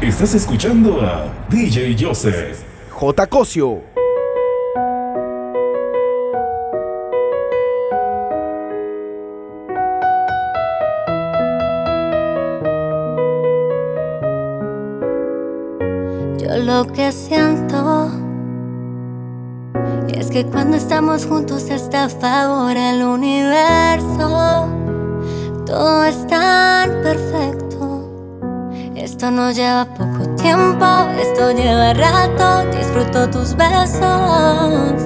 Estás 0.00 0.32
escuchando 0.32 1.00
a 1.02 1.26
DJ 1.50 1.96
Joseph. 1.98 2.62
J. 2.88 3.26
Cosio. 3.26 3.82
Yo 16.38 16.58
lo 16.58 16.86
que 16.92 17.10
siento 17.10 18.12
es 20.06 20.30
que 20.30 20.46
cuando 20.46 20.76
estamos 20.76 21.26
juntos 21.26 21.68
está 21.70 22.04
a 22.04 22.08
favor 22.08 22.76
el 22.76 23.02
universo. 23.02 24.68
Todo 25.66 26.04
es 26.04 26.24
tan 26.28 26.88
perfecto. 27.02 27.27
Esto 29.18 29.32
no 29.32 29.50
lleva 29.50 29.84
poco 29.84 30.28
tiempo, 30.36 30.86
esto 31.20 31.50
lleva 31.50 31.92
rato. 31.92 32.70
Disfruto 32.70 33.28
tus 33.28 33.56
besos. 33.56 35.02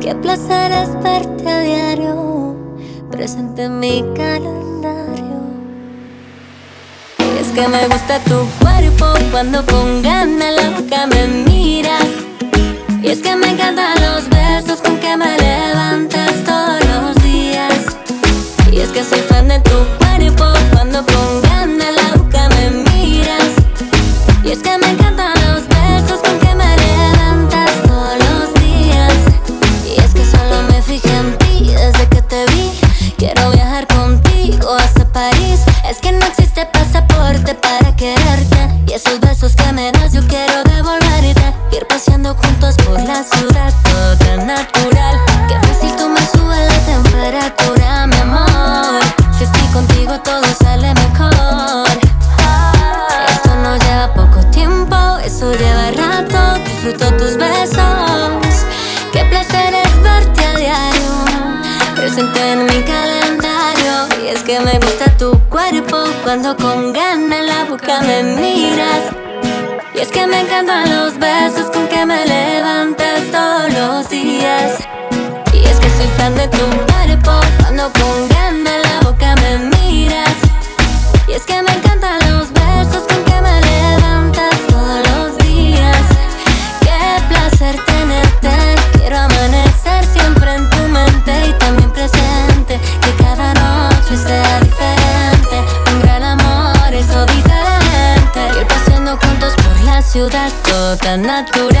Qué 0.00 0.16
placer 0.16 0.72
es 0.72 1.00
verte 1.00 1.48
a 1.48 1.60
diario, 1.60 2.56
presente 3.12 3.62
en 3.66 3.78
mi 3.78 4.02
calendario. 4.16 5.42
Es 7.40 7.52
que 7.54 7.68
me 7.68 7.86
gusta 7.86 8.18
tu 8.24 8.44
cuerpo 8.60 9.06
cuando 9.30 9.64
con 9.64 10.02
ganas 10.02 10.54
la 10.60 10.70
boca 10.70 11.06
me 11.06 11.28
miras. 11.28 12.08
Y 13.00 13.10
es 13.10 13.20
que 13.20 13.36
me 13.36 13.50
encantan 13.50 13.94
los 14.00 14.28
besos 14.28 14.80
con 14.80 14.98
que 14.98 15.16
me 15.16 15.36
levantas 15.38 16.32
todos 16.44 16.80
los 16.84 17.22
días. 17.22 17.96
Y 18.72 18.80
es 18.80 18.88
que 18.88 19.04
soy 19.04 19.20
fan 19.20 19.46
de 19.46 19.60
tu 19.60 19.70
cuerpo 19.70 20.01
de 76.42 76.48
tu 76.48 76.66
cuerpo 76.92 77.40
cuando 77.60 77.92
con 77.92 78.28
ganas 78.28 78.78
la 78.86 79.00
boca 79.08 79.34
me 79.36 79.58
miras. 79.58 80.36
Y 81.28 81.32
es 81.32 81.44
que 81.44 81.62
me 81.62 81.72
encantan 81.72 82.18
los 82.30 82.52
besos 82.52 83.04
con 83.08 83.22
que 83.24 83.40
me 83.40 83.60
levantas 83.60 84.56
todos 84.68 85.00
los 85.10 85.38
días. 85.38 86.04
Qué 86.80 87.22
placer 87.28 87.76
tenerte. 87.84 88.50
Quiero 88.98 89.18
amanecer 89.18 90.04
siempre 90.12 90.54
en 90.54 90.68
tu 90.70 90.78
mente 90.88 91.32
y 91.48 91.52
también 91.58 91.90
presente. 91.92 92.80
Que 93.02 93.22
cada 93.22 93.54
noche 93.54 94.16
sea 94.16 94.60
diferente. 94.60 95.56
Un 95.92 96.00
gran 96.02 96.22
amor, 96.24 96.92
eso 96.92 97.24
dice 97.26 97.54
la 97.70 97.78
gente. 97.94 98.60
Ir 98.60 98.66
paseando 98.66 99.16
juntos 99.16 99.54
por 99.62 99.80
la 99.84 100.02
ciudad, 100.02 100.50
todo 100.64 100.96
tan 100.96 101.22
natural. 101.22 101.71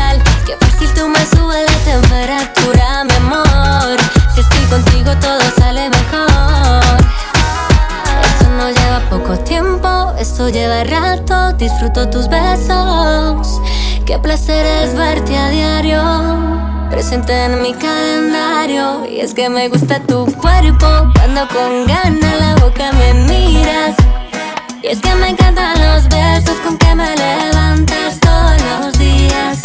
Disfruto 11.92 12.10
tus 12.10 12.28
besos. 12.28 13.60
Qué 14.06 14.18
placer 14.18 14.64
es 14.64 14.96
verte 14.96 15.36
a 15.36 15.50
diario. 15.50 16.88
Presente 16.90 17.34
en 17.44 17.60
mi 17.60 17.74
calendario. 17.74 19.04
Y 19.06 19.20
es 19.20 19.34
que 19.34 19.50
me 19.50 19.68
gusta 19.68 20.00
tu 20.00 20.24
cuerpo. 20.24 20.86
Cuando 21.14 21.46
con 21.48 21.86
ganas 21.86 22.40
la 22.40 22.54
boca 22.64 22.92
me 22.92 23.12
miras. 23.12 23.96
Y 24.82 24.86
es 24.86 25.02
que 25.02 25.14
me 25.16 25.30
encantan 25.30 25.74
los 25.82 26.08
besos 26.08 26.56
con 26.64 26.78
que 26.78 26.94
me 26.94 27.14
levantas 27.14 28.18
todos 28.20 28.54
los 28.62 28.98
días. 28.98 29.60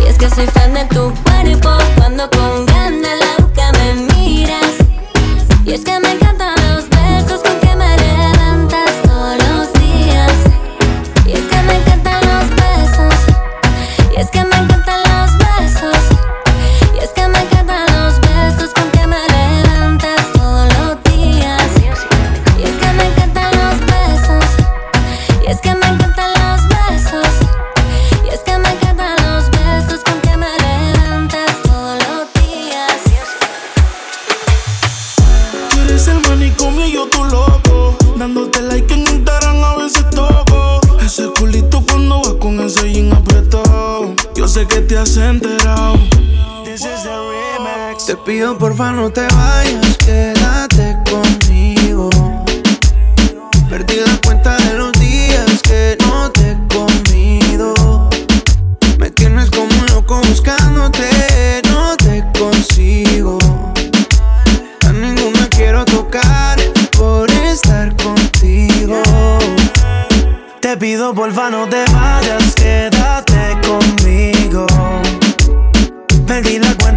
Y 0.00 0.08
es 0.08 0.18
que 0.18 0.30
soy 0.30 0.46
fan 0.46 0.74
de 0.74 0.84
tu 0.84 1.12
cuerpo. 1.24 1.70
Cuando 1.96 2.30
con 2.30 2.66
ganas 2.66 3.18
la 3.18 3.44
boca 3.44 3.72
me 3.72 3.94
miras. 4.14 4.76
Y 5.64 5.72
es 5.72 5.84
que 5.84 5.98
me 5.98 6.21
vayas, 72.22 72.54
quédate 72.54 73.56
conmigo. 73.66 74.66
Perdí 76.26 76.58
la 76.58 76.74
cuenta 76.74 76.91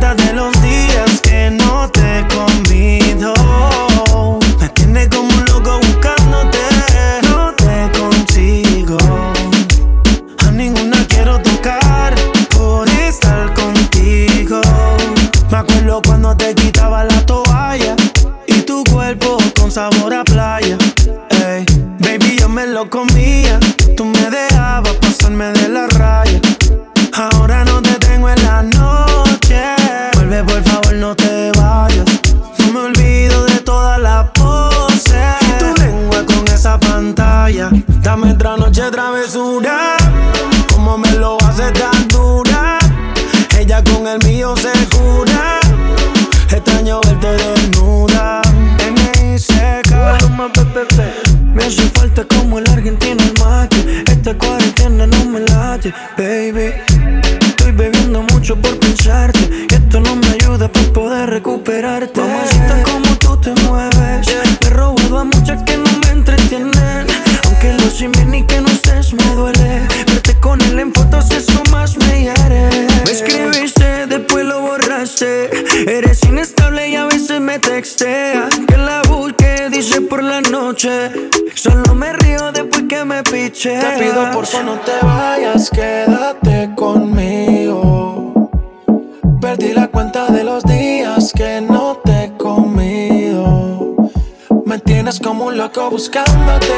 pido 83.98 84.32
por 84.32 84.46
favor 84.46 84.66
no 84.66 84.80
te 84.80 85.06
vayas, 85.06 85.70
quédate 85.70 86.70
conmigo. 86.76 88.50
Perdí 89.42 89.74
la 89.74 89.88
cuenta 89.88 90.28
de 90.28 90.44
los 90.44 90.64
días 90.64 91.32
que 91.36 91.62
no 91.62 91.98
te 92.04 92.26
he 92.26 92.38
comido. 92.38 93.96
Me 94.66 94.80
tienes 94.80 95.20
como 95.20 95.46
un 95.46 95.58
loco 95.58 95.90
buscándote, 95.90 96.74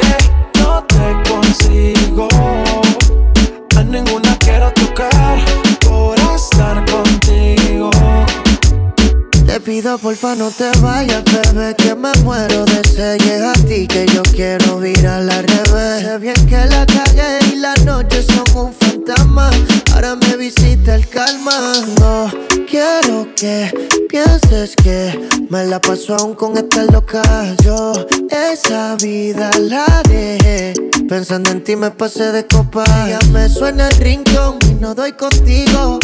porfa 9.98 10.34
no 10.34 10.50
te 10.50 10.70
vayas, 10.80 11.22
bebé, 11.24 11.74
que 11.76 11.94
me 11.94 12.12
muero 12.22 12.64
de 12.64 12.82
sed. 12.84 13.42
A 13.42 13.52
ti 13.66 13.86
que 13.86 14.06
yo 14.06 14.22
quiero 14.22 14.78
virar 14.78 15.22
al 15.22 15.44
revés. 15.44 16.02
Sé 16.02 16.18
bien 16.18 16.46
que 16.46 16.64
la 16.66 16.86
cagué 16.86 17.38
y 17.52 17.56
las 17.56 17.84
noches 17.84 18.26
son 18.26 18.66
un 18.66 18.72
fantasma. 18.74 19.50
Ahora 19.94 20.16
me 20.16 20.36
visita 20.36 20.94
el 20.94 21.08
calma. 21.08 21.72
No 22.00 22.30
quiero 22.68 23.26
que 23.34 23.72
pienses 24.08 24.76
que 24.76 25.28
me 25.48 25.64
la 25.66 25.80
paso 25.80 26.14
aún 26.16 26.34
con 26.34 26.56
esta 26.56 26.84
loca. 26.84 27.22
Yo 27.64 27.92
esa 28.30 28.96
vida 28.96 29.50
la 29.58 30.02
dejé. 30.08 30.74
Pensando 31.08 31.50
en 31.50 31.64
ti 31.64 31.76
me 31.76 31.90
pasé 31.90 32.32
de 32.32 32.46
copa. 32.46 32.84
Ya 33.08 33.18
me 33.32 33.48
suena 33.48 33.88
el 33.88 33.96
rincón 33.96 34.58
y 34.70 34.74
no 34.74 34.94
doy 34.94 35.12
contigo. 35.12 35.98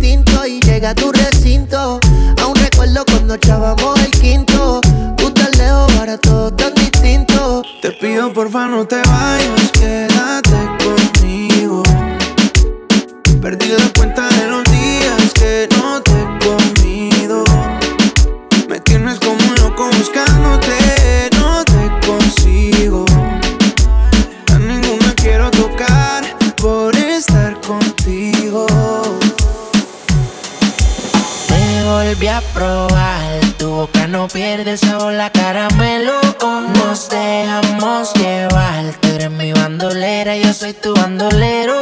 Vino 0.00 0.46
y 0.46 0.60
llega 0.60 0.90
a 0.90 0.94
tu 0.94 1.10
recinto. 1.12 2.00
Aún 2.42 2.54
recuerdo 2.56 3.04
cuando 3.06 3.34
echábamos 3.34 3.98
el 4.00 4.10
quinto. 4.10 4.80
Tú 5.16 5.30
tan 5.32 5.50
lejos, 5.58 5.92
ahora 5.98 6.18
todo 6.18 6.52
tan 6.52 6.74
distinto. 6.74 7.62
Te 7.82 7.90
pido 7.92 8.32
porfa 8.32 8.66
no 8.66 8.86
te 8.86 8.96
vayas, 8.96 9.70
quédate 9.72 10.58
conmigo. 10.84 11.82
Perdí 13.42 13.68
la 13.68 13.92
cuenta 13.96 14.28
de 14.28 14.48
los 14.48 14.64
días 14.64 15.32
que 15.34 15.68
no 15.78 15.87
no 34.18 34.26
pierde 34.26 34.72
el 34.72 34.78
sabor, 34.78 35.12
la 35.12 35.30
caramelo. 35.30 36.14
Nos 36.74 37.08
dejamos 37.08 38.12
llevar, 38.14 38.84
tú 39.00 39.08
eres 39.14 39.30
mi 39.30 39.52
bandolera, 39.52 40.36
yo 40.36 40.52
soy 40.52 40.72
tu 40.72 40.92
bandolero. 40.92 41.80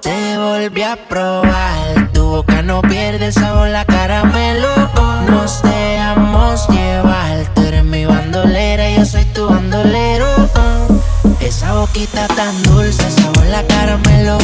Te 0.00 0.38
volví 0.38 0.82
a 0.82 0.94
probar, 1.08 2.12
tu 2.12 2.22
boca 2.22 2.62
no 2.62 2.80
pierde 2.82 3.26
el 3.26 3.32
sabor, 3.32 3.66
la 3.66 3.84
caramelo. 3.84 4.68
Nos 5.28 5.60
dejamos 5.62 6.68
llevar, 6.68 7.52
tú 7.52 7.62
eres 7.62 7.84
mi 7.84 8.04
bandolera, 8.04 8.88
yo 8.88 9.04
soy 9.04 9.24
tu 9.34 9.48
bandolero. 9.48 10.28
Esa 11.40 11.74
boquita 11.74 12.28
tan 12.28 12.62
dulce, 12.62 13.10
sabor 13.10 13.46
la 13.46 13.66
caramelo. 13.66 14.38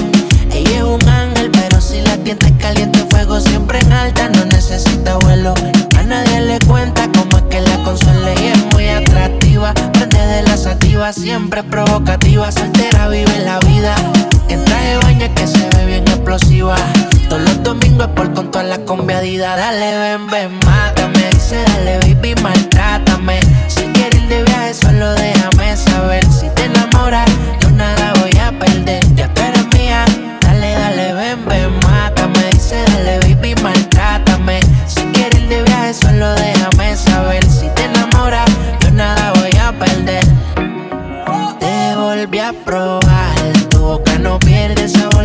Ella 0.51 0.79
es 0.79 0.83
un 0.83 1.09
ángel, 1.09 1.53
pero 1.53 1.81
si 1.81 2.01
la 2.01 2.17
tientes 2.17 2.53
caliente, 2.59 3.07
fuego 3.11 3.39
siempre 3.39 3.79
la 11.07 11.13
sativa, 11.13 11.13
siempre 11.13 11.63
provocativa, 11.63 12.51
soltera, 12.51 13.09
vive 13.09 13.39
la 13.45 13.59
vida. 13.61 13.95
En 14.49 14.65
traje 14.65 14.97
baño 15.03 15.29
que 15.35 15.47
se 15.47 15.69
ve 15.77 15.87
bien 15.87 16.05
explosiva. 16.09 16.77
Todos 17.29 17.43
los 17.43 17.63
domingos 17.63 18.09
por 18.09 18.33
con 18.35 18.51
toda 18.51 18.65
la 18.65 18.79
conviadida. 18.79 19.57
Dale, 19.57 19.99
ven, 19.99 20.27
ven, 20.29 20.59
mátame. 20.65 21.31
Dice, 21.33 21.63
dale, 21.67 21.99
baby, 21.99 22.35
maltrátame. 22.43 23.41
Si 23.69 23.83
quieres 23.93 24.23
ir 24.23 24.29
de 24.29 24.43
viaje, 24.45 24.75
solo 24.75 25.13
déjame 25.15 25.77
saber. 25.77 26.25
Si 26.27 26.49
te 26.51 26.65
enamoras, 26.65 27.29
yo 27.61 27.71
nada 27.71 28.13
voy 28.21 28.37
a 28.39 28.51
perder. 28.59 29.05
Ya 29.15 29.33
tú 29.35 29.43
eres 29.43 29.67
mía. 29.75 30.05
Dale, 30.41 30.73
dale, 30.73 31.15
ven, 31.15 31.45
ven, 31.47 31.79
mátame. 31.87 32.51
Dice, 32.53 32.85
dale, 32.89 33.19
baby, 33.21 33.55
maltrátame. 33.63 34.61
Si 34.87 35.03
quieres 35.13 35.41
ir 35.41 35.49
de 35.49 35.63
viaje, 35.63 35.95
solo 35.95 36.35
déjame 36.35 36.97
saber. 36.97 37.45
Si 37.47 37.69
te 37.75 37.85
enamoras, 37.85 38.51
yo 38.81 38.91
nada 38.91 39.33
voy 39.35 39.57
a 39.57 39.73
perder. 39.73 40.25
Volví 41.97 42.39
a 42.39 42.53
probar, 42.53 43.35
tu 43.71 43.79
boca 43.79 44.19
no 44.19 44.39
pierde 44.39 44.87
sabor, 44.87 45.16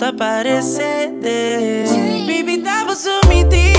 Tá 0.00 0.14
parecendo, 0.14 1.18
aparecer. 1.18 2.26
Baby, 2.26 2.62
tava 2.62 2.96
sumido. 2.96 3.69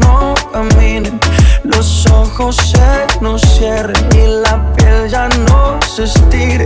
No 0.00 0.34
caminen, 0.52 1.18
los 1.64 2.06
ojos 2.06 2.56
se 2.56 3.20
nos 3.22 3.40
cierren 3.40 4.06
y 4.14 4.26
la 4.42 4.70
piel 4.74 5.08
ya 5.08 5.28
no 5.28 5.80
se 5.80 6.04
estire. 6.04 6.61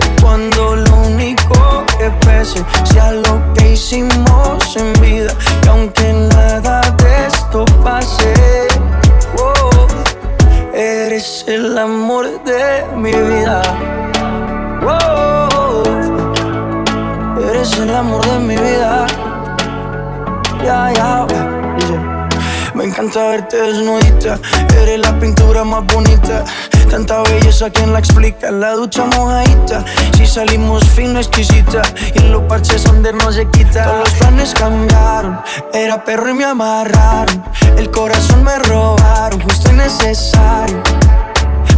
Desnudita. 23.56 24.38
Eres 24.80 25.00
la 25.00 25.19
pintura 25.19 25.64
más 25.64 25.84
bonita. 25.86 26.45
Tanta 26.90 27.23
belleza, 27.23 27.71
¿quién 27.71 27.92
la 27.92 27.99
explica? 27.99 28.50
La 28.50 28.73
ducha 28.73 29.04
mojadita. 29.04 29.84
Si 30.16 30.26
salimos 30.26 30.84
fino, 30.90 31.19
exquisita. 31.19 31.82
Y 32.14 32.19
en 32.19 32.32
los 32.32 32.42
parches 32.42 32.84
donde 32.84 33.12
no 33.12 33.32
se 33.32 33.49
quita. 33.50 33.84
Todos 33.84 33.99
los 34.00 34.10
planes 34.14 34.54
cambiaron. 34.54 35.40
Era 35.73 36.04
perro 36.04 36.30
y 36.30 36.34
me 36.34 36.45
amarraron. 36.45 37.42
El 37.76 37.90
corazón 37.90 38.45
me 38.45 38.58
robaron, 38.58 39.40
justo 39.40 39.71
y 39.71 39.75
necesario 39.75 40.82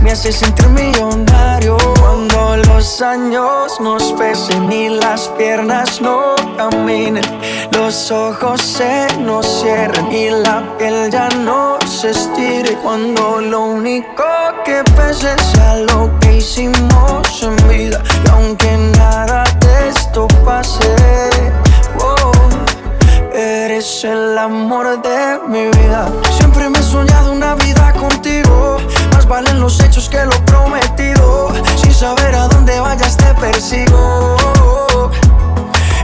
me 0.02 0.12
hace 0.12 0.32
sentir 0.32 0.68
millonario. 0.68 1.76
Cuando 2.00 2.56
los 2.56 3.02
años 3.02 3.80
nos 3.80 4.12
pesen 4.12 4.70
y 4.70 4.88
las 4.88 5.28
piernas 5.36 6.00
no 6.00 6.34
caminen, 6.56 7.24
los 7.72 8.10
ojos 8.10 8.60
se 8.60 9.06
nos 9.18 9.46
cierren 9.60 10.10
y 10.12 10.30
la 10.30 10.62
piel 10.78 11.10
ya 11.10 11.28
no 11.28 11.67
se 11.98 12.10
estire. 12.10 12.76
Cuando 12.82 13.40
lo 13.40 13.62
único 13.62 14.24
que 14.64 14.84
pese 14.96 15.34
sea 15.52 15.76
lo 15.76 16.10
que 16.20 16.36
hicimos 16.36 17.42
en 17.42 17.56
vida, 17.68 18.00
y 18.24 18.28
aunque 18.30 18.76
nada 18.96 19.42
de 19.58 19.88
esto 19.88 20.28
pase, 20.44 20.96
oh, 22.00 22.32
eres 23.34 24.04
el 24.04 24.38
amor 24.38 25.02
de 25.02 25.40
mi 25.48 25.66
vida. 25.76 26.08
Siempre 26.36 26.68
me 26.70 26.78
he 26.78 26.82
soñado 26.82 27.32
una 27.32 27.56
vida 27.56 27.92
contigo 27.94 28.78
valen 29.28 29.60
los 29.60 29.78
hechos 29.80 30.08
que 30.08 30.24
lo 30.24 30.44
prometido. 30.46 31.52
Sin 31.76 31.92
saber 31.92 32.34
a 32.34 32.48
dónde 32.48 32.80
vayas 32.80 33.16
te 33.16 33.34
persigo. 33.34 34.36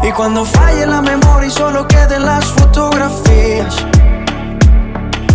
Y 0.02 0.12
cuando 0.12 0.44
falle 0.44 0.86
la 0.86 1.00
memoria 1.00 1.48
y 1.48 1.50
solo 1.50 1.86
queden 1.88 2.26
las 2.26 2.44
fotografías. 2.44 3.93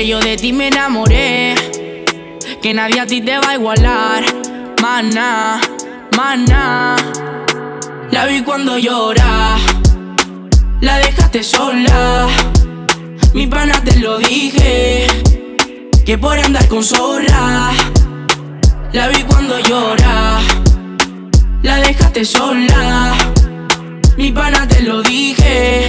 Que 0.00 0.06
yo 0.06 0.18
de 0.18 0.34
ti 0.38 0.54
me 0.54 0.68
enamoré, 0.68 1.54
que 2.62 2.72
nadie 2.72 3.00
a 3.00 3.06
ti 3.06 3.20
te 3.20 3.36
va 3.36 3.50
a 3.50 3.54
igualar. 3.56 4.24
Mana, 4.80 5.60
mana. 6.16 6.96
La 8.10 8.24
vi 8.24 8.40
cuando 8.40 8.78
llora, 8.78 9.58
la 10.80 10.96
dejaste 11.00 11.42
sola. 11.42 12.28
Mi 13.34 13.46
pana 13.46 13.78
te 13.84 13.98
lo 13.98 14.16
dije, 14.16 15.06
que 16.06 16.16
por 16.16 16.38
andar 16.38 16.66
con 16.68 16.82
zorra. 16.82 17.70
La 18.94 19.08
vi 19.08 19.22
cuando 19.24 19.58
llora, 19.58 20.40
la 21.62 21.76
dejaste 21.76 22.24
sola. 22.24 23.14
Mi 24.16 24.32
pana 24.32 24.66
te 24.66 24.80
lo 24.80 25.02
dije, 25.02 25.88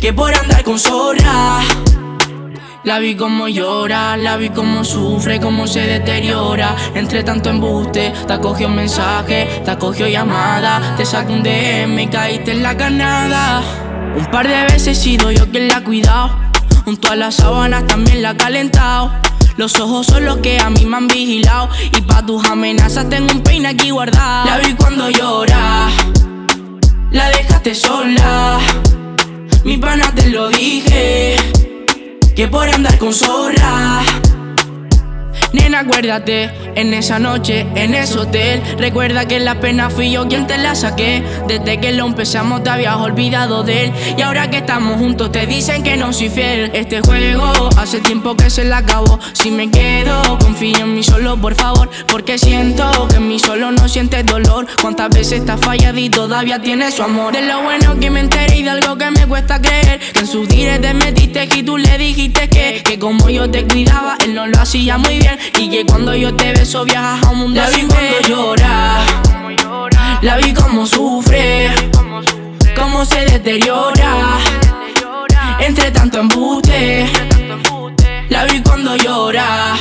que 0.00 0.12
por 0.12 0.32
andar 0.32 0.62
con 0.62 0.78
zorra. 0.78 1.60
La 2.82 2.98
vi 2.98 3.14
como 3.14 3.46
llora, 3.46 4.16
la 4.16 4.38
vi 4.38 4.48
como 4.48 4.84
sufre, 4.84 5.38
como 5.38 5.66
se 5.66 5.80
deteriora. 5.80 6.74
Entre 6.94 7.22
tanto 7.22 7.50
embuste, 7.50 8.10
te 8.26 8.32
acogió 8.32 8.70
mensaje, 8.70 9.60
te 9.62 9.70
acogió 9.70 10.08
llamada. 10.08 10.94
Te 10.96 11.04
saqué 11.04 11.30
un 11.30 11.42
DM 11.42 12.08
caíste 12.10 12.52
en 12.52 12.62
la 12.62 12.74
canada. 12.74 13.62
Un 14.16 14.24
par 14.30 14.48
de 14.48 14.62
veces 14.62 14.88
he 14.88 14.94
sido 14.94 15.30
yo 15.30 15.50
quien 15.50 15.68
la 15.68 15.76
ha 15.76 15.84
cuidado. 15.84 16.30
Junto 16.86 17.10
a 17.10 17.16
las 17.16 17.34
sábanas 17.34 17.86
también 17.86 18.22
la 18.22 18.30
ha 18.30 18.36
calentado. 18.38 19.12
Los 19.58 19.78
ojos 19.78 20.06
son 20.06 20.24
los 20.24 20.38
que 20.38 20.58
a 20.58 20.70
mí 20.70 20.86
me 20.86 20.96
han 20.96 21.06
vigilado. 21.06 21.68
Y 21.94 22.00
pa' 22.00 22.24
tus 22.24 22.42
amenazas 22.46 23.10
tengo 23.10 23.30
un 23.30 23.42
peine 23.42 23.68
aquí 23.68 23.90
guardado. 23.90 24.46
La 24.46 24.56
vi 24.56 24.72
cuando 24.72 25.10
llora, 25.10 25.90
la 27.10 27.28
dejaste 27.28 27.74
sola. 27.74 28.58
Mi 29.64 29.76
pana 29.76 30.10
te 30.14 30.30
lo 30.30 30.48
dije 30.48 31.19
que 32.40 32.48
por 32.48 32.66
andar 32.66 32.96
con 32.96 33.12
zorra. 33.12 34.00
Nena, 35.52 35.80
acuérdate, 35.80 36.50
en 36.76 36.94
esa 36.94 37.18
noche, 37.18 37.66
en 37.74 37.94
ese 37.94 38.18
hotel. 38.18 38.62
Recuerda 38.78 39.26
que 39.26 39.40
la 39.40 39.60
pena 39.60 39.90
fui 39.90 40.12
yo 40.12 40.28
quien 40.28 40.46
te 40.46 40.58
la 40.58 40.74
saqué. 40.74 41.22
Desde 41.48 41.80
que 41.80 41.92
lo 41.92 42.06
empezamos 42.06 42.62
te 42.62 42.70
habías 42.70 42.96
olvidado 42.96 43.64
de 43.64 43.84
él. 43.84 43.92
Y 44.16 44.22
ahora 44.22 44.48
que 44.50 44.58
estamos 44.58 44.98
juntos 44.98 45.32
te 45.32 45.46
dicen 45.46 45.82
que 45.82 45.96
no 45.96 46.12
soy 46.12 46.28
fiel. 46.28 46.70
Este 46.72 47.00
juego 47.00 47.68
hace 47.76 48.00
tiempo 48.00 48.36
que 48.36 48.48
se 48.48 48.64
la 48.64 48.78
acabó. 48.78 49.18
Si 49.32 49.50
me 49.50 49.70
quedo, 49.70 50.38
confío 50.38 50.84
en 50.84 50.94
mí 50.94 51.02
solo, 51.02 51.36
por 51.36 51.54
favor. 51.54 51.90
Porque 52.06 52.38
siento 52.38 53.08
que 53.08 53.16
en 53.16 53.28
mí 53.28 53.38
solo 53.38 53.72
no 53.72 53.88
sientes 53.88 54.24
dolor. 54.24 54.66
Cuántas 54.80 55.10
veces 55.10 55.40
estás 55.40 55.60
fallado 55.60 55.98
y 55.98 56.10
todavía 56.10 56.60
tienes 56.60 56.94
su 56.94 57.02
amor. 57.02 57.32
De 57.32 57.42
lo 57.42 57.62
bueno 57.62 57.98
que 57.98 58.10
me 58.10 58.20
enteré 58.20 58.58
y 58.58 58.62
de 58.62 58.70
algo 58.70 58.96
que 58.96 59.10
me 59.10 59.26
cuesta 59.26 59.60
creer. 59.60 59.98
Que 60.12 60.20
en 60.20 60.26
sus 60.26 60.48
directos 60.48 60.80
te 60.80 60.94
metiste 60.94 61.48
y 61.56 61.62
tú 61.62 61.76
le 61.76 61.98
dijiste 61.98 62.48
que, 62.48 62.82
que 62.84 62.98
como 62.98 63.28
yo 63.28 63.50
te 63.50 63.66
cuidaba, 63.66 64.16
él 64.24 64.34
no 64.34 64.46
lo 64.46 64.58
hacía 64.60 64.96
muy 64.96 65.18
bien. 65.18 65.39
Y 65.58 65.68
que 65.68 65.84
cuando 65.84 66.14
yo 66.14 66.34
te 66.34 66.52
beso 66.52 66.84
viajas 66.84 67.24
a 67.24 67.30
un 67.30 67.38
mundo 67.38 67.60
La 67.60 67.70
vi 67.70 67.82
cuando 67.82 68.28
llora. 68.28 68.98
La 70.22 70.36
vi 70.36 70.52
como 70.52 70.86
sufre 70.86 71.70
Cómo 72.76 73.04
se 73.04 73.24
deteriora. 73.24 74.38
Entre 75.60 75.90
tanto 75.90 76.20
embuste 76.20 77.10
La 78.28 78.44
vi 78.44 78.62
cuando 78.62 78.96
llora. 78.96 79.76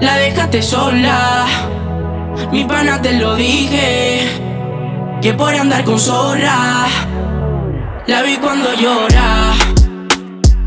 La 0.00 0.16
dejaste 0.16 0.62
sola. 0.62 1.46
Mi 2.50 2.64
pana 2.64 3.00
te 3.00 3.12
lo 3.12 3.36
dije 3.36 4.28
Que 5.20 5.32
por 5.34 5.54
andar 5.54 5.84
con 5.84 5.98
zorra. 5.98 6.86
La 8.06 8.22
vi 8.22 8.36
cuando 8.36 8.74
llora. 8.74 9.52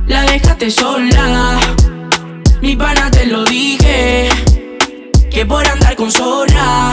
La 0.07 0.21
dejaste 0.23 0.71
sola. 0.71 1.59
Mi 2.61 2.75
pana 2.75 3.11
te 3.11 3.25
lo 3.25 3.43
dije, 3.45 4.29
que 5.29 5.45
por 5.45 5.65
andar 5.67 5.95
con 5.95 6.11
zorra. 6.11 6.91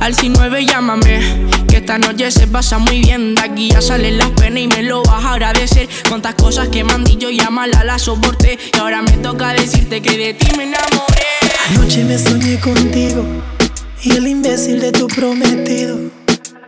Al 0.00 0.14
9 0.22 0.64
llámame, 0.64 1.20
que 1.68 1.76
esta 1.76 1.98
noche 1.98 2.30
se 2.30 2.46
pasa 2.46 2.78
muy 2.78 3.00
bien. 3.00 3.34
De 3.34 3.42
aquí 3.42 3.70
ya 3.70 3.82
salen 3.82 4.16
las 4.18 4.30
penas 4.30 4.60
y 4.60 4.66
me 4.66 4.82
lo 4.82 5.02
vas 5.02 5.24
a 5.24 5.34
agradecer. 5.34 5.88
Cuántas 6.08 6.34
cosas 6.34 6.68
que 6.68 6.82
me 6.84 6.92
han 6.92 7.04
dicho, 7.04 7.30
ya 7.30 7.50
mala 7.50 7.84
la 7.84 7.98
soporté. 7.98 8.58
Y 8.74 8.78
ahora 8.78 9.02
me 9.02 9.12
toca 9.18 9.52
decirte 9.52 10.00
que 10.00 10.16
de 10.16 10.34
ti 10.34 10.48
me 10.56 10.64
enamoré. 10.64 11.26
Anoche 11.68 12.04
me 12.04 12.18
soñé 12.18 12.58
contigo 12.58 13.24
y 14.02 14.12
el 14.12 14.26
imbécil 14.26 14.80
de 14.80 14.92
tu 14.92 15.06
prometido. 15.06 15.98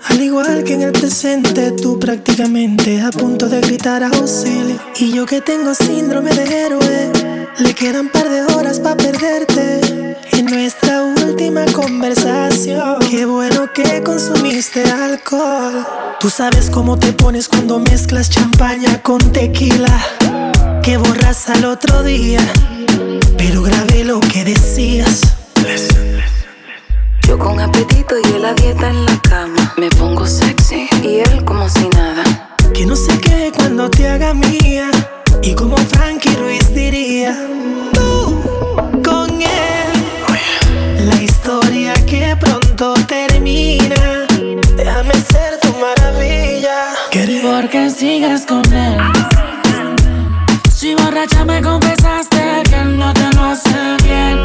Al 0.09 0.21
igual 0.21 0.65
que 0.65 0.75
en 0.75 0.83
el 0.83 0.93
presente, 0.93 1.73
tú 1.73 1.99
prácticamente 1.99 3.01
a 3.01 3.11
punto 3.11 3.49
de 3.49 3.61
gritar 3.61 4.03
auxilio. 4.05 4.79
Y 4.99 5.13
yo 5.13 5.25
que 5.25 5.41
tengo 5.41 5.75
síndrome 5.75 6.33
de 6.35 6.65
héroe, 6.65 7.13
le 7.59 7.75
quedan 7.75 8.09
par 8.09 8.29
de 8.29 8.43
horas 8.43 8.81
para 8.81 8.97
perderte. 8.97 10.17
En 10.33 10.47
nuestra 10.47 11.03
última 11.03 11.65
conversación, 11.73 12.99
qué 13.11 13.27
bueno 13.27 13.73
que 13.73 14.03
consumiste 14.03 14.83
alcohol. 14.91 15.87
Tú 16.21 16.31
sabes 16.31 16.71
cómo 16.71 16.99
te 16.99 17.13
pones 17.13 17.49
cuando 17.49 17.79
mezclas 17.79 18.31
champaña 18.31 19.03
con 19.03 19.19
tequila. 19.33 19.99
Que 20.83 20.97
borras 20.97 21.49
al 21.49 21.65
otro 21.65 22.03
día, 22.03 22.41
pero 23.37 23.63
grabé 23.63 24.05
lo 24.05 24.21
que 24.21 24.45
decías. 24.45 25.21
Yo 27.27 27.39
con 27.39 27.61
apetito 27.61 28.17
y 28.19 28.29
él 28.35 28.43
la 28.43 28.55
dieta 28.55 28.89
en 28.89 29.05
la 29.05 29.21
cama. 29.23 29.75
Me 29.77 29.89
pongo 29.91 30.27
sexy 30.27 30.89
y 31.03 31.21
él 31.21 31.45
como 31.45 31.69
si 31.69 31.89
nada. 31.91 32.57
Que 32.75 32.85
no 32.87 32.97
sé 32.97 33.19
qué 33.21 33.53
cuando 33.55 33.89
te 33.91 34.09
haga 34.09 34.35
mía. 34.35 34.91
Y 35.43 35.55
como 35.55 35.77
Frankie 35.77 36.35
Ruiz 36.37 36.73
diría, 36.73 37.37
tú 37.93 38.41
con 39.03 39.31
él. 39.43 41.07
La 41.07 41.17
historia 41.21 41.95
que 42.07 42.37
pronto 42.39 42.95
termina. 43.09 44.27
Déjame 44.77 45.15
ser 45.15 45.59
tu 45.61 45.73
maravilla. 45.79 46.93
Porque 47.43 47.91
sigues 47.91 48.47
con 48.47 48.63
él. 48.73 48.99
Si 50.73 50.95
borracha 50.95 51.45
me 51.45 51.61
confesaste 51.61 52.63
que 52.69 52.77
él 52.77 52.99
no 52.99 53.13
te 53.13 53.29
lo 53.35 53.45
hace 53.45 53.97
bien. 54.05 54.39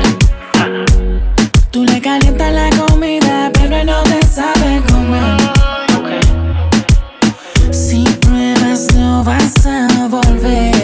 Tú 1.72 1.84
le 1.84 2.02
calientas 2.02 2.54
la 2.54 2.70
comida, 2.70 3.52
pero 3.54 3.76
él 3.78 3.86
no 3.86 4.02
te 4.04 4.26
sabe 4.26 4.82
comer. 4.90 5.38
Si 7.72 8.04
pruebas, 8.22 8.88
no 8.96 9.24
vas 9.24 9.66
a 9.66 10.08
volver. 10.08 10.77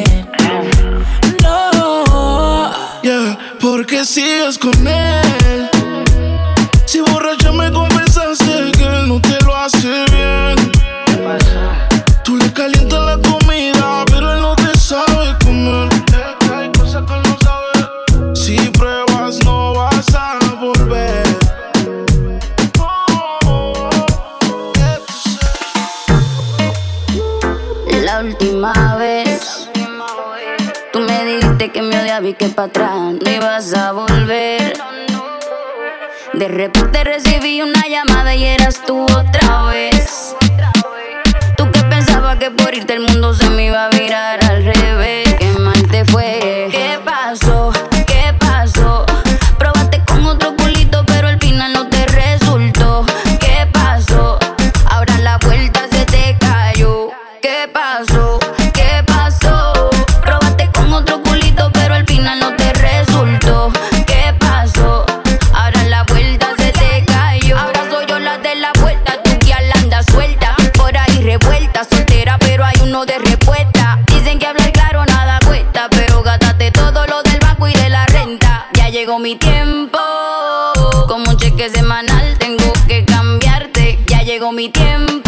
Sigues 4.13 4.60
con 4.60 4.88
él. 4.88 5.22
Que 32.35 32.47
para 32.49 32.67
atrás 32.67 33.13
no 33.21 33.31
ibas 33.31 33.73
a 33.73 33.91
volver. 33.91 34.73
De 36.33 36.47
repente 36.47 37.03
recibí 37.03 37.61
una 37.61 37.83
llamada 37.87 38.33
y 38.33 38.45
eras 38.45 38.81
tú 38.85 39.03
otra 39.03 39.63
vez. 39.65 40.35
Tú 41.57 41.69
que 41.71 41.81
pensabas 41.83 42.37
que 42.37 42.49
por 42.51 42.73
irte 42.73 42.93
el 42.93 43.01
mundo 43.01 43.33
se 43.33 43.49
me 43.49 43.65
iba 43.65 43.85
a 43.85 43.89
virar 43.89 44.43
al 44.45 44.63
revés. 44.63 45.35
Qué 45.37 45.51
mal 45.59 45.87
te 45.89 46.05
fue 46.05 46.69
¿Qué 46.71 46.99
pasó? 47.03 47.72
Llegó 79.05 79.19
mi 79.19 79.35
tiempo. 79.35 79.99
Como 81.09 81.31
un 81.31 81.35
cheque 81.35 81.69
semanal, 81.69 82.37
tengo 82.37 82.71
que 82.87 83.03
cambiarte. 83.03 83.99
Ya 84.07 84.21
llegó 84.23 84.53
mi 84.53 84.69
tiempo. 84.69 85.22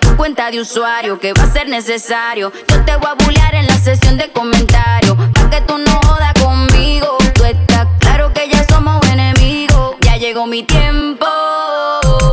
Tu 0.00 0.16
cuenta 0.16 0.50
de 0.50 0.60
usuario 0.60 1.20
que 1.20 1.32
va 1.32 1.44
a 1.44 1.52
ser 1.52 1.68
necesario. 1.68 2.52
Yo 2.68 2.84
te 2.84 2.96
voy 2.96 3.10
a 3.10 3.14
bullear 3.14 3.54
en 3.54 3.66
la 3.66 3.78
sesión 3.78 4.16
de 4.16 4.28
comentarios. 4.32 5.16
Pa' 5.32 5.50
que 5.50 5.60
tú 5.60 5.78
no 5.78 6.00
jodas 6.06 6.32
conmigo. 6.34 7.16
Tú 7.34 7.44
estás 7.44 7.86
claro 8.00 8.32
que 8.32 8.48
ya 8.48 8.64
somos 8.64 9.00
enemigos. 9.08 9.96
Ya 10.00 10.16
llegó 10.16 10.46
mi 10.46 10.64
tiempo. 10.64 11.26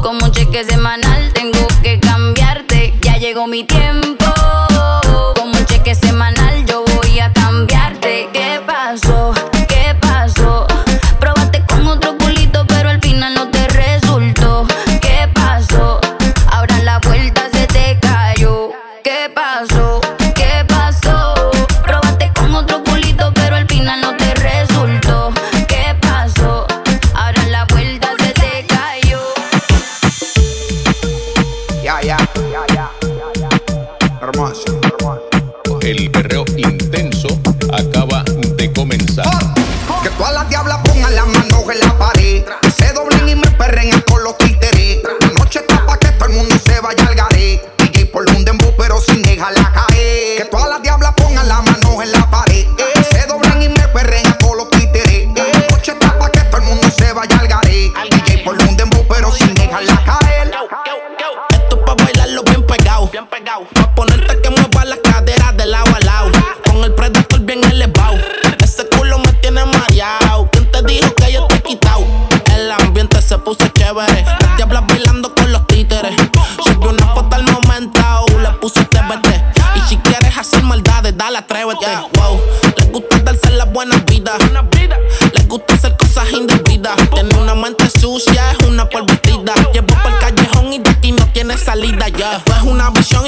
Como 0.01 0.25
un 0.25 0.31
cheque 0.31 0.63
semanal 0.63 1.31
tengo 1.33 1.67
que 1.83 1.99
cambiarte. 1.99 2.95
Ya 3.01 3.17
llegó 3.17 3.45
mi 3.45 3.63
tiempo. 3.63 4.25
Como 5.35 5.51
un 5.57 5.65
cheque 5.65 5.93
semanal 5.93 6.40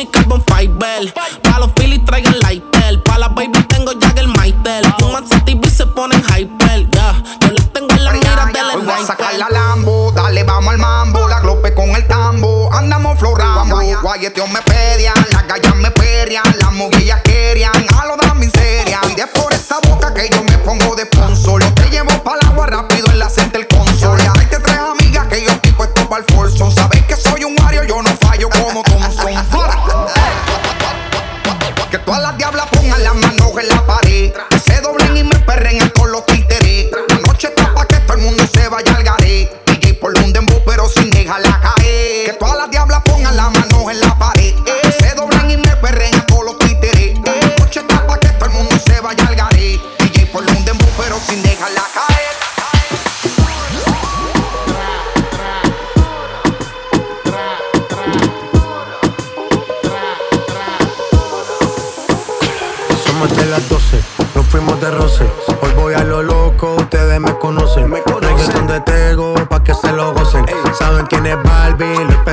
y 0.04 0.08
carbon 0.08 0.44
fiber. 0.46 1.14
Pa' 1.14 1.60
los 1.60 1.72
Phillies 1.74 2.04
traigan 2.06 2.40
lighter. 2.40 3.02
Pa' 3.04 3.18
la 3.18 3.30
baby 3.30 3.64
tengo 3.68 3.94
ya 3.94 4.14
el 4.18 4.28
Maitel. 4.28 4.86
Fuman 5.00 5.28
sativa 5.28 5.62
y 5.64 5.70
se 5.70 5.86
ponen 5.88 6.22
hyper. 6.24 6.90
Yeah. 6.90 7.24
Yo 7.40 7.52
las 7.52 7.74
tengo 7.74 7.90
en 7.92 8.04
la 8.04 8.12
mira 8.12 8.46
del 8.46 8.66
Hoy 8.76 8.86
voy 8.86 8.94
a 8.94 9.06
sacar 9.06 9.34
la 9.36 9.50
Lambo. 9.50 10.12
Dale, 10.12 10.44
vamos 10.44 10.74
al 10.74 10.80
mambo. 10.80 11.28
La 11.28 11.40
glope 11.40 11.74
con 11.74 11.90
el 11.90 12.06
tambo. 12.08 12.72
Andamos 12.74 13.20
florando. 13.20 13.80
Guayeteo 14.02 14.48
me 14.48 14.62
pedían. 14.62 15.14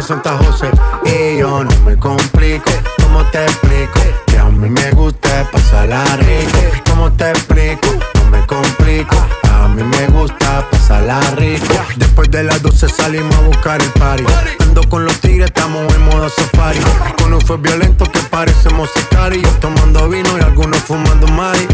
Santa 0.03 0.37
José. 0.39 0.71
Y 1.05 1.39
yo 1.39 1.65
no 1.65 1.71
me 1.85 1.97
complico, 1.97 2.71
¿cómo 3.03 3.25
te 3.27 3.45
explico? 3.45 4.01
Que 4.27 4.39
a 4.39 4.45
mí 4.45 4.69
me 4.69 4.91
gusta 4.93 5.49
pasarla 5.53 6.05
rico. 6.17 6.59
¿Cómo 6.89 7.13
te 7.13 7.31
explico? 7.31 7.89
No 8.15 8.31
me 8.31 8.47
complico, 8.47 9.17
a 9.53 9.69
mí 9.69 9.83
me 9.83 10.07
gusta 10.09 10.40
Larry. 11.11 11.59
Después 11.97 12.31
de 12.31 12.45
las 12.45 12.63
12 12.63 12.89
salimos 12.89 13.35
a 13.35 13.41
buscar 13.41 13.83
el 13.83 13.91
party. 13.95 14.25
Ando 14.61 14.89
con 14.89 15.05
los 15.05 15.19
tigres, 15.21 15.47
estamos 15.47 15.93
en 15.93 16.03
modo 16.03 16.29
safari. 16.29 16.79
Con 17.21 17.41
fue 17.41 17.57
violento 17.57 18.05
que 18.05 18.21
parecemos 18.31 18.89
sicarios. 18.95 19.59
Tomando 19.59 20.09
vino 20.09 20.39
y 20.39 20.41
algunos 20.41 20.79
fumando 20.79 21.27
mari. 21.27 21.67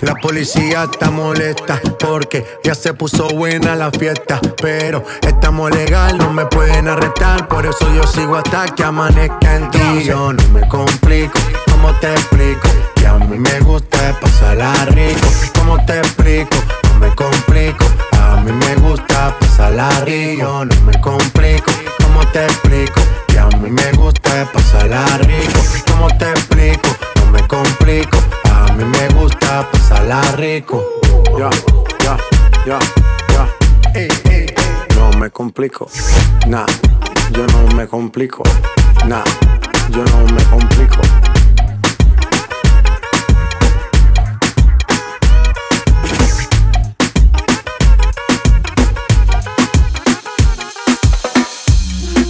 La 0.00 0.14
policía 0.16 0.88
está 0.90 1.12
molesta 1.12 1.80
porque 2.00 2.44
ya 2.64 2.74
se 2.74 2.92
puso 2.92 3.28
buena 3.28 3.76
la 3.76 3.92
fiesta. 3.92 4.40
Pero 4.60 5.04
estamos 5.28 5.70
legal, 5.70 6.18
no 6.18 6.32
me 6.32 6.46
pueden 6.46 6.88
arrestar. 6.88 7.46
Por 7.46 7.64
eso 7.64 7.86
yo 7.94 8.04
sigo 8.04 8.34
hasta 8.34 8.64
que 8.74 8.82
amanezca 8.82 9.54
en 9.54 9.70
ti. 9.70 10.04
Yo 10.06 10.32
no 10.32 10.48
me 10.48 10.66
complico, 10.66 11.38
¿cómo 11.70 11.94
te 12.00 12.12
explico? 12.12 12.68
Que 12.96 13.06
a 13.06 13.14
mí 13.14 13.38
me 13.38 13.60
gusta 13.60 14.18
pasar 14.20 14.56
rico. 14.92 15.28
¿Cómo 15.56 15.76
te 15.86 15.98
explico? 15.98 16.56
No 16.88 16.98
me 16.98 17.14
complico 17.14 17.84
a 18.32 18.36
mí 18.44 18.50
me 18.50 18.74
gusta 18.76 19.36
pasarla 19.38 19.90
rico, 20.06 20.64
no 20.64 20.80
me 20.86 21.00
complico, 21.00 21.70
¿cómo 22.02 22.26
te 22.32 22.44
explico? 22.44 23.00
Que 23.28 23.38
a 23.38 23.46
mí 23.58 23.70
me 23.70 23.92
gusta 23.92 24.50
pasarla 24.50 25.04
rico, 25.18 25.60
¿cómo 25.90 26.08
te 26.16 26.30
explico? 26.30 26.88
No 27.16 27.30
me 27.30 27.46
complico, 27.46 28.18
a 28.50 28.72
mí 28.72 28.84
me 28.84 29.08
gusta 29.10 29.68
pasarla 29.70 30.22
rico. 30.36 30.82
Ya, 31.38 31.50
ya, 32.04 32.16
ya, 32.66 32.78
ya. 33.34 33.48
No 34.96 35.10
me 35.18 35.30
complico, 35.30 35.86
nah, 36.46 36.66
yo 37.32 37.46
no 37.48 37.76
me 37.76 37.86
complico, 37.86 38.42
nah, 39.06 39.24
yo 39.90 40.04
no 40.04 40.32
me 40.32 40.42
complico. 40.44 41.31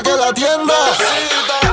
Que 0.00 0.16
la 0.16 0.28
atienda. 0.28 0.74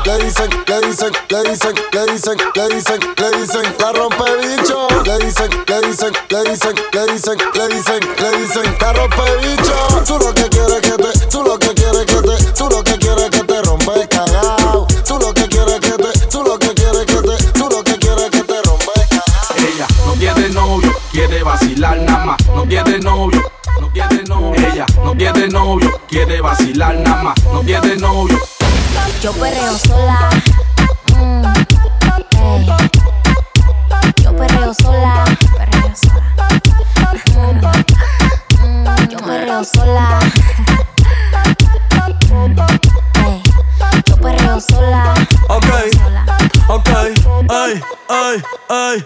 Le 0.05 0.17
dicen, 0.17 0.49
le 0.67 0.81
dicen, 0.81 1.11
le 1.29 1.43
dicen, 1.43 1.73
le 1.91 2.05
dicen, 2.11 2.37
le 2.55 2.67
dicen, 2.75 2.99
le 3.17 3.31
dicen, 3.37 3.75
la 3.79 3.91
rompe 3.91 4.25
bicho. 4.41 4.87
Le 5.05 5.19
dicen, 5.19 5.49
le 5.67 5.81
dicen, 5.87 6.13
le 6.29 6.43
dicen, 6.43 6.75
le 6.91 7.05
dicen, 7.13 7.37
le 7.53 7.67
dicen, 7.67 7.99
le 8.17 8.37
dicen, 8.37 8.77
la 8.81 8.93
rompe 8.93 9.23
bicho. 9.41 10.03
Tú 10.05 10.17
lo 10.17 10.33
que 10.33 10.49
quieres 10.49 10.81
que 10.81 10.91
te, 10.91 11.27
tú 11.27 11.43
lo 11.43 11.59
que 11.59 11.73
quieres 11.73 12.05
que 12.05 12.21
te, 12.21 12.51
tú 12.53 12.69
lo 12.69 12.83
que 12.83 12.97
quieres 12.97 13.08
quiere 26.09 26.41
vacilar 26.41 26.95
nada 26.95 27.23
más. 27.23 27.43
No 27.45 27.61
tiene 27.61 27.95
novio. 27.97 28.37
Yo 29.21 29.31
perreo 29.33 29.77
sola. 29.77 30.29
Mm. 31.15 31.43
Yo 34.23 34.35
perreo 34.35 34.73
sola. 34.73 35.23
Perreo 35.57 35.95
sola. 35.95 36.49
Mm, 38.63 39.09
yo 39.09 39.17
perreo 39.19 39.63
sola. 39.63 40.19
Mm. 42.31 42.55
Yo 44.07 44.15
perreo 44.17 44.59
sola. 44.59 45.13
Ok, 45.49 45.65
ok, 46.69 46.89
ay, 47.49 47.81
ay, 48.09 48.43
ay. 48.69 49.05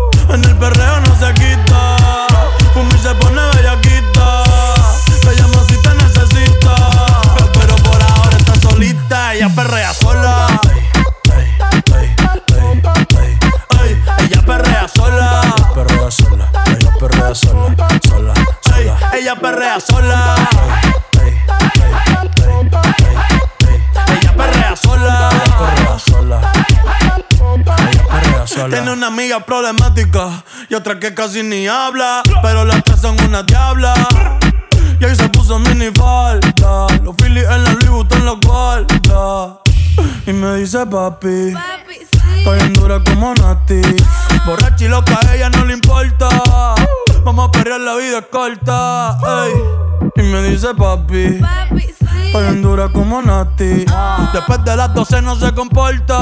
En 0.33 0.43
el 0.45 0.55
perreo 0.55 1.01
no 1.01 1.15
se 1.19 1.33
quita. 1.33 1.97
Fumi 2.73 2.97
se 2.99 3.13
pone 3.15 3.41
bellaquita. 3.55 4.43
Te 5.21 5.35
llama 5.35 5.59
si 5.67 5.77
te 5.81 5.93
necesita. 5.95 6.75
Pero 7.53 7.75
por 7.77 8.01
ahora 8.01 8.37
está 8.37 8.55
solita. 8.61 9.33
Ella 9.33 9.49
perrea 9.53 9.93
sola. 9.93 10.47
Ey, 13.83 13.97
ella 14.19 14.41
perrea 14.45 14.87
sola. 14.87 15.41
Perrea 15.75 16.11
sola. 16.11 16.49
Ella 16.67 16.91
perrea 16.97 17.35
sola. 17.35 17.75
Sola. 18.07 18.33
sola. 18.63 19.11
Ella 19.13 19.35
perrea 19.35 19.79
sola. 19.81 20.35
Ella. 24.07 24.33
Perrea 24.33 24.75
sola. 24.77 25.50
Tiene 28.53 28.91
una 28.91 29.07
amiga 29.07 29.39
problemática 29.45 30.43
y 30.69 30.75
otra 30.75 30.99
que 30.99 31.13
casi 31.13 31.41
ni 31.41 31.67
habla. 31.67 32.21
Pero 32.41 32.65
las 32.65 32.83
tres 32.83 32.99
son 32.99 33.15
una 33.23 33.43
diabla. 33.43 33.93
Y 34.99 35.05
ahí 35.05 35.15
se 35.15 35.29
puso 35.29 35.57
mini 35.59 35.89
falta. 35.95 36.87
Los 37.03 37.15
Phillies 37.15 37.45
en 37.45 37.63
la 37.63 37.71
Louis 37.71 37.89
Vuitton 37.89 38.25
los 38.25 38.39
guarda. 38.41 39.59
Y 40.27 40.33
me 40.33 40.57
dice 40.57 40.85
papi. 40.85 41.53
Estoy 42.41 42.59
en 42.59 42.73
dura 42.73 42.99
como 43.03 43.33
Nati. 43.35 43.81
Borracha 44.45 44.85
y 44.85 44.87
loca, 44.87 45.19
a 45.27 45.35
ella 45.35 45.49
no 45.51 45.63
le 45.65 45.73
importa. 45.73 46.27
Vamos 47.23 47.49
a 47.49 47.51
perrear, 47.51 47.79
la 47.81 47.95
vida 47.95 48.17
es 48.19 48.25
corta. 48.31 49.17
ey. 49.45 49.53
Y 50.15 50.21
me 50.23 50.41
dice 50.41 50.73
papi. 50.73 51.39
Estoy 52.25 52.47
en 52.47 52.61
dura 52.63 52.89
como 52.89 53.21
Nati. 53.21 53.85
Después 54.33 54.63
de 54.65 54.75
las 54.75 54.91
12 54.93 55.21
no 55.21 55.35
se 55.35 55.53
comporta. 55.53 56.17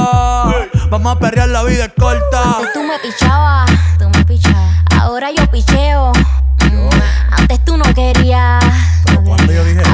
Vamos 0.90 1.16
a 1.16 1.18
perrear, 1.18 1.48
la 1.48 1.62
vida 1.64 1.86
es 1.86 1.92
corta. 1.98 2.42
Antes 2.56 2.72
tú 2.74 2.82
me 2.82 2.98
pichabas, 2.98 3.70
tú 3.98 4.08
me 4.10 4.24
pichabas. 4.24 4.74
Ahora 5.00 5.30
yo 5.30 5.50
picheo. 5.50 6.12
Mm, 6.58 6.88
Antes 7.32 7.64
tú 7.64 7.76
no 7.78 7.84
querías. 7.94 8.62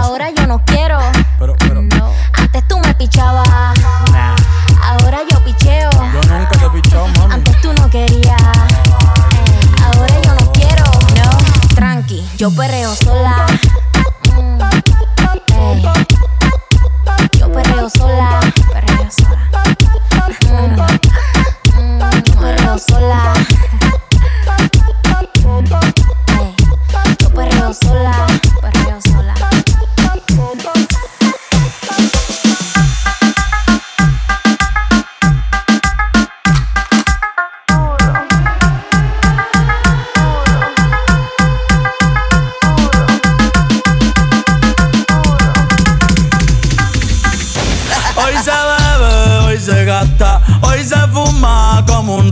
Ahora 0.02 0.30
yo 0.36 0.46
no 0.48 0.60
quiero. 0.64 0.98
No. 1.40 2.12
Antes 2.32 2.66
tú 2.66 2.78
me 2.80 2.94
pichabas. 2.94 3.48
Ahora 4.82 5.18
yo 5.30 5.42
picheo. 5.44 5.85
Ahora 9.84 10.20
yo 10.22 10.34
no 10.34 10.52
quiero. 10.52 10.84
No. 11.16 11.30
Tranqui, 11.74 12.28
yo 12.36 12.50
perreo 12.50 12.94
sola. 12.94 13.46
Mm. 14.34 14.58
Yo 17.38 17.50
perreo 17.50 17.88
sola. 17.88 18.40
Mm, 20.50 20.76
yo 22.28 22.34
perreo 22.38 22.78
sola. 22.78 23.32
Yo. 27.18 27.30
Perreo 27.34 27.72
sola. 27.72 28.55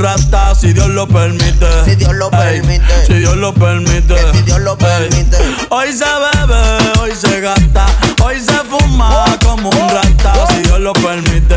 Como 0.05 0.55
si 0.55 0.73
Dios 0.75 0.89
lo 0.89 1.07
permite. 1.07 1.67
Si 1.85 1.95
Dios 1.95 2.13
lo 2.15 2.31
permite. 2.31 3.07
Si 3.07 3.15
Dios 3.15 3.37
lo 3.37 3.55
permite. 3.55 4.15
si 4.33 4.43
Dios 4.43 4.61
lo 4.61 4.77
permite. 4.77 5.39
Hoy 5.71 5.93
se 5.93 6.05
bebe, 6.05 7.01
hoy 7.01 7.13
se 7.17 7.41
gasta, 7.41 7.87
hoy 8.23 8.39
se 8.39 8.53
fuma 8.69 9.25
como 9.43 9.71
un 9.71 9.89
rata, 9.89 10.47
si 10.49 10.63
Dios 10.63 10.81
lo 10.81 10.93
permite. 10.93 11.57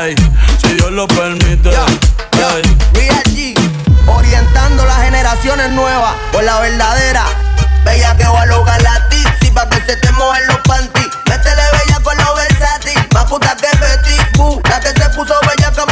Ey, 0.00 0.14
si 0.60 0.74
Dios 0.74 0.90
lo 0.92 1.06
permite. 1.08 1.70
Real 2.92 3.22
G, 3.24 3.54
orientando 4.06 4.84
las 4.84 5.02
generaciones 5.02 5.70
nuevas 5.70 6.14
por 6.30 6.44
la 6.44 6.60
verdadera. 6.60 7.24
Bella 7.84 8.16
que 8.16 8.24
va 8.24 8.42
a 8.42 8.46
lograr 8.46 8.82
la 8.82 9.08
tizi 9.08 9.50
pa' 9.50 9.68
que 9.68 9.80
se 9.86 9.96
te 9.96 10.12
mojen 10.12 10.46
los 10.46 10.58
panties. 10.68 11.08
Métele 11.26 11.62
bella 11.72 12.00
con 12.02 12.16
los 12.16 12.36
versátil, 12.36 13.08
más 13.14 13.24
puta 13.24 13.56
que 13.56 13.76
Betty 13.78 14.38
Boo. 14.38 14.60
La 14.68 14.78
que 14.78 14.88
se 14.88 15.08
puso 15.10 15.34
bella 15.40 15.72
que 15.72 15.91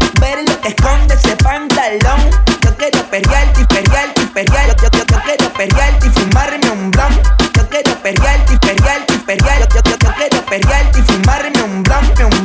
ver 0.21 0.47
lo 0.47 0.61
que 0.61 0.69
esconde 0.69 1.15
ese 1.15 1.35
pantalón. 1.37 2.21
Yo 2.61 2.77
quiero 2.77 3.03
perrearte 3.09 3.61
y 3.61 3.65
perrearte 3.65 4.21
y 4.21 4.25
perrearte. 4.27 4.75
Yo, 4.83 4.89
yo, 4.99 5.05
yo, 5.05 5.21
quiero 5.23 5.53
perrearte 5.53 6.07
y 6.07 6.09
fumarme 6.11 6.69
un 6.69 6.91
blunt. 6.91 7.27
Yo 7.55 7.67
quiero 7.69 7.95
perrearte 8.01 8.53
y 8.53 8.57
perrearte 8.57 9.13
y 9.15 9.17
perrearte. 9.17 9.75
Yo, 9.75 9.81
yo, 9.83 9.97
yo, 9.97 10.13
quiero 10.15 10.45
perrearte 10.45 10.99
y 10.99 11.01
fumarme 11.01 11.63
un 11.63 11.83
blunt, 11.83 12.19
un. 12.19 12.41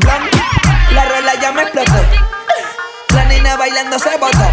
La 0.95 1.05
rola 1.05 1.35
ya 1.41 1.53
me 1.53 1.63
explotó. 1.63 1.93
La 3.15 3.25
nena 3.27 3.57
bailando 3.57 3.99
se 3.99 4.17
botó. 4.17 4.47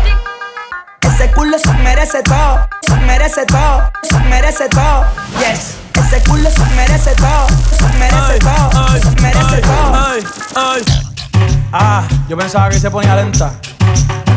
Ese 1.02 1.32
culo 1.32 1.58
se 1.58 1.74
merece 1.74 2.22
todo, 2.24 2.68
se 2.82 2.96
merece 2.96 3.46
todo, 3.46 3.92
se 4.04 4.20
merece 4.20 4.68
todo. 4.70 5.06
Yes. 5.40 5.78
Ese 5.96 6.24
culo 6.28 6.50
se 6.50 6.66
merece 6.76 7.12
todo, 7.16 7.48
se 7.78 7.98
merece 7.98 8.40
todo, 8.40 8.88
se 9.00 9.22
merece 9.22 9.62
todo. 9.62 11.13
Ah, 11.72 12.04
yo 12.28 12.38
pensaba 12.38 12.70
que 12.70 12.80
se 12.80 12.92
ponía 12.92 13.16
lenta. 13.16 13.54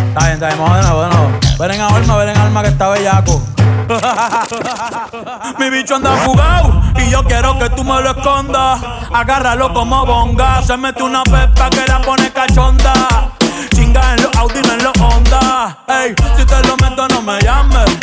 Está 0.09 0.24
bien, 0.24 0.34
está 0.34 0.47
bien, 0.47 0.59
vamos 0.59 0.76
de 0.76 0.82
nuevo. 1.14 1.38
Ven 1.59 1.70
en 1.70 1.80
alma, 1.80 2.16
ven 2.16 2.28
en 2.30 2.36
alma 2.38 2.62
que 2.62 2.68
está 2.68 2.88
bellaco. 2.88 3.42
Mi 5.59 5.70
bicho 5.70 5.97
anda 5.97 6.16
fugado 6.24 6.82
y 6.97 7.11
yo 7.11 7.22
quiero 7.24 7.59
que 7.59 7.68
tú 7.70 7.84
me 7.84 8.01
lo 8.01 8.11
escondas. 8.11 8.80
Agárralo 9.12 9.72
como 9.72 10.07
bonga. 10.07 10.62
Se 10.62 10.76
mete 10.76 11.03
una 11.03 11.22
pepa 11.22 11.70
que 11.70 11.84
la 11.86 12.01
pone 12.01 12.32
cachonda. 12.32 13.30
Chinga 13.74 14.14
en 14.14 14.22
los 14.22 14.36
Audi, 14.36 14.62
no 14.62 14.72
en 14.72 14.84
los 14.84 14.97
Honda. 14.99 15.78
Ey, 15.88 16.14
si 16.36 16.44
te 16.44 16.62
lo 16.66 16.76
meto, 16.78 17.07
no 17.09 17.22
me 17.22 17.38
llames. 17.40 17.97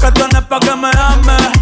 Que 0.00 0.10
tú 0.10 0.24
pa' 0.48 0.58
que 0.58 0.74
me 0.74 0.90
ames. 0.90 1.61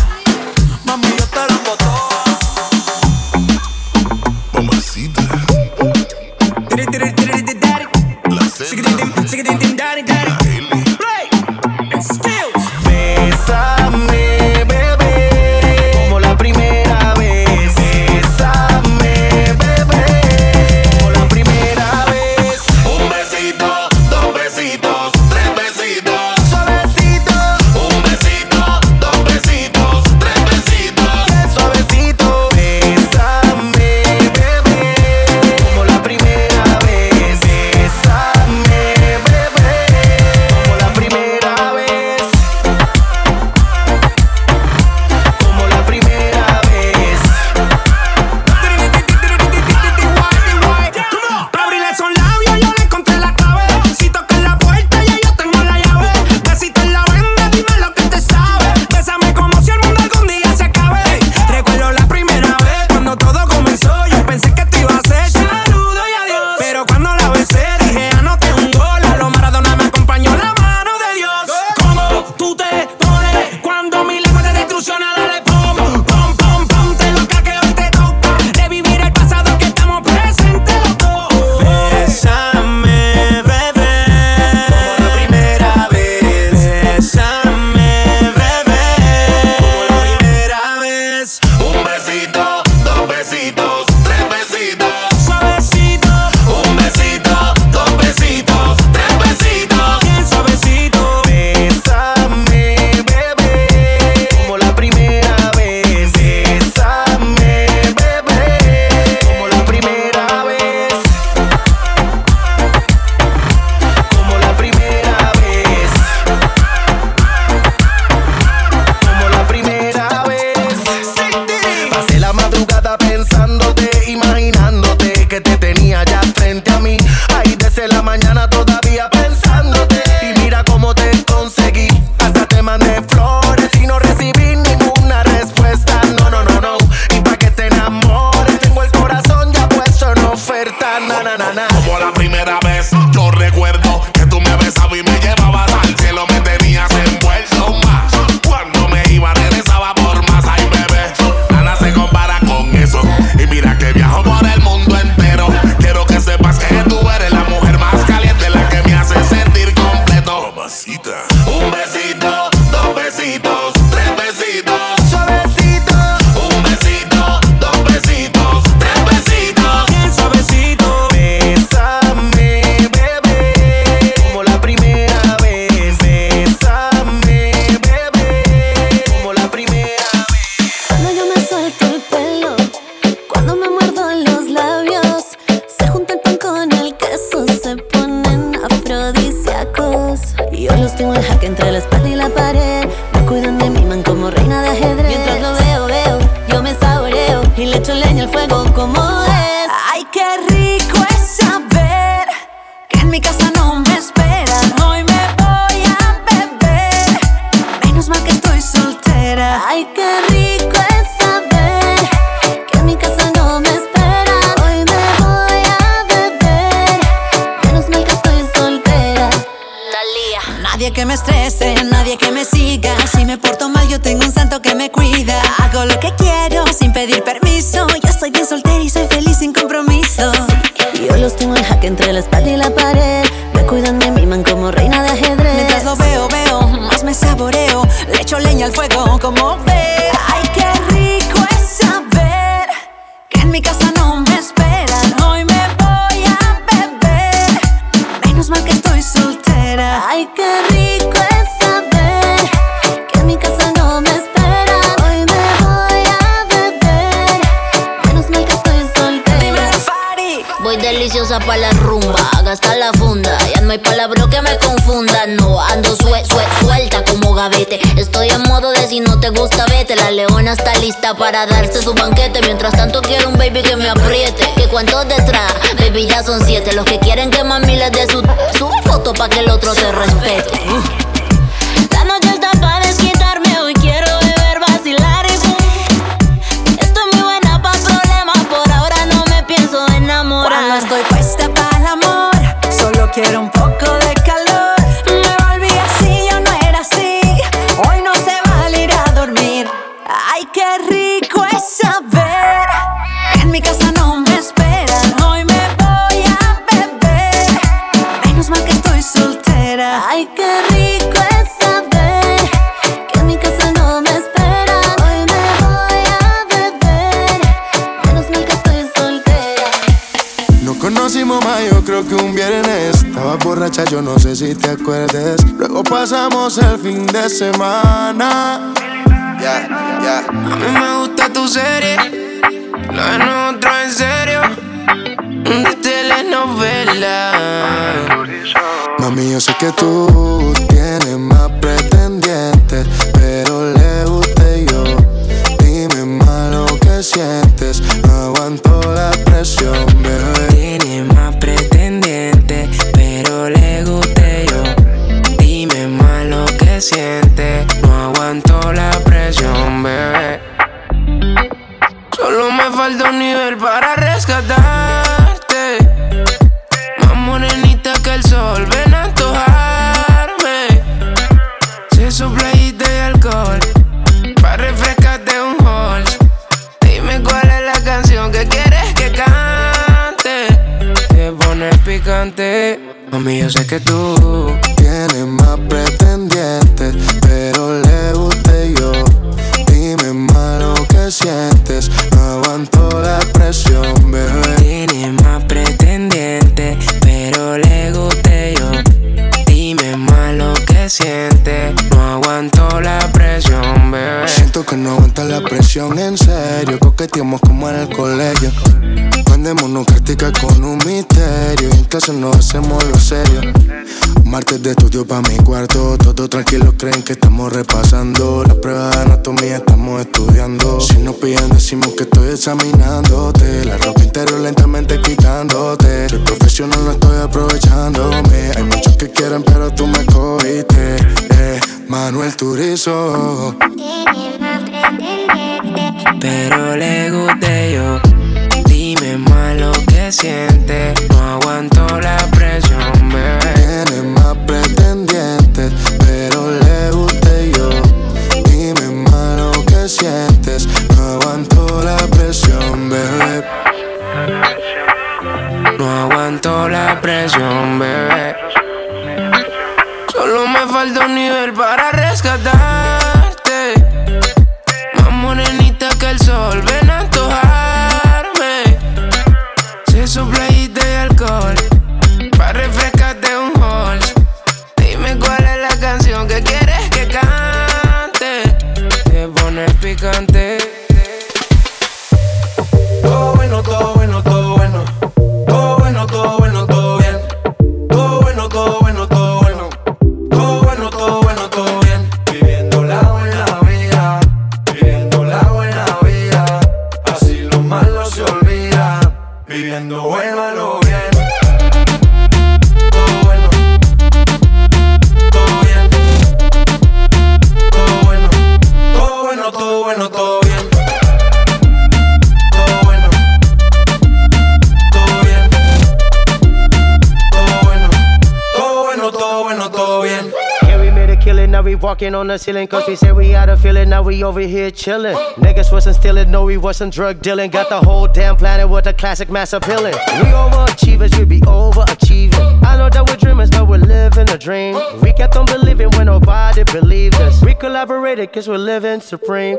ceiling 522.41 522.67
cause 522.67 522.87
we 522.87 522.95
said 522.95 523.15
we 523.15 523.29
had 523.29 523.49
a 523.49 523.55
feeling 523.55 523.89
now 523.89 524.01
we 524.01 524.23
over 524.23 524.39
here 524.39 524.71
chilling. 524.71 525.15
Niggas 525.35 525.71
wasn't 525.71 525.95
stealing 525.95 526.31
no 526.31 526.45
we 526.45 526.57
wasn't 526.57 526.91
drug 526.91 527.21
dealing. 527.21 527.51
Got 527.51 527.69
the 527.69 527.79
whole 527.79 528.07
damn 528.07 528.35
planet 528.35 528.67
with 528.67 528.87
a 528.87 528.93
classic 528.93 529.29
mass 529.29 529.53
appealing. 529.53 529.93
We 529.93 530.29
overachievers 530.31 531.17
we 531.19 531.25
be 531.25 531.39
overachieving. 531.41 532.63
I 532.65 532.77
know 532.77 532.89
that 532.89 533.05
we're 533.07 533.17
dreamers 533.17 533.51
but 533.51 533.67
we're 533.67 533.77
living 533.77 534.29
a 534.29 534.37
dream. 534.37 534.75
We 535.01 535.13
kept 535.13 535.35
on 535.35 535.45
believing 535.45 535.91
when 535.91 536.07
nobody 536.07 536.63
believed 536.63 537.15
us. 537.15 537.43
We 537.43 537.53
collaborated 537.53 538.33
cause 538.33 538.47
we're 538.47 538.57
living 538.57 539.01
supreme. 539.01 539.57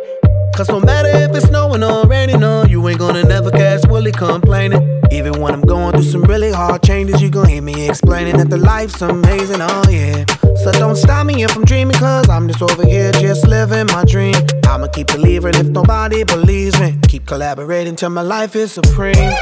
Cause 0.56 0.68
no 0.68 0.80
matter 0.80 1.08
if 1.08 1.34
it's 1.36 1.46
snowing 1.46 1.84
or 1.84 2.06
raining 2.06 2.40
no, 2.40 2.64
you 2.64 2.86
ain't 2.88 2.98
gonna 2.98 3.22
never 3.22 3.50
catch 3.52 3.86
Willie 3.86 4.12
complaining. 4.12 5.00
Even 5.12 5.40
when 5.40 5.54
I'm 5.54 5.62
going 5.62 5.92
through 5.92 6.10
some 6.10 6.22
really 6.24 6.50
hard 6.50 6.82
changes, 6.82 7.22
you 7.22 7.30
gon' 7.30 7.48
hear 7.48 7.62
me 7.62 7.88
explaining 7.88 8.36
that 8.38 8.50
the 8.50 8.58
life's 8.58 9.00
amazing, 9.02 9.60
oh 9.60 9.84
yeah. 9.88 10.24
So 10.62 10.70
don't 10.70 10.94
stop 10.94 11.26
me 11.26 11.42
if 11.42 11.56
I'm 11.56 11.64
dreaming, 11.64 11.96
cause 11.96 12.28
I'm 12.28 12.46
just 12.46 12.62
over 12.62 12.86
here 12.86 13.10
just 13.10 13.48
living 13.48 13.86
my 13.86 14.04
dream. 14.04 14.36
I'ma 14.64 14.86
keep 14.86 15.08
believing 15.08 15.56
if 15.56 15.66
nobody 15.66 16.22
believes 16.22 16.78
me. 16.78 16.96
Keep 17.08 17.26
collaborating 17.26 17.96
till 17.96 18.10
my 18.10 18.22
life 18.22 18.54
is 18.54 18.70
supreme. 18.70 19.34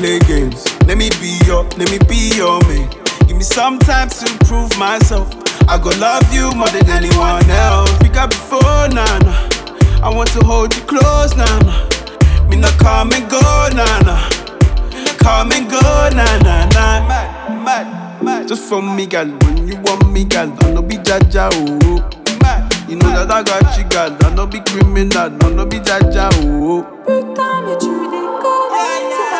Play 0.00 0.18
games. 0.20 0.64
Let 0.88 0.96
me 0.96 1.10
be 1.20 1.36
your, 1.44 1.64
let 1.76 1.90
me 1.92 1.98
be 2.08 2.32
your 2.34 2.58
man. 2.64 2.88
Give 3.28 3.36
me 3.36 3.42
some 3.42 3.78
time 3.78 4.08
to 4.08 4.26
prove 4.46 4.72
myself. 4.78 5.28
I 5.68 5.76
go 5.76 5.90
love 6.00 6.24
you 6.32 6.50
more 6.56 6.68
than 6.72 6.88
anyone 6.88 7.44
else. 7.50 7.92
We 8.00 8.08
got 8.08 8.30
before, 8.30 8.88
nah, 8.96 9.18
nah. 9.20 9.48
I 10.02 10.08
want 10.08 10.30
to 10.32 10.40
hold 10.42 10.74
you 10.74 10.80
close, 10.84 11.36
nah, 11.36 11.58
nah. 11.68 11.84
Me 12.48 12.56
not 12.56 12.72
come 12.78 13.12
and 13.12 13.28
go, 13.28 13.40
nah, 13.76 14.00
nah. 14.08 14.24
Come 15.20 15.52
and 15.52 15.68
go, 15.70 15.80
nah, 16.16 16.38
nah, 16.48 16.64
nah. 16.72 17.06
Mad, 17.06 17.62
mad, 17.62 18.22
mad. 18.22 18.48
Just 18.48 18.68
for 18.70 18.80
me, 18.80 19.04
girl. 19.04 19.28
When 19.28 19.68
you 19.68 19.78
want 19.82 20.10
me, 20.10 20.24
girl, 20.24 20.50
I 20.64 20.70
no 20.72 20.80
be 20.80 20.96
jaja, 20.96 21.50
oh. 21.52 22.00
Mad. 22.40 22.72
You 22.88 22.96
know 22.96 23.10
that 23.12 23.30
I 23.30 23.42
got 23.42 23.76
you, 23.76 23.84
girl. 23.84 24.16
I 24.24 24.34
no 24.34 24.46
be 24.46 24.60
criminal, 24.60 25.28
no, 25.28 25.50
no 25.50 25.66
be 25.66 25.76
jaja, 25.78 26.30
oh. 26.40 26.86
Putain, 27.04 27.60
mais 27.66 27.76
tu 27.78 27.88
déconnes. 28.08 28.30
C'est 28.72 28.80
pas 28.80 28.96
comme 28.96 29.12
ça 29.12 29.26
qu'on 29.26 29.36
fait 29.36 29.39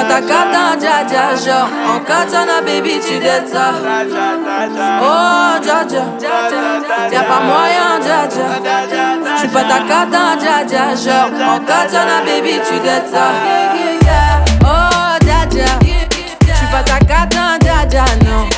J'suis 0.00 0.08
pas 0.08 0.14
ta 0.14 0.20
cata, 0.22 0.76
dja 0.78 1.04
dja. 1.04 1.36
Genre, 1.36 1.68
en 1.94 2.00
katana, 2.00 2.62
baby, 2.64 3.00
tu 3.06 3.18
dettes 3.18 3.48
ça. 3.52 3.72
Oh, 5.02 5.60
dja 5.62 5.84
dja. 5.84 6.04
Y'a 7.12 7.22
pas 7.22 7.40
moyen, 7.40 8.00
dja 8.00 8.26
dja. 8.26 8.46
J'suis 9.36 9.48
pas 9.48 9.64
ta 9.64 9.80
cata, 9.80 10.36
dja 10.38 10.64
dja. 10.64 10.94
Genre, 10.94 11.30
en 11.46 11.58
katana, 11.60 12.22
baby, 12.24 12.60
tu 12.66 12.78
dettes 12.80 13.10
ça. 13.12 13.26
Oh, 14.64 15.18
dja 15.20 15.46
dja. 15.50 15.66
J'suis 15.82 16.66
pas 16.72 16.82
ta 16.82 16.98
cata, 17.00 17.58
dja 17.60 17.84
dja, 17.86 18.04
non. 18.24 18.48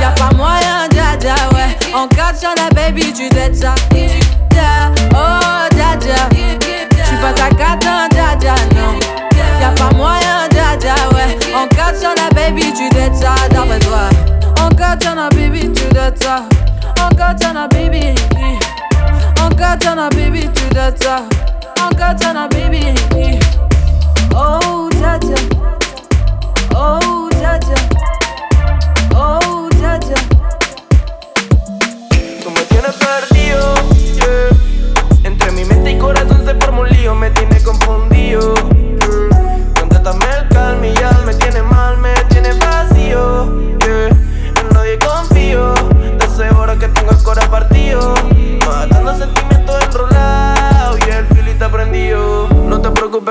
Y'a 0.00 0.10
pas 0.10 0.34
moyen, 0.36 0.88
dja 0.90 1.16
dja, 1.20 1.34
ouais. 1.54 1.94
En 1.94 2.08
katana, 2.08 2.68
baby, 2.74 3.12
tu 3.12 3.28
dettes 3.28 3.56
ça. 3.56 3.74
Oh, 5.14 5.68
dja 5.70 5.96
dja. 6.00 6.28
J'suis 7.04 7.16
pas 7.18 7.32
ta 7.32 7.48
cata, 7.50 8.08
dja 8.10 8.34
dja, 8.40 8.54
non. 8.74 8.98
Y'a 9.60 9.68
pas 9.70 9.94
moyen, 9.94 10.48
dja, 10.80 10.94
ouais. 11.14 11.38
En 11.54 11.68
katana, 11.68 12.28
baby, 12.34 12.72
tu 12.72 12.88
ça, 13.12 13.34
d'après 13.50 13.78
toi. 13.80 14.08
En 14.60 14.68
katana, 14.70 15.28
baby, 15.30 15.70
tu 15.72 15.86
dettes 15.88 16.22
ça. 16.22 16.44
En 16.98 17.14
katana, 17.14 17.68
baby. 17.68 18.14
En 19.40 19.50
katana, 19.50 20.08
baby, 20.10 20.48
tu 20.54 20.68
dettes 20.74 21.02
ça. 21.02 21.22
En 21.80 21.94
katana, 21.94 22.48
baby. 22.48 22.94
Oh, 24.34 24.88
dja. 24.90 25.18
Oh, 26.74 27.28
dja. 27.30 27.58
Oh, 29.14 29.68
dja. 29.70 29.98
Tú 32.42 32.50
me 32.50 32.62
tienes 32.68 32.96
perdido, 32.96 33.74
yeah. 34.16 35.24
Entre 35.24 35.50
mi 35.52 35.64
mente 35.64 35.92
y 35.92 35.98
corazón 35.98 36.44
se 36.44 36.54
forma 36.54 36.80
un 36.80 36.88
lío, 36.88 37.14
me 37.14 37.30
tiene 37.30 37.60
confundido. 37.62 38.54
Contrátame 39.78 40.39
me 40.80 41.34
tiene 41.34 41.62
mal, 41.62 41.98
me 41.98 42.14
tiene 42.30 42.54
vacío. 42.54 43.78
yeah. 43.80 44.08
En 44.08 44.68
nadie 44.72 44.98
confío, 44.98 45.74
deseo 46.18 46.78
que 46.78 46.88
tengo 46.88 47.10
el 47.10 47.22
corazón 47.22 47.50
partido. 47.50 48.29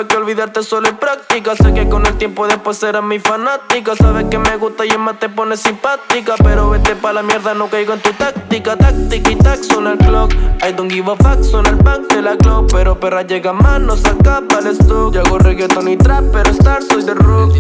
Que 0.07 0.15
olvidarte 0.15 0.63
solo 0.63 0.87
es 0.87 0.93
práctica. 0.93 1.55
Sé 1.55 1.73
que 1.73 1.89
con 1.89 2.05
el 2.05 2.17
tiempo 2.17 2.47
después 2.47 2.77
serás 2.77 3.03
mi 3.03 3.19
fanática. 3.19 3.95
Sabes 3.97 4.25
que 4.29 4.37
me 4.37 4.55
gusta 4.55 4.85
y 4.85 4.97
más 4.97 5.19
te 5.19 5.27
pone 5.27 5.57
simpática. 5.57 6.35
Pero 6.41 6.69
vete 6.69 6.95
pa' 6.95 7.11
la 7.11 7.21
mierda, 7.21 7.53
no 7.53 7.67
caigo 7.67 7.93
en 7.93 8.01
tu 8.01 8.11
táctica. 8.13 8.77
Táctica 8.77 9.29
y 9.29 9.35
tac, 9.35 9.61
suena 9.61 9.91
el 9.91 9.97
clock. 9.97 10.33
I 10.65 10.71
don't 10.71 10.89
give 10.89 11.11
a 11.11 11.15
fuck, 11.17 11.43
suena 11.43 11.71
el 11.71 11.75
back 11.75 12.13
de 12.13 12.21
la 12.21 12.37
clock. 12.37 12.71
Pero 12.71 12.99
perra 12.99 13.23
llega 13.23 13.51
más, 13.51 13.81
no 13.81 13.97
saca 13.97 14.41
el 14.59 14.67
stock. 14.67 15.13
Yo 15.13 15.21
hago 15.21 15.37
reggaeton 15.37 15.87
y 15.89 15.97
trap, 15.97 16.23
pero 16.31 16.49
star 16.51 16.81
soy 16.81 17.03
de 17.03 17.13
rock. 17.13 17.53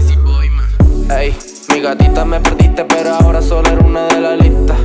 Ey, 1.11 1.37
mi 1.73 1.81
gatita 1.81 2.25
me 2.25 2.39
perdiste, 2.39 2.85
pero 2.85 3.13
ahora 3.15 3.41
solo 3.41 3.69
era 3.69 3.79
una 3.79 4.07
de 4.07 4.19
la 4.19 4.35
lista. 4.35 4.75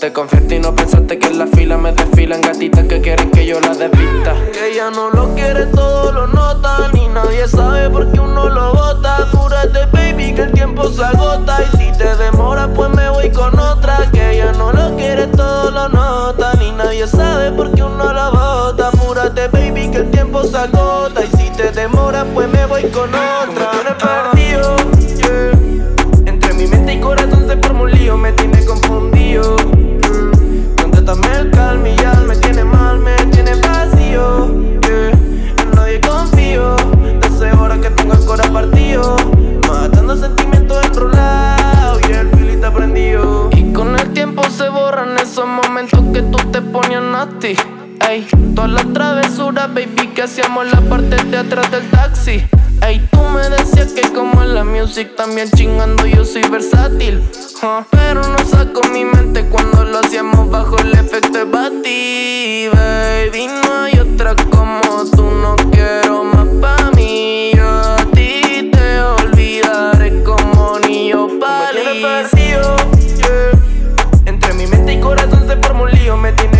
Te 0.00 0.12
confiaste 0.12 0.56
y 0.56 0.58
no 0.58 0.74
pensaste 0.74 1.18
que 1.18 1.28
en 1.28 1.38
la 1.38 1.46
fila 1.46 1.76
me 1.76 1.92
desfilan 1.92 2.40
gatitas 2.40 2.84
que 2.86 3.00
quieren 3.00 3.30
que 3.30 3.46
yo 3.46 3.60
la 3.60 3.74
desvista. 3.74 4.34
Que 4.52 4.72
ella 4.72 4.90
no 4.90 5.10
lo 5.10 5.34
quiere, 5.34 5.66
todo 5.66 6.10
lo 6.12 6.26
nota. 6.26 6.88
Ni 6.92 7.06
nadie 7.08 7.46
sabe 7.46 7.88
por 7.90 8.10
qué 8.10 8.18
uno 8.18 8.48
lo 8.48 8.72
bota. 8.72 9.28
Cúrate, 9.30 9.86
baby, 9.92 10.34
que 10.34 10.42
el 10.42 10.52
tiempo 10.52 10.88
se 10.88 11.04
agota. 11.04 11.58
Y 11.62 11.76
si 11.76 11.98
te 11.98 12.16
demora, 12.16 12.68
pues 12.74 12.90
me 12.90 13.08
voy 13.10 13.30
con 13.30 13.58
otra. 13.58 14.10
Que 14.12 14.32
ella 14.32 14.52
no 14.52 14.72
lo 14.72 14.96
quiere, 14.96 15.28
todo 15.28 15.70
lo 15.70 15.88
nota. 15.88 16.54
Ni 16.54 16.72
nadie 16.72 17.06
sabe 17.06 17.52
por 17.52 17.72
qué 17.72 17.82
uno 17.82 18.12
lo 18.12 18.32
bota. 18.32 18.88
Apúrate, 18.88 19.48
baby, 19.48 19.88
que 19.90 19.98
el 19.98 20.10
tiempo 20.10 20.42
se 20.42 20.56
agota. 20.56 21.22
Y 21.24 21.36
si 21.36 21.50
te 21.50 21.70
demora, 21.70 22.24
pues 22.34 22.48
me 22.48 22.66
voy 22.66 22.82
con 22.90 23.08
otra. 23.08 23.70
Me 23.84 23.94
perdido, 23.94 24.76
yeah. 24.76 24.81
Entre 24.81 24.81
mi 26.62 26.68
mente 26.68 26.94
y 26.94 27.00
corazón 27.00 27.48
se 27.48 27.56
forma 27.56 27.82
un 27.82 27.90
lío, 27.90 28.16
me 28.16 28.32
tiene 28.32 28.64
confundido. 28.64 29.56
Mm. 29.56 30.32
El 31.36 31.50
calma 31.50 31.88
y 31.88 31.96
ya 31.96 32.14
me 32.26 32.36
tiene 32.36 32.64
mal, 32.64 33.00
me 33.00 33.16
tiene 33.32 33.54
vacío. 33.56 34.46
Yeah. 34.80 35.10
En 35.10 35.70
nadie 35.74 36.00
confío, 36.00 36.76
deseo 37.20 37.56
ahora 37.56 37.80
que 37.80 37.90
tengo 37.90 38.14
el 38.14 38.24
corazón 38.24 38.54
partido. 38.54 39.16
Matando 39.68 40.16
sentimientos 40.16 40.84
enrolados 40.86 42.00
y 42.08 42.12
el 42.12 42.30
filito 42.30 42.72
prendido. 42.72 43.50
Y 43.56 43.72
con 43.72 43.98
el 43.98 44.12
tiempo 44.12 44.44
se 44.44 44.68
borran 44.68 45.18
esos 45.18 45.46
momentos 45.46 46.00
que 46.12 46.22
tú 46.22 46.38
te 46.52 46.62
ponías 46.62 47.02
nasty. 47.02 47.56
Ey, 48.08 48.26
todas 48.54 48.70
las 48.70 48.92
travesuras, 48.92 49.72
baby, 49.72 50.08
que 50.14 50.22
hacíamos 50.22 50.66
la 50.70 50.80
parte 50.82 51.16
de 51.24 51.36
atrás 51.36 51.70
del 51.70 51.88
taxi. 51.90 52.44
Ey, 52.80 53.06
tú 53.10 53.20
me 53.22 53.48
decías 53.48 53.92
que 53.92 54.02
como 54.12 54.42
en 54.42 54.54
la 54.54 54.64
music 54.64 55.14
también 55.16 55.48
chingando 55.50 56.04
yo 56.06 56.24
soy 56.24 56.42
versátil. 56.50 57.22
huh. 57.62 57.84
Pero 57.90 58.26
no 58.26 58.38
saco 58.44 58.80
mi 58.92 59.04
mente 59.04 59.44
cuando 59.46 59.84
lo 59.84 60.00
hacíamos 60.00 60.50
bajo 60.50 60.78
el 60.78 60.92
efecto 60.94 61.38
de 61.38 61.44
Bati, 61.44 62.68
baby. 62.72 63.46
No 63.46 63.82
hay 63.82 63.98
otra 64.00 64.34
como 64.50 64.80
tú, 65.14 65.22
no 65.22 65.54
quiero 65.70 66.24
más 66.24 66.48
pa' 66.60 66.90
mí. 66.96 67.52
Yo 67.54 67.68
a 67.68 67.98
ti 68.12 68.68
te 68.72 69.00
olvidaré 69.00 70.22
como 70.24 70.78
niño 70.80 71.28
París. 71.38 72.04
Entre 74.26 74.54
mi 74.54 74.66
mente 74.66 74.94
y 74.94 75.00
corazón 75.00 75.46
se 75.46 75.56
forma 75.56 75.82
un 75.82 75.90
lío, 75.90 76.16
me 76.16 76.32
tiene 76.32 76.51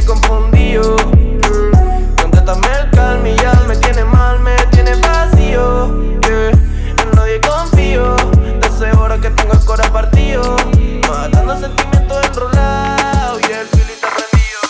que 9.23 9.31
tengo 9.31 9.53
el 9.53 9.65
corazón 9.65 9.93
partido. 9.93 10.57
Matando 11.09 11.59
sentimientos 11.59 12.27
enrolados 12.27 13.41
y 13.41 13.53
el 13.53 13.69
feeling 13.69 13.95
está 13.95 14.09
prendido. 14.09 14.61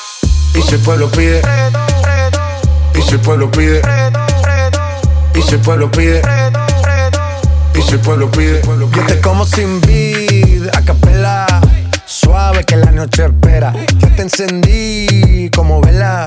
Y 0.54 0.62
si 0.62 0.74
el 0.74 0.80
pueblo 0.82 1.10
pide, 1.10 1.40
reggaetón, 1.40 1.86
reggaetón. 2.04 2.42
Y 2.94 3.02
si 3.02 3.14
el 3.14 3.20
pueblo 3.20 3.50
pide, 3.50 3.82
Y 5.34 5.42
si 5.42 5.54
el 5.54 5.60
pueblo 5.60 5.90
pide, 5.90 6.22
Y 7.74 7.82
si 7.82 7.92
el 7.94 8.00
pueblo 8.00 8.30
pide, 8.30 8.62
yo 8.62 9.06
te 9.06 9.20
como 9.22 9.46
sin 9.46 9.80
vid, 9.80 10.68
a 10.74 10.82
capela. 10.82 11.46
Suave 12.04 12.64
que 12.64 12.76
la 12.76 12.90
noche 12.92 13.24
espera. 13.24 13.72
Yo 13.98 14.08
te 14.14 14.22
encendí 14.22 15.50
como 15.56 15.80
vela 15.80 16.26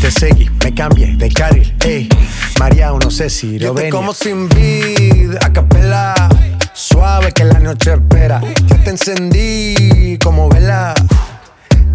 Te 0.00 0.10
seguí, 0.10 0.48
me 0.64 0.74
cambié 0.74 1.14
de 1.16 1.28
carril, 1.28 1.76
ey. 1.84 2.08
María, 2.58 2.90
no 2.90 3.10
sé 3.10 3.28
si 3.28 3.58
lo 3.58 3.74
ven. 3.74 3.90
como 3.90 4.14
sin 4.14 4.48
vid, 4.48 5.34
a 5.42 5.52
capela. 5.52 6.14
Suave 6.72 7.32
que 7.32 7.44
la 7.44 7.58
noche 7.58 7.92
espera. 7.92 8.40
Yo 8.66 8.76
te 8.76 8.90
encendí 8.90 10.16
como 10.24 10.48
vela. 10.48 10.94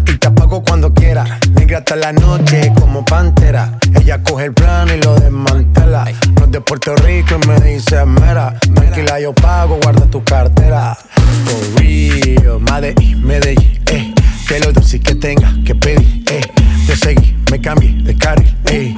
Y 0.06 0.16
te 0.18 0.26
apago 0.28 0.62
cuando 0.62 0.94
quiera. 0.94 1.40
Negra 1.54 1.78
hasta 1.78 1.96
la 1.96 2.12
noche 2.12 2.72
como 2.78 3.04
pantera. 3.04 3.76
Ella 4.00 4.22
coge 4.22 4.44
el 4.44 4.54
plano 4.54 4.94
y 4.94 5.00
lo 5.00 5.16
desmantela. 5.18 6.04
No 6.38 6.44
es 6.44 6.52
de 6.52 6.60
Puerto 6.60 6.94
Rico 6.94 7.40
y 7.42 7.48
me 7.48 7.60
dice 7.60 8.04
mera. 8.06 8.56
Tranquila, 8.72 9.18
yo 9.18 9.34
pago, 9.34 9.80
guarda 9.82 10.06
tu 10.06 10.22
cartera. 10.22 10.96
For 11.44 11.80
real, 11.80 12.60
Madrid, 12.60 13.16
Medellín, 13.16 13.82
eh. 13.86 14.14
Que 14.46 14.60
lo 14.60 14.72
dulce 14.72 15.00
que 15.00 15.16
tenga 15.16 15.52
que 15.64 15.74
pedir, 15.74 16.22
eh. 16.30 16.40
Te 16.86 16.94
seguí, 16.94 17.36
me 17.50 17.60
cambié 17.60 17.92
de 18.02 18.16
carril, 18.16 18.56
ey. 18.66 18.94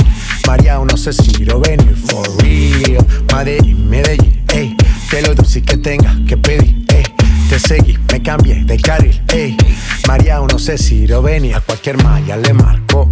María, 0.46 0.78
no 0.78 0.96
sé 0.96 1.12
si 1.12 1.44
lo 1.44 1.58
venir, 1.60 1.96
for 1.96 2.26
real. 2.42 3.06
Madrid, 3.32 3.74
Medellín, 3.76 4.44
ey. 4.52 4.76
Que 5.10 5.22
lo 5.22 5.34
dulce 5.34 5.62
que 5.62 5.78
tenga 5.78 6.14
que 6.26 6.36
pedir, 6.36 6.84
ey. 6.88 7.02
Te 7.48 7.58
seguí, 7.58 7.98
me 8.12 8.22
cambié 8.22 8.64
de 8.64 8.76
carril, 8.78 9.22
ey. 9.28 9.56
María, 10.06 10.38
no 10.38 10.58
sé 10.58 10.76
si 10.76 11.06
lo 11.06 11.22
venir. 11.22 11.54
A 11.54 11.60
cualquier 11.60 12.02
malla 12.02 12.36
le 12.36 12.52
marco. 12.52 13.10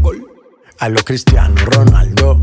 A 0.79 0.89
lo 0.91 1.03
Cristiano 1.03 1.55
Ronaldo. 1.65 2.43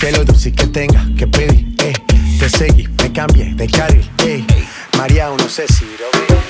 Que 0.00 0.12
lo 0.12 0.24
dulce 0.24 0.52
que 0.52 0.66
tenga 0.68 1.04
que 1.16 1.26
pedir, 1.26 1.74
eh. 1.82 1.92
Te 2.38 2.48
seguí, 2.48 2.86
me 3.02 3.12
cambié 3.12 3.52
de 3.54 3.66
carril, 3.66 4.08
ey. 4.18 4.46
María, 4.96 5.28
no 5.28 5.48
sé 5.48 5.66
si 5.66 5.84
lo 5.84 6.08
veo. 6.12 6.40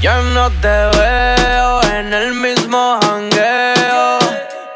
Ya 0.00 0.20
no 0.34 0.50
te 0.50 0.98
veo 0.98 1.82
en 1.96 2.12
el 2.12 2.34
mismo 2.34 2.98
jangueo. 3.00 4.18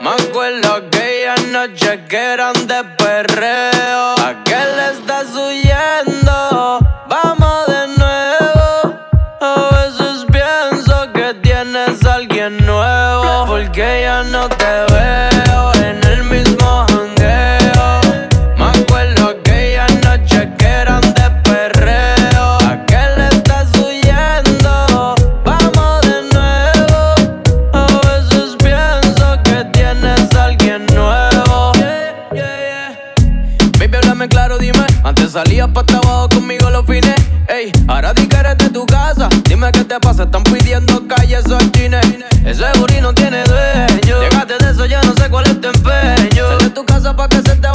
Me 0.00 0.10
acuerdo 0.10 0.74
aquella 0.74 1.34
noche 1.50 2.04
que 2.08 2.16
eran 2.16 2.54
de 2.68 2.84
perreo. 2.96 3.75
Salías 35.36 35.68
pa' 35.68 35.84
trabajo 35.84 36.30
conmigo 36.30 36.70
los 36.70 36.86
fines. 36.86 37.14
Ey, 37.48 37.70
ahora 37.88 38.14
di 38.14 38.26
que 38.26 38.36
eres 38.36 38.56
de 38.56 38.70
tu 38.70 38.86
casa. 38.86 39.28
Dime 39.44 39.70
qué 39.70 39.84
te 39.84 40.00
pasa, 40.00 40.22
están 40.22 40.42
pidiendo 40.44 41.06
calles 41.06 41.44
o 41.50 41.58
chines. 41.72 42.06
Ese 42.42 42.64
booty 42.78 43.02
no 43.02 43.12
tiene 43.12 43.44
dueño. 43.44 44.22
Llegaste 44.22 44.54
de 44.64 44.70
eso, 44.70 44.86
ya 44.86 45.02
no 45.02 45.12
sé 45.14 45.28
cuál 45.28 45.44
es 45.44 45.60
tu 45.60 45.68
empeño. 45.68 46.56
De 46.56 46.70
tu 46.70 46.86
casa 46.86 47.14
pa' 47.14 47.28
que 47.28 47.36
se 47.42 47.54
te 47.54 47.68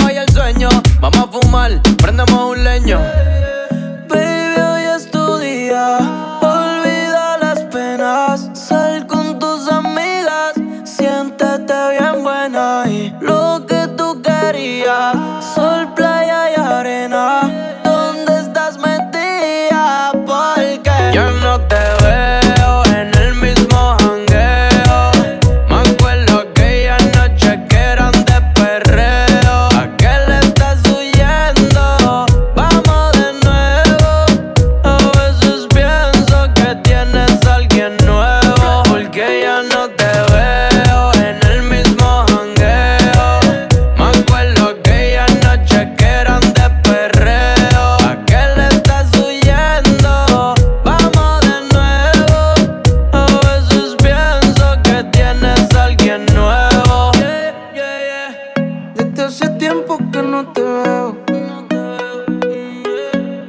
tiempo 59.61 59.99
que 60.11 60.23
no 60.23 60.51
te 60.53 60.63
veo. 60.63 61.15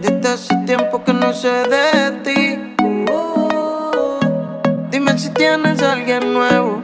Desde 0.03 0.29
hace 0.29 0.55
tiempo 0.67 1.03
que 1.03 1.15
no 1.15 1.33
sé 1.33 1.49
de 1.49 2.11
ti. 2.23 2.75
Dime 4.91 5.19
si 5.19 5.31
tienes 5.31 5.83
a 5.83 5.93
alguien 5.93 6.35
nuevo. 6.35 6.83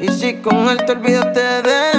Y 0.00 0.08
si 0.08 0.38
con 0.38 0.68
él 0.70 0.78
te 0.86 0.90
olvidaste 0.90 1.62
de 1.68 1.97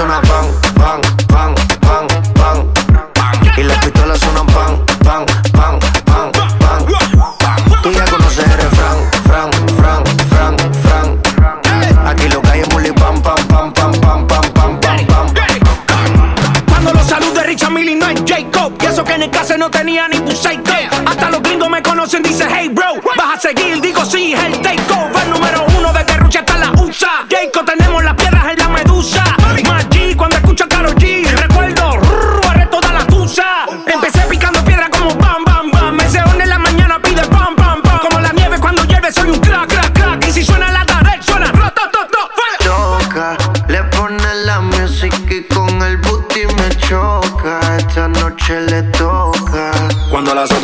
on 0.00 0.10
a 0.10 0.20
bang 0.22 0.61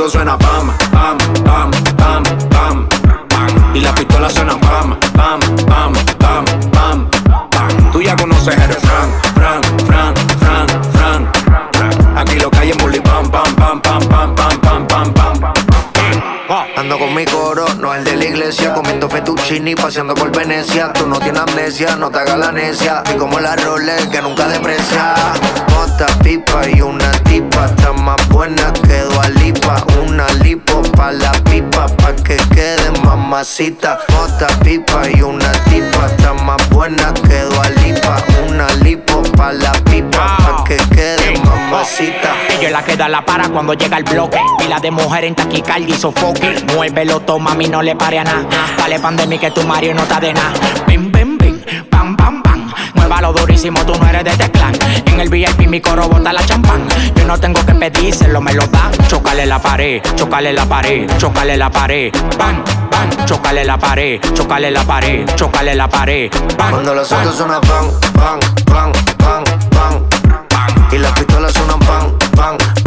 suena 0.09 0.39
pam, 0.39 0.73
pam, 0.91 1.19
pam, 1.45 1.71
pam, 1.97 2.23
pam, 2.51 2.89
pam. 3.29 3.75
Y 3.75 3.81
la 3.81 3.95
pistola 3.95 4.31
suena 4.31 4.59
pam, 4.59 4.99
pam, 5.15 5.41
pam, 5.67 5.93
pam, 6.19 6.45
pam, 6.71 7.11
pam. 7.51 7.91
Tú 7.93 8.01
ya 8.01 8.17
conoces 8.17 8.57
el 8.57 8.73
Fran, 8.73 9.11
Fran, 9.35 9.63
Fran, 9.87 10.15
Fran, 10.41 10.69
Fran. 10.93 12.17
Aquí 12.17 12.39
lo 12.41 12.51
que 12.51 12.59
hay 12.59 12.71
es 12.71 12.79
bully, 12.79 13.01
pam, 13.01 13.31
pam, 13.31 13.55
pam, 13.55 13.81
pam, 13.81 14.09
pam, 14.09 14.35
pam, 14.35 14.57
pam, 14.63 14.87
pam, 14.87 15.13
pam. 15.15 15.53
Ando 16.77 16.99
con 16.99 17.13
mi 17.13 17.25
coro, 17.25 17.67
no 17.79 17.93
el 17.93 18.05
de 18.05 18.17
la 18.17 18.25
iglesia, 18.25 18.73
comiendo 18.73 19.09
fettuccini, 19.09 19.75
paseando 19.75 20.15
por 20.15 20.31
Venecia. 20.35 20.93
Tú 20.93 21.07
no 21.07 21.19
tienes 21.19 21.43
amnesia, 21.43 21.97
no 21.97 22.09
te 22.09 22.21
hagas 22.21 22.39
la 22.39 22.53
necia. 22.53 23.03
Y 23.13 23.19
como 23.19 23.41
la 23.41 23.57
Rolex 23.57 24.07
que 24.07 24.23
nunca 24.23 24.47
deprecia. 24.47 25.15
Mota, 25.75 26.07
pipa 26.23 26.69
y 26.69 26.81
una 26.81 27.11
tipa, 27.25 27.67
está 27.67 27.93
más 27.93 28.17
buena 28.29 28.68
una 30.01 30.27
lipo 30.43 30.83
pa' 30.97 31.13
la 31.13 31.33
pipa, 31.45 31.87
pa' 31.97 32.15
que 32.17 32.37
quede 32.55 32.91
mamacita. 33.05 33.99
Otra 34.23 34.49
pipa 34.65 35.03
y 35.15 35.23
una 35.23 35.53
tipa, 35.65 36.07
está 36.07 36.33
más 36.35 36.69
buena 36.71 37.13
que 37.15 37.41
Dualipa. 37.43 38.17
Una 38.49 38.67
lipo 38.83 39.23
pa' 39.37 39.53
la 39.53 39.73
pipa, 39.85 40.37
pa' 40.39 40.65
que 40.65 40.77
quede 40.95 41.39
mamacita. 41.45 42.35
Ella 42.51 42.71
la 42.71 42.85
queda 42.85 43.09
la 43.09 43.25
para 43.25 43.49
cuando 43.49 43.75
llega 43.75 43.97
el 43.99 44.05
bloque. 44.05 44.39
Pila 44.59 44.81
de 44.81 44.91
mujer 44.91 45.25
en 45.25 45.35
taquicardia 45.35 45.95
y 45.95 45.99
sofoque. 45.99 46.65
Muévelo, 46.75 47.21
toma, 47.21 47.53
a 47.53 47.55
mí 47.55 47.69
no 47.69 47.83
le 47.83 47.95
pare 47.97 48.19
a 48.19 48.25
nada. 48.25 48.47
Dale 48.77 48.99
pandemia 48.99 49.39
que 49.39 49.51
tu 49.51 49.63
Mario 49.63 49.95
no 49.95 50.03
está 50.03 50.21
de 50.21 50.35
nada. 50.35 50.53
Balo 53.09 53.33
durísimo, 53.33 53.85
tú 53.87 53.95
no 53.99 54.07
eres 54.09 54.25
de 54.25 54.31
este 54.31 54.49
Teclan. 54.49 54.73
En 55.07 55.21
el 55.21 55.29
VIP 55.29 55.67
mi 55.67 55.81
coro 55.81 56.09
bota 56.09 56.33
la 56.33 56.45
champán. 56.45 56.87
Yo 57.17 57.25
no 57.25 57.39
tengo 57.39 57.65
que 57.65 57.75
pedírselo, 57.75 58.41
me 58.41 58.53
lo 58.53 58.67
dan. 58.67 58.93
Chocale 59.09 59.47
la 59.47 59.59
pared, 59.59 60.03
chocale 60.15 60.53
la 60.53 60.67
pared, 60.67 61.09
chocale 61.19 61.57
la 61.57 61.71
pared. 61.71 62.13
Bang, 62.39 62.63
bang, 62.91 63.25
chocale 63.25 63.65
la 63.65 63.79
pared, 63.79 64.21
chocale 64.35 64.71
la 64.71 64.85
pared, 64.85 65.27
chocale 65.37 65.75
la 65.75 65.89
pared. 65.89 66.31
Bang, 66.59 66.71
Cuando 66.71 66.95
los 66.95 67.11
autos 67.11 67.37
suenan 67.37 67.61
bang, 67.63 67.91
bang, 68.15 68.41
bang, 68.67 68.93
bang, 69.19 69.45
bang. 69.71 70.93
Y 70.93 70.99
las 70.99 71.13
pistolas 71.13 71.53
suenan 71.53 71.79
bang, 71.81 72.13
bang. 72.37 72.78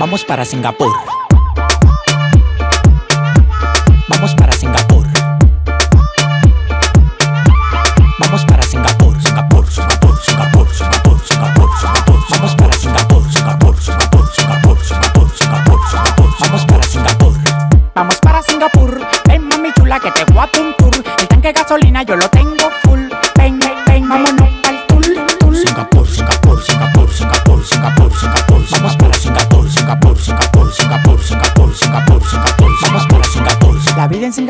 Vamos 0.00 0.24
para 0.24 0.46
Singapur. 0.46 0.90
Vamos 4.08 4.34
para 4.34 4.50
Singapur. 4.52 4.89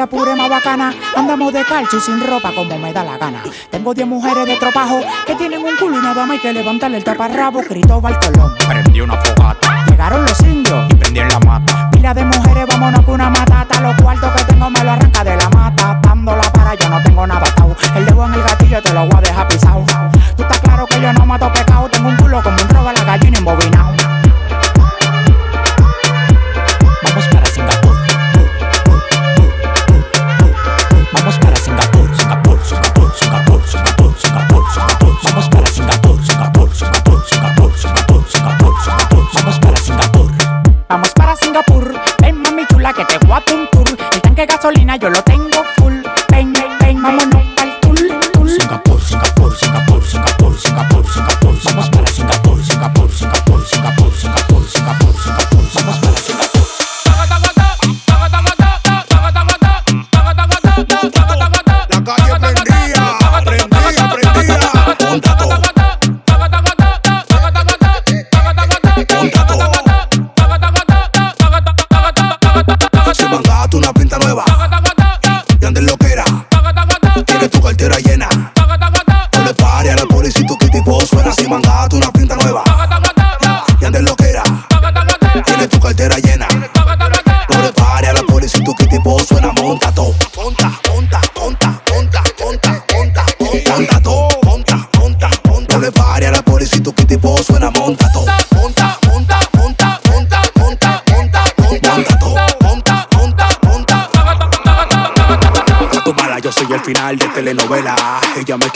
la 0.01 0.07
pure 0.07 0.35
más 0.35 0.49
bacana. 0.49 0.95
Andamos 1.15 1.53
de 1.53 1.63
calcio 1.63 1.99
y 1.99 2.01
sin 2.01 2.27
ropa 2.27 2.53
como 2.55 2.79
me 2.79 2.91
da 2.91 3.05
la 3.05 3.19
gana. 3.19 3.43
Tengo 3.71 3.93
10 3.93 4.09
mujeres 4.09 4.47
de 4.47 4.57
tropajo 4.57 4.99
que 5.27 5.35
tienen 5.35 5.63
un 5.63 5.77
culo 5.77 5.99
y 5.99 6.03
nada 6.03 6.25
más 6.25 6.37
hay 6.37 6.39
que 6.39 6.53
levantarle 6.55 6.97
el 6.97 7.05
taparrabo. 7.05 7.61
Cristóbal 7.61 8.19
Colón. 8.19 8.55
Prendí 8.67 9.03
una 9.03 9.19
fogata. 9.19 9.85
Llegaron 9.87 10.25
los 10.25 10.41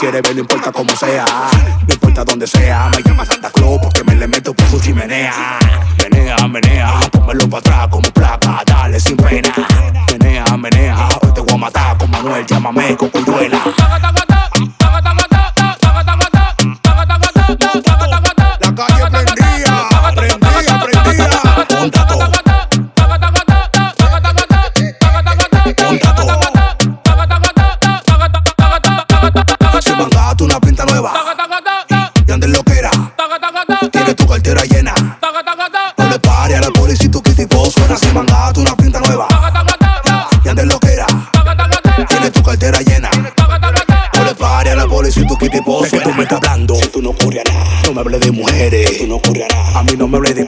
quiere 0.05 0.21
ver, 0.21 0.35
no 0.35 0.41
importa 0.41 0.71
cómo 0.71 0.95
sea. 0.95 1.25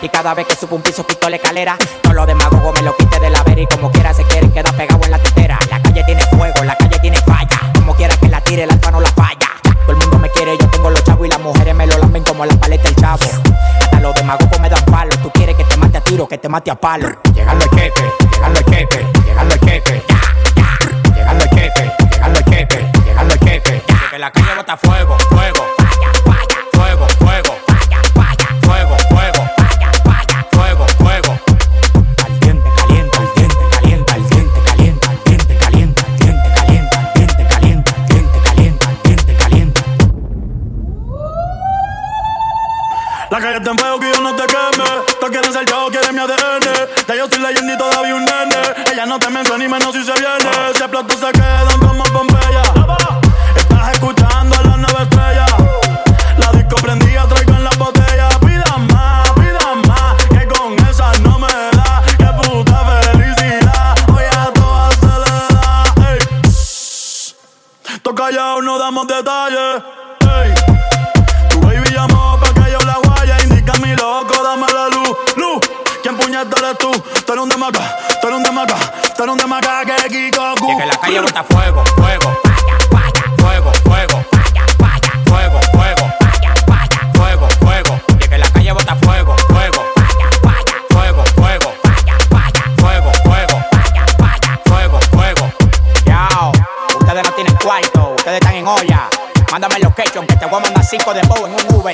Y 0.00 0.08
cada 0.08 0.32
vez 0.32 0.46
que 0.46 0.56
subo 0.56 0.74
un 0.74 0.80
piso, 0.80 1.06
quito 1.06 1.28
la 1.28 1.36
escalera. 1.36 1.76
No 2.04 2.14
lo 2.14 2.24
demagogo, 2.24 2.72
me 2.72 2.80
lo 2.80 2.96
quite 2.96 3.20
de 3.20 3.28
la 3.28 3.42
vera. 3.42 3.60
Y 3.60 3.66
como 3.66 3.90
quiera 3.90 4.14
se 4.14 4.24
quiere, 4.24 4.50
queda 4.50 4.72
pegado 4.72 5.04
en 5.04 5.10
la 5.10 5.18
tetera. 5.18 5.58
La 5.70 5.82
calle 5.82 6.02
tiene 6.04 6.22
fuego, 6.34 6.64
la 6.64 6.74
calle 6.76 6.98
tiene 7.00 7.18
falla. 7.18 7.60
Como 7.74 7.94
quiera 7.94 8.16
que 8.16 8.30
la 8.30 8.40
tire, 8.40 8.64
la 8.64 8.72
alfa 8.72 8.90
no 8.90 9.00
la 9.00 9.10
falla. 9.10 9.50
Todo 9.62 9.92
el 9.92 9.96
mundo 9.98 10.18
me 10.18 10.30
quiere, 10.30 10.56
yo 10.56 10.66
tengo 10.70 10.88
los 10.88 11.04
chavos. 11.04 11.26
Y 11.26 11.30
las 11.30 11.40
mujeres 11.40 11.74
me 11.74 11.86
lo 11.86 11.98
lamen 11.98 12.24
como 12.24 12.46
la 12.46 12.54
paleta 12.54 12.88
el 12.88 12.96
chavo. 12.96 13.26
Hasta 13.82 14.00
los 14.00 14.14
demagogos 14.14 14.60
me 14.60 14.70
dan 14.70 14.84
palo. 14.86 15.14
Tú 15.18 15.30
quieres 15.30 15.56
que 15.56 15.64
te 15.64 15.76
mate 15.76 15.98
a 15.98 16.00
tiro, 16.00 16.26
que 16.26 16.38
te 16.38 16.48
mate 16.48 16.70
a 16.70 16.76
palo. 16.76 17.08
No 49.14 49.20
te 49.20 49.30
menciona 49.30 49.62
ni 49.62 49.70
menos 49.70 49.94
si 49.94 50.02
se 50.02 50.12
viene. 50.12 50.50
Si 50.74 50.82
platos 50.88 51.20
se 51.20 51.30
quedan 51.30 51.78
como 51.78 52.02
Pompeya. 52.02 52.62
Estás 53.56 53.92
escuchando 53.92 54.56
a 54.56 54.62
la 54.62 54.76
nueva 54.76 55.02
estrella. 55.02 55.46
La 56.36 56.50
disco 56.50 56.74
prendía, 56.82 57.22
traigo 57.28 57.52
en 57.52 57.62
la 57.62 57.70
botella. 57.78 58.28
Pida 58.40 58.76
más, 58.92 59.30
pida 59.32 59.74
más. 59.86 60.16
Que 60.30 60.48
con 60.48 60.72
esa 60.88 61.12
no 61.20 61.38
me 61.38 61.46
da. 61.46 62.02
Que 62.18 62.26
puta 62.42 62.84
felicidad. 62.86 63.94
Hoy 64.12 64.24
a 64.36 64.52
todas 64.52 64.94
se 64.96 65.06
le 65.06 65.34
da. 65.54 65.84
Ey. 66.10 66.18
Toca 68.02 68.30
ya 68.32 68.56
no 68.60 68.78
damos 68.80 69.06
detalles. 69.06 69.82
Ey. 70.22 70.54
Tu 71.50 71.60
baby 71.60 71.88
llamó 71.92 72.40
pa' 72.40 72.52
que 72.52 72.72
yo 72.72 72.80
la 72.80 72.98
guaya. 73.04 73.40
Indica 73.44 73.74
mi 73.74 73.94
loco, 73.94 74.42
dame 74.42 74.66
la 74.72 74.88
luz. 74.88 75.16
Luz. 75.36 75.60
¿Quién 76.02 76.16
puñeta 76.16 76.58
eres 76.58 76.78
tú? 76.78 76.90
Kiko 80.14 80.54
Y 80.62 80.86
la 80.86 80.96
calle 80.96 81.20
bota 81.20 81.42
fuego, 81.42 81.84
fuego, 81.96 82.38
fuego, 82.86 83.72
fuego, 83.82 84.24
fuego, 85.26 85.60
fuego, 85.74 86.08
fuego, 87.14 87.48
fuego. 87.58 88.00
Y 88.20 88.28
que 88.28 88.38
la 88.38 88.48
calle 88.50 88.70
bota 88.70 88.94
fuego, 88.94 89.36
fuego, 89.48 89.84
fuego, 90.92 91.24
fuego, 91.34 91.74
fuego, 92.76 93.14
fuego, 93.26 93.60
fuego, 94.64 95.00
fuego. 95.10 95.50
Ustedes 97.00 97.24
no 97.24 97.32
tienen 97.32 97.56
cuarto, 97.56 98.14
ustedes 98.16 98.38
están 98.38 98.54
en 98.54 98.68
olla. 98.68 99.08
Mándame 99.50 99.80
location 99.80 100.28
que 100.28 100.36
te 100.36 100.46
voy 100.46 100.62
a 100.62 100.82
cinco 100.84 101.12
de 101.12 101.22
bow 101.22 101.44
en 101.44 101.54
un 101.54 101.74
Uber 101.74 101.92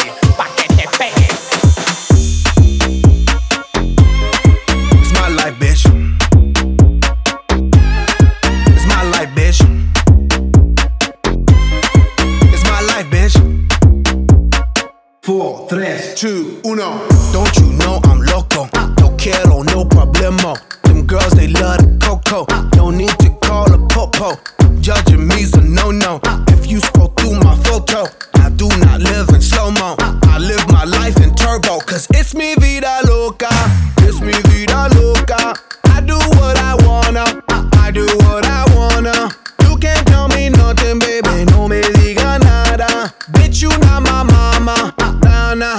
two, 16.20 16.60
uno. 16.66 17.00
Don't 17.32 17.56
you 17.56 17.64
know 17.78 17.98
I'm 18.04 18.20
loco? 18.20 18.68
Ah. 18.74 18.92
No 18.98 19.16
quiero, 19.16 19.62
no 19.62 19.86
problemo. 19.86 20.54
Them 20.82 21.06
girls, 21.06 21.32
they 21.32 21.48
love 21.48 21.78
the 21.78 21.98
coco. 22.04 22.44
Ah. 22.50 22.68
No 22.76 22.90
need 22.90 23.16
to 23.20 23.30
call 23.40 23.72
a 23.72 23.78
popo. 23.88 24.38
Judging 24.82 25.26
me's 25.26 25.54
a 25.54 25.62
no 25.62 25.90
no. 25.90 26.20
Ah. 26.24 26.44
If 26.48 26.70
you 26.70 26.80
scroll 26.80 27.08
through 27.16 27.40
my 27.40 27.56
photo, 27.64 28.04
I 28.34 28.50
do 28.50 28.68
not 28.84 29.00
live 29.00 29.30
in 29.30 29.40
slow 29.40 29.70
mo. 29.70 29.94
I 29.98 30.36
live 30.38 30.66
my 30.68 30.84
life 30.84 31.16
in 31.22 31.34
turbo, 31.34 31.78
cause 31.80 32.06
it's 32.10 32.34
mi 32.34 32.54
vida 32.56 33.00
loca. 33.06 33.48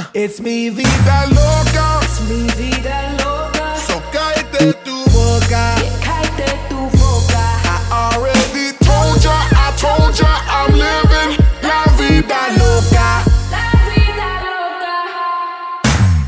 Nah. 0.02 0.08
It's 0.16 0.40
mi 0.40 0.70
vida 0.72 1.28
loca. 1.30 2.00
It's 2.02 2.22
mi 2.22 2.48
vida 2.58 3.14
loca. 3.22 3.78
So 3.86 4.02
cállate 4.12 4.74
tu 4.84 5.06
boca. 5.12 5.76
Cállate 6.02 6.58
tu 6.70 6.90
boca. 6.98 7.44
I 7.66 8.16
already 8.16 8.74
told 8.82 9.22
ya, 9.22 9.36
I 9.52 9.70
told 9.78 10.16
ya, 10.16 10.32
I'm 10.50 10.74
living 10.74 11.38
la 11.62 11.86
vida 12.00 12.40
loca. 12.58 13.24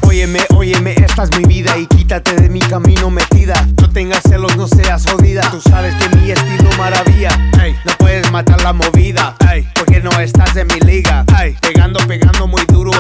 Óyeme, 0.06 0.46
óyeme, 0.56 0.94
esta 1.04 1.24
es 1.24 1.36
mi 1.38 1.46
vida 1.46 1.76
y 1.78 1.88
quítate 1.88 2.36
de 2.36 2.50
mi 2.50 2.60
camino 2.60 3.10
metida. 3.10 3.56
No 3.82 3.90
tengas 3.90 4.22
celos, 4.22 4.56
no 4.56 4.68
seas 4.68 5.06
jodida. 5.10 5.42
Tú 5.50 5.60
sabes 5.62 5.96
que 5.96 6.16
mi 6.16 6.30
estilo 6.30 6.70
maravilla. 6.78 7.32
No 7.86 7.92
puedes 7.98 8.30
matar 8.32 8.62
la 8.62 8.74
movida. 8.74 9.36
Porque 9.74 10.00
no 10.00 10.12
estás 10.20 10.56
en 10.58 10.68
mi 10.68 10.80
liga. 10.82 11.26
Pegando, 11.62 12.00
pegando 12.08 12.23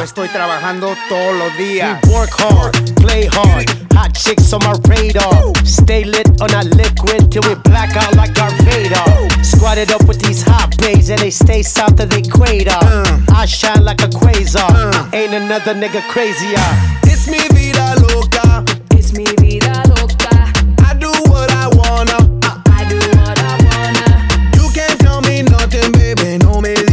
muy 0.03 0.09
duro. 0.09 0.23
Estoy 0.23 0.29
trabajando 0.29 0.95
todos 1.09 1.35
los 1.35 1.57
días. 1.57 1.99
We 2.03 2.13
work 2.13 2.31
hard, 2.37 2.95
play 2.95 3.27
hard. 3.27 3.69
Hot 3.93 4.13
chicks 4.13 4.51
on 4.53 4.61
my 4.61 4.73
radar. 4.87 5.53
Stay 5.65 6.03
lit 6.03 6.27
on 6.41 6.51
a 6.51 6.63
liquid 6.63 7.31
till 7.31 7.43
we 7.43 7.55
black 7.63 7.95
out 7.95 8.15
like 8.15 8.33
Darth 8.33 8.59
Vader. 8.63 9.43
Squatted 9.43 9.91
up 9.91 10.03
with 10.07 10.19
these 10.19 10.43
hot 10.43 10.75
bays 10.77 11.09
and 11.09 11.19
they 11.19 11.31
stay 11.31 11.63
south 11.63 11.99
of 11.99 12.09
the 12.09 12.17
equator. 12.17 12.71
Uh. 12.71 13.19
I 13.35 13.45
shine 13.45 13.83
like 13.83 14.01
a 14.01 14.09
quasar. 14.09 14.69
Uh. 14.69 15.09
Ain't 15.13 15.33
another 15.33 15.73
nigga 15.73 16.01
crazier. 16.09 16.59
It's 17.03 17.27
mi 17.27 17.39
vida 17.53 17.95
loca. 18.01 18.65
It's 18.91 19.13
mi 19.13 19.25
vida 19.39 19.83
loca. 19.87 20.51
I 20.85 20.93
do 20.99 21.11
what 21.29 21.51
I 21.51 21.67
wanna. 21.67 22.19
I 22.67 22.85
do 22.89 22.99
what 23.19 23.39
I 23.39 23.55
wanna. 23.67 24.57
You 24.57 24.69
can't 24.73 24.99
tell 24.99 25.21
me 25.21 25.43
nothing, 25.43 25.91
baby. 25.91 26.37
No 26.43 26.59
me 26.61 26.92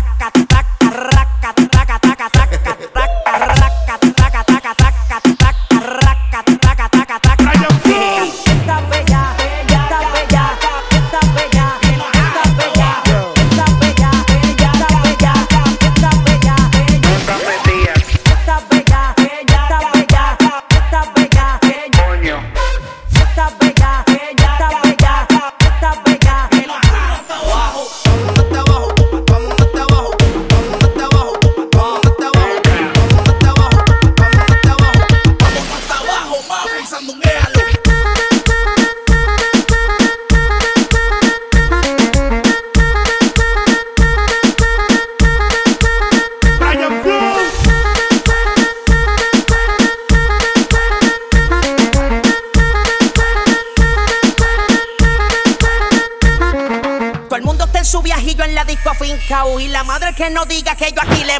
que 60.13 60.29
no 60.29 60.45
diga 60.45 60.75
que 60.75 60.91
yo 60.91 61.01
aquí 61.01 61.23
le 61.23 61.35
he 61.35 61.39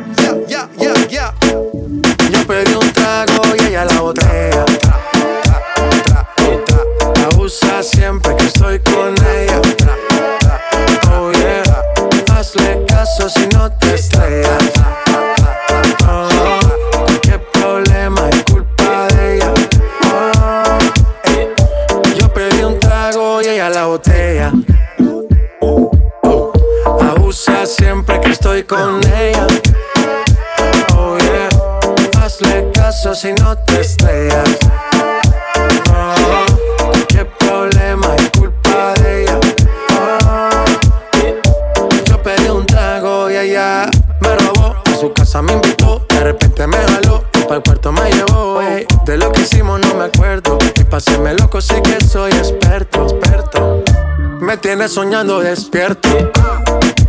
Soñando 54.87 55.39
despierto, 55.39 56.09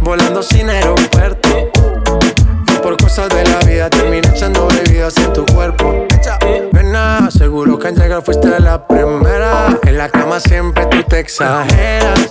volando 0.02 0.42
sin 0.42 0.68
aeropuerto. 0.68 1.48
Y 2.68 2.78
por 2.82 2.96
cosas 2.96 3.28
de 3.30 3.44
la 3.44 3.58
vida 3.60 3.88
terminé 3.88 4.28
echando 4.28 4.68
bebidas 4.68 5.16
en 5.16 5.32
tu 5.32 5.44
cuerpo. 5.46 6.06
Nena, 6.72 7.30
seguro 7.30 7.78
que 7.78 7.88
al 7.88 7.96
llegar 7.96 8.22
fuiste 8.22 8.60
la 8.60 8.86
primera. 8.86 9.78
En 9.84 9.98
la 9.98 10.08
cama 10.10 10.38
siempre 10.38 10.86
tú 10.86 11.02
te 11.02 11.20
exageras. 11.20 12.28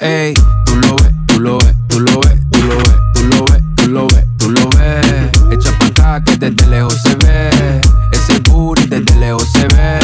Ey. 0.00 0.34
Tú 0.66 0.76
lo 0.76 0.96
ves, 0.96 1.12
tú 1.26 1.40
lo 1.40 1.58
ves, 1.58 1.74
tú 1.88 2.00
lo 2.00 2.20
ves, 2.20 2.40
tú 2.50 2.60
lo 2.62 2.76
ves, 2.76 2.96
tú 3.14 3.22
lo 3.28 3.44
ves, 3.44 3.62
tú 3.76 3.88
lo 3.88 4.06
ves, 4.08 4.24
tú 4.38 4.50
lo 4.50 4.68
ves. 4.70 5.30
Echa 5.50 5.78
pa' 5.78 5.86
acá 5.86 6.24
que 6.24 6.36
desde 6.36 6.66
lejos 6.68 7.00
se 7.02 7.14
ve. 7.16 7.80
Ese 8.12 8.38
booty 8.40 8.86
desde 8.86 9.14
lejos 9.16 9.46
se 9.52 9.66
ve. 9.68 9.98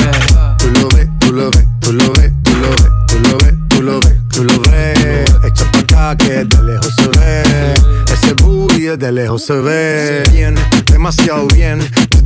Tú 0.59 0.71
lo 0.71 0.89
ves, 0.89 1.09
tú 1.19 1.33
lo 1.33 1.51
ves, 1.51 1.65
tú 1.81 1.93
lo 1.93 2.13
ves, 2.13 2.33
tú 2.45 2.53
lo 2.55 2.71
ves, 2.71 2.93
tú 3.09 3.19
lo 3.21 3.39
ves, 3.39 3.55
tú 3.69 3.83
lo 3.83 4.01
ves, 4.01 4.17
tú 4.29 4.45
lo 4.45 4.61
ves. 4.61 5.35
Echa 5.45 5.71
pa' 5.73 5.79
acá 5.79 6.17
que 6.17 6.45
de 6.45 6.63
lejos 6.63 6.95
se 6.97 7.09
ve. 7.19 7.43
Ese 8.13 8.35
booty 8.35 8.97
de 8.97 9.13
lejos 9.13 9.45
se 9.45 9.55
ve. 9.55 10.23
Demasiado 10.87 11.47
bien. 11.49 11.81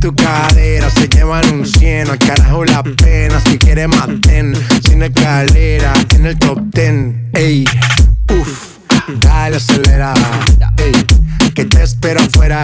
Tu 0.05 0.13
cadera 0.13 0.87
se 0.91 1.07
llevan 1.07 1.51
un 1.51 1.65
cien. 1.65 2.07
Al 2.07 2.19
carajo 2.19 2.63
la 2.63 2.83
pena. 2.83 3.41
Si 3.41 3.57
quieres 3.57 3.87
maten. 3.87 4.53
Sin 4.83 5.01
escalera 5.01 5.93
en 6.13 6.27
el 6.27 6.37
top 6.37 6.59
ten. 6.71 7.31
Ey, 7.33 7.65
uff. 8.39 8.77
Dale 9.19 9.55
acelera. 9.55 10.13
Ey, 10.77 10.93
que 11.55 11.63
te 11.63 11.83
espero 11.83 12.19
afuera. 12.19 12.63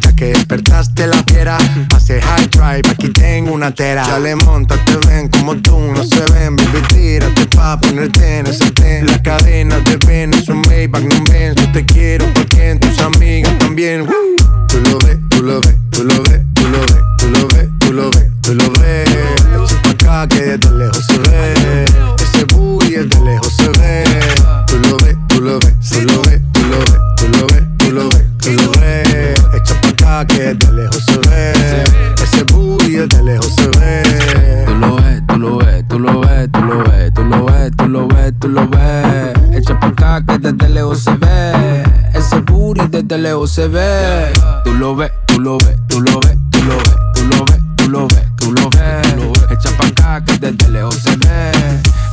Ya 0.00 0.16
que 0.16 0.26
despertaste 0.26 1.06
la 1.06 1.22
fiera, 1.24 1.58
pase 1.90 2.20
high 2.22 2.48
drive, 2.48 2.90
aquí 2.90 3.10
tengo 3.10 3.52
una 3.52 3.74
tera. 3.74 4.06
Ya 4.06 4.18
le 4.18 4.36
monta, 4.36 4.74
te 4.86 4.96
ven 5.06 5.28
como 5.28 5.54
tú, 5.56 5.78
no 5.78 6.02
se 6.02 6.24
ven, 6.32 6.56
baby, 6.56 6.80
tírate 6.88 7.46
pa' 7.54 7.78
ponerte 7.78 8.38
en 8.38 8.46
ese 8.46 8.70
ten. 8.70 9.06
La 9.06 9.22
cadena 9.22 9.78
de 9.80 9.98
ven, 10.06 10.32
es 10.32 10.48
un 10.48 10.62
Maybach, 10.62 11.02
no 11.02 11.24
ven, 11.30 11.54
yo 11.54 11.72
te 11.72 11.84
quiero 11.84 12.24
porque 12.32 12.78
tus 12.80 12.98
amigas 13.00 13.58
también. 13.58 14.06
Tú 14.68 14.80
lo 14.80 14.98
ves, 15.00 15.18
tú 15.28 15.42
lo 15.42 15.60
ves, 15.60 15.76
tú 15.90 16.04
lo 16.04 16.22
ves, 16.22 16.40
tú 16.54 16.68
lo 16.68 16.80
ves, 16.80 17.02
tú 17.18 17.28
lo 17.28 17.48
ves, 17.48 17.68
tú 17.80 17.92
lo 17.92 18.10
ves, 18.10 18.30
tú 18.40 18.54
lo 18.54 18.72
ves. 18.80 19.10
Echa 19.10 19.82
pa' 19.82 19.90
acá 19.90 20.28
que 20.28 20.56
desde 20.56 20.70
lejos 20.72 21.04
se 21.06 21.18
ve. 21.18 21.69
Acá 30.20 30.26
que 30.26 30.54
desde 30.54 30.72
lejos 30.74 31.02
se 31.06 31.18
ve. 31.30 31.52
Ese 32.22 32.44
booty 32.52 32.96
desde 32.96 33.22
lejos 33.22 33.54
se 33.56 33.68
ve. 33.68 34.02
Tú 34.66 34.74
lo 34.74 34.96
ves, 34.96 35.22
tú 35.26 35.38
lo 35.38 35.58
ves, 35.58 35.84
tú 35.88 35.98
lo 35.98 36.20
ves, 36.20 36.52
tú 36.52 36.60
lo 36.60 36.84
ves, 36.84 37.12
tú 37.14 37.24
lo 37.24 37.46
ves, 37.46 37.72
tú 37.74 37.88
lo 37.88 38.06
ves, 38.06 38.32
tú 38.38 38.48
lo 38.48 38.68
ves. 38.68 39.56
Echa 39.56 39.80
pa' 39.80 39.86
acá 39.86 40.22
que 40.26 40.38
desde 40.38 40.68
lejos 40.68 41.02
se 41.04 41.12
ve. 41.12 41.84
Ese 42.12 42.38
booty 42.40 42.86
desde 42.88 43.16
lejos 43.16 43.50
se 43.50 43.66
ve. 43.68 44.30
Tú 44.64 44.74
lo 44.74 44.94
ves, 44.94 45.10
tú 45.26 45.40
lo 45.40 45.56
ves, 45.56 45.78
tú 45.88 46.02
lo 46.02 46.20
ves, 46.20 46.36
tú 46.50 46.64
lo 46.66 46.76
ves, 46.76 47.00
tú 47.14 47.24
lo 47.24 47.46
ves, 47.46 47.62
tú 47.76 47.88
lo 47.88 48.06
ves, 48.06 48.26
tú 48.36 48.52
lo 48.52 48.68
ves. 48.68 49.06
Echa 49.50 49.70
pa' 49.78 49.86
acá 49.86 50.22
que 50.22 50.36
desde 50.36 50.68
lejos 50.68 50.96
se 50.96 51.16
ve. 51.16 51.50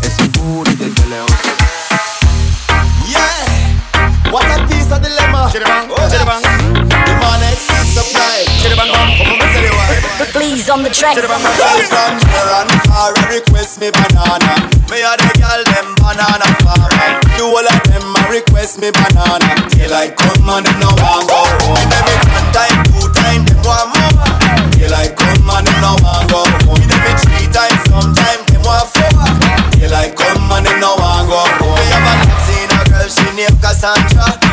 Ese 0.01 0.23
booty 0.39 0.75
desde 0.75 1.05
lejos 1.09 1.31
se 1.41 1.49
ve. 1.49 1.65
Yeah, 3.09 4.31
what 4.31 4.45
a 4.45 4.65
piece 4.65 4.93
of 4.93 5.01
dilemma. 5.01 5.51
Chiribang, 5.51 5.89
chiribang. 6.09 6.86
Please 10.31 10.69
on 10.69 10.83
the 10.83 10.89
track. 10.89 11.17
From 11.17 11.41
far, 12.87 13.13
request 13.27 13.81
me 13.81 13.91
banana. 13.91 14.69
The 14.87 15.03
them 15.65 15.95
banana. 15.97 16.47
You 17.35 17.51
all 17.51 17.67
of 17.67 17.81
them 17.89 18.15
request 18.29 18.79
me 18.79 18.91
banana. 18.91 19.49
Daylight 19.73 20.15
come 20.15 20.47
and 20.47 20.65
them 20.65 20.79
no 20.79 20.89
go 20.95 21.19
home. 21.27 21.83
Me 22.05 22.15
one 22.31 22.47
time, 22.53 22.79
two 22.87 23.11
time, 23.11 23.43
them 23.43 23.59
want 23.65 23.91
more. 23.91 24.13
Daylight 24.77 25.17
come 25.17 25.49
and 25.49 25.67
them 25.67 25.81
no 25.81 25.97
go 26.31 26.45
home. 26.63 26.79
Me 26.79 27.11
three 27.19 27.47
times, 27.51 27.83
them 28.47 28.61
want 28.63 28.87
four. 28.93 29.11
Daylight 29.75 30.15
come 30.15 30.51
and 30.51 30.65
them 30.65 30.79
no 30.79 30.95
go 30.95 31.43
home. 31.59 31.81
Seen 32.45 32.71
a 32.71 32.81
girl, 32.87 33.07
she 33.09 33.25
Cassandra. 33.59 34.46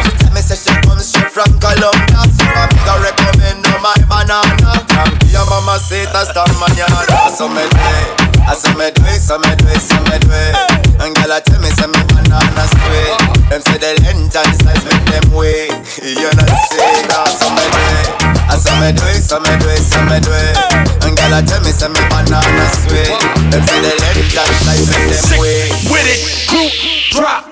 Say 0.44 0.60
she 0.60 0.76
comes 0.84 1.08
straight 1.08 1.32
from 1.32 1.48
Colombia. 1.56 2.20
So 2.36 2.44
I'm 2.44 2.68
gonna 2.84 3.00
recommend 3.00 3.64
her 3.64 3.80
my 3.80 3.96
banana. 4.04 4.76
From 4.92 5.08
your 5.32 5.48
mama 5.48 5.80
say 5.80 6.04
that's 6.12 6.36
the 6.36 6.44
manana. 6.60 7.32
So 7.32 7.48
me 7.48 7.64
say, 7.64 8.44
I 8.44 8.52
saw 8.52 8.76
me 8.76 8.92
do 8.92 9.00
it, 9.08 9.24
saw 9.24 9.40
me 9.40 9.48
do 9.56 9.64
it, 9.72 9.80
saw 9.80 9.96
me 10.04 10.20
do 10.20 10.28
it. 10.28 10.52
And 11.00 11.16
girl, 11.16 11.32
I 11.32 11.40
tell 11.40 11.56
me, 11.64 11.72
say 11.72 11.88
me 11.88 11.96
banana 12.12 12.64
sweet. 12.76 13.48
Them 13.48 13.60
say 13.64 13.80
the 13.80 13.96
length 14.04 14.36
and 14.36 14.52
size 14.60 14.84
make 14.84 15.04
them 15.08 15.32
wait. 15.32 15.72
You 16.04 16.28
know 16.28 16.52
say, 16.68 17.08
I 17.08 17.24
saw 17.32 17.48
me 17.48 17.64
do 17.64 17.80
it. 17.96 18.08
I 18.44 18.60
saw 18.60 18.76
me 18.84 18.92
do 18.92 19.00
it, 19.16 19.24
saw 19.24 19.40
me 19.40 19.48
do 19.56 19.68
it, 19.72 19.80
saw 19.80 20.04
me 20.04 20.20
do 20.20 20.28
it. 20.28 20.60
And 21.08 21.16
girl, 21.16 21.32
I 21.32 21.40
tell 21.40 21.64
me, 21.64 21.72
say 21.72 21.88
me 21.88 22.04
banana 22.12 22.68
sweet. 22.84 23.16
Them 23.48 23.64
say 23.64 23.80
the 23.80 23.96
length 23.96 24.36
and 24.36 24.52
size 24.60 24.84
make 24.92 25.08
them 25.08 25.40
wait. 25.40 25.72
With 25.88 26.04
it, 26.04 26.20
crew, 26.52 26.68
drop. 27.16 27.48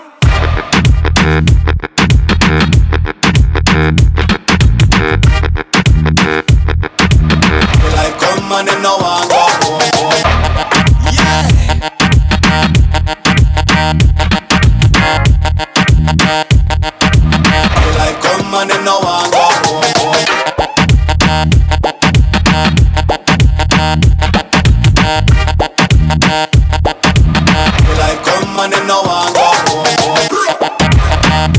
Like 26.33 28.25
come 28.25 28.59
and 28.61 28.73
no 28.89 29.03
one 29.03 29.33
go 29.35 29.53
home, 29.69 29.85
home. 30.01 31.53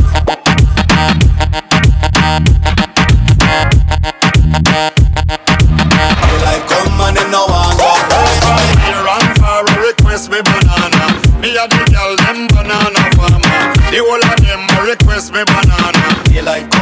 Like 6.41 6.65
come 6.65 7.01
and 7.05 7.21
no 7.31 7.45
one 7.45 7.77
go 7.77 7.85
home. 7.85 8.65
Here 8.81 9.05
and 9.13 9.37
far 9.37 9.63
request 9.85 10.31
me 10.31 10.41
banana. 10.41 11.21
Me 11.39 11.53
a 11.55 11.67
the 11.69 11.85
girl 11.93 12.15
them 12.17 12.47
banana 12.47 13.01
farmer. 13.13 13.77
The 13.93 13.99
whole 14.01 14.25
of 14.25 14.41
them 14.41 14.65
a 14.73 14.89
request 14.89 15.33
me 15.33 15.43
banana. 15.45 16.01
They 16.33 16.41
like 16.41 16.72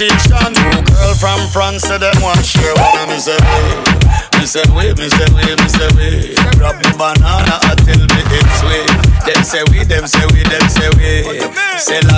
me. 0.00 0.06
Two 0.14 0.82
girl 0.94 1.14
from 1.18 1.40
France, 1.50 1.82
say 1.82 1.98
them 1.98 2.14
want 2.22 2.44
share 2.44 2.74
one. 2.78 3.08
Me 3.10 3.18
say 3.18 3.34
wait, 3.42 3.74
me 4.38 4.46
say 4.46 4.62
wait, 4.70 4.94
me 4.98 5.08
say 5.08 5.26
wait, 5.34 5.58
me 5.58 5.68
say 5.68 5.88
wait. 5.98 6.36
Grab 6.56 6.76
me 6.78 6.90
banana, 6.94 7.58
tell 7.82 7.98
me 7.98 8.22
it's 8.30 8.62
way. 8.62 8.86
Them 9.26 9.42
say 9.42 9.62
we, 9.70 9.82
them 9.84 10.06
say 10.06 10.24
we, 10.32 10.42
them 10.46 10.68
say 10.70 10.88
we. 10.94 11.42
Say 11.78 12.00
la 12.06 12.14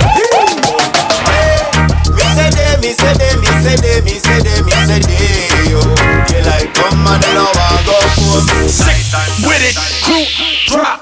Me 2.13 2.25
say 2.37 2.49
they, 2.53 2.77
me 2.81 2.93
say 2.93 3.13
they, 3.17 3.33
me 3.41 3.49
say 3.65 3.75
they, 3.81 4.01
me 4.05 4.13
say 4.19 4.39
they, 4.45 4.61
me 4.61 4.71
say 4.85 4.99
they, 5.01 5.71
yo. 5.71 5.81
They 6.29 6.41
like 6.45 6.69
come 6.73 7.07
and 7.07 7.23
no 7.33 7.45
one 7.49 7.81
go 7.85 7.97
home. 8.21 8.69
Sick 8.69 9.01
with 9.41 9.63
it, 9.65 9.75
crew, 10.05 10.25
drop. 10.69 11.01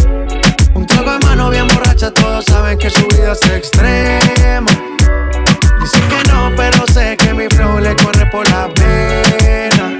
Un 0.81 0.87
trago 0.87 1.11
de 1.11 1.19
mano 1.19 1.51
bien 1.51 1.67
borracha, 1.67 2.09
todos 2.09 2.43
saben 2.45 2.75
que 2.79 2.89
su 2.89 3.07
vida 3.09 3.33
es 3.33 3.51
extrema. 3.51 4.71
Dicen 5.79 6.01
que 6.09 6.31
no, 6.31 6.51
pero 6.57 6.87
sé 6.87 7.15
que 7.17 7.35
mi 7.35 7.47
flow 7.49 7.77
le 7.77 7.95
corre 7.97 8.25
por 8.31 8.49
la 8.49 8.67
pena. 8.73 9.99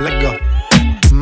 Let's 0.00 0.22
go. 0.22 0.43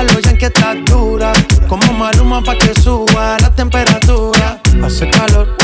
A 0.00 0.06
que 0.38 0.46
estás 0.46 0.78
dura. 0.86 1.30
Como 1.68 1.92
maluma 1.92 2.40
pa' 2.42 2.56
que 2.56 2.72
suba 2.80 3.36
la 3.38 3.54
temperatura. 3.54 4.58
Hace 4.82 5.10
calor, 5.10 5.54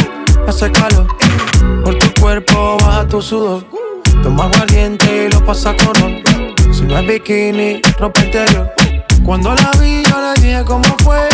hace 0.46 0.70
calor. 0.72 1.06
Por 1.82 1.98
tu 1.98 2.20
cuerpo 2.20 2.76
baja 2.82 3.08
tu 3.08 3.22
sudor. 3.22 3.64
Toma 4.22 4.44
agua 4.44 4.58
caliente 4.66 5.24
y 5.24 5.32
lo 5.32 5.42
pasa 5.42 5.74
con. 5.74 6.22
Si 6.70 6.82
no 6.82 6.98
es 6.98 7.06
bikini, 7.06 7.80
ropa 7.98 8.24
interior. 8.24 8.70
Cuando 9.24 9.54
la 9.54 9.70
vi, 9.80 10.02
yo 10.04 10.20
le 10.20 10.38
dije 10.42 10.62
cómo 10.66 10.84
fue. 10.98 11.26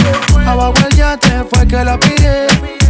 Abajo 0.47 0.75
el 0.89 0.97
yate 0.97 1.43
fue 1.51 1.67
que 1.67 1.85
la 1.85 1.99
pide. 1.99 2.47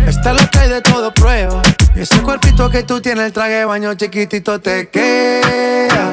Está 0.06 0.34
lo 0.34 0.46
que 0.50 0.58
hay 0.58 0.68
de 0.68 0.82
todo 0.82 1.14
prueba. 1.14 1.62
Y 1.96 2.00
ese 2.00 2.20
cuerpito 2.20 2.68
que 2.68 2.82
tú 2.82 3.00
tienes, 3.00 3.24
el 3.24 3.32
traje 3.32 3.64
baño 3.64 3.94
chiquitito 3.94 4.60
te 4.60 4.90
queda. 4.90 6.12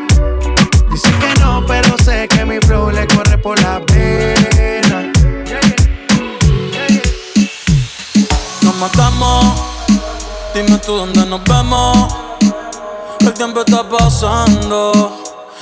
Dicen 0.91 1.19
que 1.19 1.39
no, 1.39 1.65
pero 1.65 1.97
sé 1.97 2.27
que 2.27 2.45
mi 2.45 2.59
flow 2.59 2.91
le 2.91 3.07
corre 3.07 3.37
por 3.37 3.61
la 3.61 3.79
pena. 3.85 4.11
Dime 10.53 10.77
tú 10.79 10.97
dónde 10.97 11.25
nos 11.25 11.43
vemos. 11.45 12.13
El 13.21 13.33
tiempo 13.33 13.61
está 13.61 13.87
pasando 13.87 15.17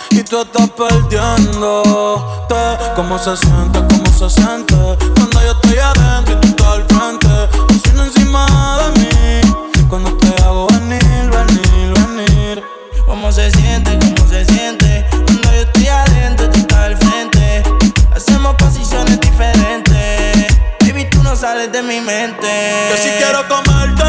y 0.09 0.23
tú 0.23 0.41
estás 0.41 0.69
perdiendo. 0.71 2.47
¿Cómo 2.95 3.19
se 3.19 3.37
siente? 3.37 3.79
¿Cómo 3.87 4.05
se 4.17 4.29
siente? 4.29 4.75
Cuando 5.15 5.41
yo 5.41 5.51
estoy 5.51 5.77
adentro 5.77 6.33
y 6.33 6.41
tú 6.41 6.47
estás 6.47 6.67
al 6.67 6.85
frente. 6.85 7.27
Haciendo 7.69 8.03
encima 8.03 8.47
de 8.79 8.99
mí. 8.99 9.85
Cuando 9.87 10.11
te 10.17 10.43
hago 10.43 10.67
venir, 10.67 11.29
venir, 11.29 11.93
venir. 11.93 12.63
¿Cómo 13.05 13.31
se 13.31 13.51
siente? 13.51 13.91
¿Cómo 13.91 14.01
se 14.01 14.01
siente? 14.01 14.08
De 21.67 21.83
mi 21.83 21.99
mente. 21.99 22.47
Que 22.89 22.97
si 22.97 23.09
quiero 23.17 23.45
comerte, 23.49 24.05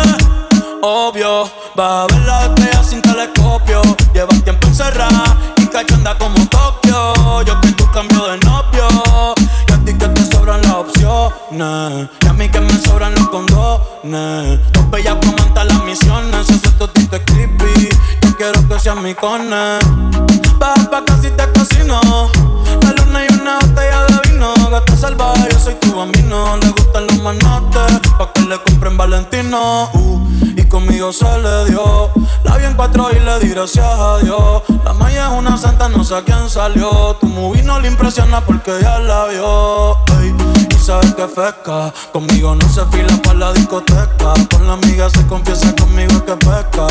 obvio. 0.82 1.50
Va 1.76 2.02
a 2.02 2.06
ver 2.06 2.20
la 2.20 2.44
estrella 2.44 2.82
sin 2.84 3.02
telescopio. 3.02 3.82
Llevas 4.14 4.42
tiempo 4.44 4.68
encerrada 4.68 5.36
y 5.56 5.66
cachonda 5.66 6.16
como 6.16 6.46
Tokio. 6.48 7.42
Yo 7.42 7.60
que 7.60 7.72
tú 7.72 7.90
cambio 7.92 8.28
de 8.28 8.38
novio. 8.38 9.34
Y 9.66 9.72
a 9.72 9.78
ti 9.84 9.94
que 9.98 10.08
te 10.08 10.24
sobran 10.30 10.62
las 10.62 10.74
opciones. 10.74 12.08
Y 12.22 12.26
a 12.28 12.32
mí 12.34 12.48
que 12.48 12.60
me 12.60 12.72
sobran 12.84 13.14
los 13.16 13.28
condones. 13.30 14.60
Dos 14.72 14.90
bellas 14.90 15.16
comentan 15.16 15.66
las 15.66 15.82
misiones. 15.82 16.48
Ese 16.48 16.70
totito 16.78 17.16
es 17.16 17.22
creepy. 17.24 17.88
Yo 18.22 18.36
quiero 18.36 18.68
que 18.68 18.78
seas 18.78 18.96
mi 18.96 19.12
cone. 19.14 19.78
Baja 20.58 20.88
pa' 20.88 21.04
casi 21.04 21.30
te 21.30 21.50
cocino. 21.52 22.00
La 22.82 22.92
luna 22.92 23.26
y 23.28 23.34
una 23.34 23.58
botella 23.58 24.04
de 24.04 24.30
vino. 24.30 24.54
Gata 24.70 24.96
salvaje, 24.96 25.48
yo 25.50 25.58
soy 25.58 25.74
tu 25.74 25.96
bambino. 25.96 26.39
Manotes. 27.22 28.00
Pa' 28.18 28.32
que 28.32 28.42
le 28.42 28.58
compren 28.62 28.96
Valentino. 28.96 29.90
Uh, 29.92 30.20
y 30.56 30.64
conmigo 30.68 31.12
se 31.12 31.24
le 31.38 31.66
dio. 31.66 32.10
La 32.44 32.56
vi 32.56 32.64
en 32.64 32.74
cuatro 32.74 33.10
y 33.10 33.20
le 33.20 33.38
di 33.38 33.48
gracias 33.48 33.86
a 33.86 34.18
Dios. 34.18 34.62
La 34.84 34.92
maya 34.94 35.26
es 35.26 35.38
una 35.38 35.56
santa, 35.56 35.88
no 35.88 36.02
sé 36.04 36.14
a 36.14 36.22
quién 36.22 36.48
salió. 36.48 37.16
Tu 37.20 37.26
movie 37.26 37.62
no 37.62 37.80
le 37.80 37.88
impresiona 37.88 38.40
porque 38.40 38.72
ya 38.80 38.98
la 38.98 39.26
vio. 39.26 39.96
Y 40.22 40.74
sabes 40.82 41.14
que 41.14 41.28
fresca. 41.28 41.92
Conmigo 42.12 42.54
no 42.54 42.68
se 42.68 42.84
fila 42.86 43.20
para 43.22 43.38
la 43.38 43.52
discoteca. 43.52 44.34
Con 44.50 44.66
la 44.66 44.74
amiga 44.74 45.08
se 45.10 45.26
confiesa 45.26 45.74
conmigo 45.76 46.12
es 46.12 46.22
que 46.22 46.36
pesca. 46.36 46.86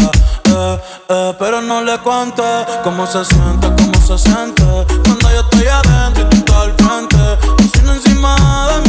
Eh, 0.45 0.81
eh, 1.09 1.33
pero 1.39 1.61
no 1.61 1.81
le 1.81 1.97
cuente 1.99 2.43
cómo 2.83 3.05
se 3.05 3.25
siente, 3.25 3.67
cómo 3.77 4.05
se 4.05 4.17
siente. 4.17 4.63
Cuando 5.03 5.31
yo 5.31 5.41
estoy 5.41 5.67
adentro 5.67 6.23
y 6.23 6.29
tú 6.29 6.37
estás 6.37 6.55
al 6.55 6.73
frente. 6.75 7.59
Encima 7.89 8.35
de 8.67 8.88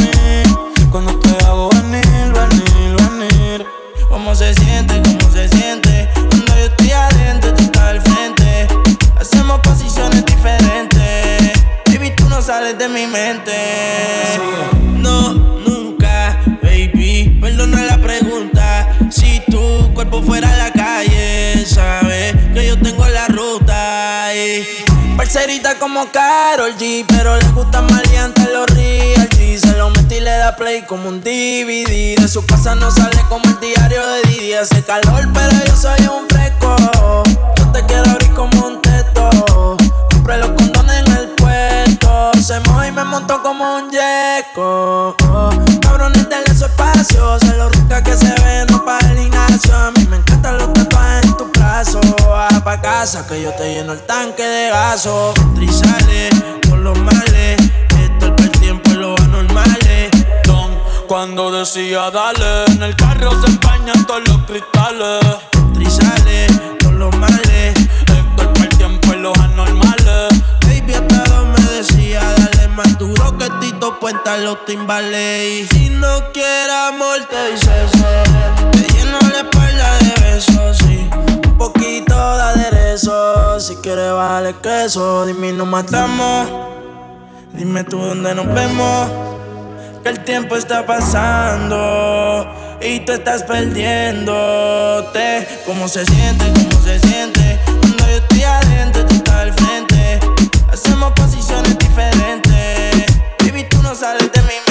¿Cómo 4.53 4.90
como 25.93 26.09
Carol 26.09 26.73
G, 26.77 27.03
pero 27.05 27.35
le 27.35 27.47
gusta 27.49 27.81
maleante 27.81 28.47
los 28.53 28.65
real 28.67 29.27
G. 29.29 29.57
Se 29.57 29.75
lo 29.75 29.89
metí 29.89 30.15
y 30.15 30.19
le 30.21 30.31
da 30.31 30.55
play 30.55 30.83
como 30.83 31.09
un 31.09 31.19
DVD. 31.19 32.15
De 32.15 32.27
su 32.29 32.45
casa 32.45 32.75
no 32.75 32.89
sale 32.91 33.21
como 33.27 33.43
el 33.45 33.59
diario 33.59 34.01
de 34.07 34.21
Didi. 34.29 34.53
Hace 34.53 34.81
calor, 34.83 35.27
pero 35.33 35.51
yo 35.65 35.75
soy 35.75 35.99
un 36.07 36.29
fresco. 36.29 36.75
Yo 37.57 37.71
te 37.73 37.85
quiero 37.87 38.09
abrir 38.09 38.31
como 38.33 38.67
un 38.67 38.81
teto. 38.81 39.75
Compré 40.11 40.37
los 40.37 40.51
condones 40.51 40.95
en 41.05 41.11
el 41.11 41.27
puerto. 41.31 42.31
Se 42.41 42.59
moja 42.61 42.87
y 42.87 42.91
me 42.93 43.03
montó 43.03 43.43
como 43.43 43.75
un 43.75 43.91
yeco. 43.91 45.17
Cabrones, 45.81 46.29
denle 46.29 46.55
su 46.57 46.65
espacio. 46.65 47.37
Se 47.39 47.53
lo 47.57 47.67
rica 47.67 48.01
que 48.01 48.15
se 48.15 48.30
que 53.01 53.41
yo 53.41 53.51
te 53.53 53.73
lleno 53.73 53.93
el 53.93 54.01
tanque 54.01 54.43
de 54.43 54.69
gaso. 54.69 55.33
Sale 55.71 56.29
con 56.69 56.83
los 56.83 56.95
males. 56.99 57.57
Esto 57.99 58.35
es 58.37 58.43
el 58.43 58.51
tiempo 58.51 58.91
y 58.91 58.93
los 58.93 59.19
anormales. 59.21 60.11
Don, 60.45 60.69
cuando 61.07 61.51
decía 61.51 62.11
dale, 62.11 62.65
en 62.67 62.83
el 62.83 62.95
carro 62.95 63.31
se 63.41 63.47
empañan 63.47 64.05
todos 64.05 64.21
los 64.27 64.37
cristales. 64.45 65.19
Sale 65.89 66.45
con 66.83 66.99
los 66.99 67.15
males. 67.17 67.73
Esto 68.05 68.51
es 68.53 68.61
el 68.61 68.69
tiempo 68.77 69.13
y 69.13 69.17
los 69.17 69.35
anormales. 69.39 70.43
Baby, 70.67 70.93
hasta 70.93 71.23
dos 71.23 71.47
me 71.47 71.71
decía, 71.71 72.21
dale 72.21 72.67
más 72.67 72.99
duro 72.99 73.35
que 73.35 73.49
Tito 73.61 73.97
Puenta 73.99 74.37
los 74.37 74.63
timbales. 74.65 75.43
Y 75.43 75.67
si 75.75 75.89
no 75.89 76.31
quieres 76.33 76.75
amor, 76.87 77.17
te 77.27 77.51
dice 77.51 77.71
eso. 77.83 78.71
Te 78.73 78.93
lleno 78.93 79.17
la 79.21 79.39
espalda 79.39 79.97
de 79.97 80.21
besos, 80.21 80.77
sí. 80.77 81.09
Poquito 81.61 82.15
de 82.15 82.41
aderezo. 82.41 83.59
Si 83.59 83.75
quieres 83.75 84.11
bajarle 84.13 84.55
queso, 84.63 85.27
dime 85.27 85.49
y 85.49 85.51
nos 85.51 85.67
matamos. 85.67 86.49
Dime 87.53 87.83
tú 87.83 87.99
dónde 87.99 88.33
nos 88.33 88.51
vemos. 88.51 89.07
Que 90.01 90.09
el 90.09 90.23
tiempo 90.23 90.55
está 90.55 90.87
pasando 90.87 92.47
y 92.81 93.01
tú 93.01 93.11
estás 93.11 93.43
perdiéndote. 93.43 95.47
¿Cómo 95.67 95.87
se 95.87 96.03
siente? 96.03 96.51
¿Cómo 96.51 96.83
se 96.83 96.99
siente? 96.99 97.59
Cuando 97.79 98.07
yo 98.07 98.17
estoy 98.17 98.41
adentro, 98.41 99.05
tú 99.05 99.13
estás 99.13 99.35
al 99.35 99.53
frente. 99.53 100.19
Hacemos 100.67 101.11
posiciones 101.11 101.77
diferentes. 101.77 103.05
Baby, 103.37 103.67
tú 103.69 103.83
no 103.83 103.93
sales 103.93 104.31
de 104.31 104.41
mi 104.41 104.47
mente. 104.47 104.70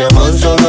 Quiere 0.00 0.08
saber 0.08 0.08
de 0.08 0.16
amor, 0.16 0.32
solo 0.32 0.59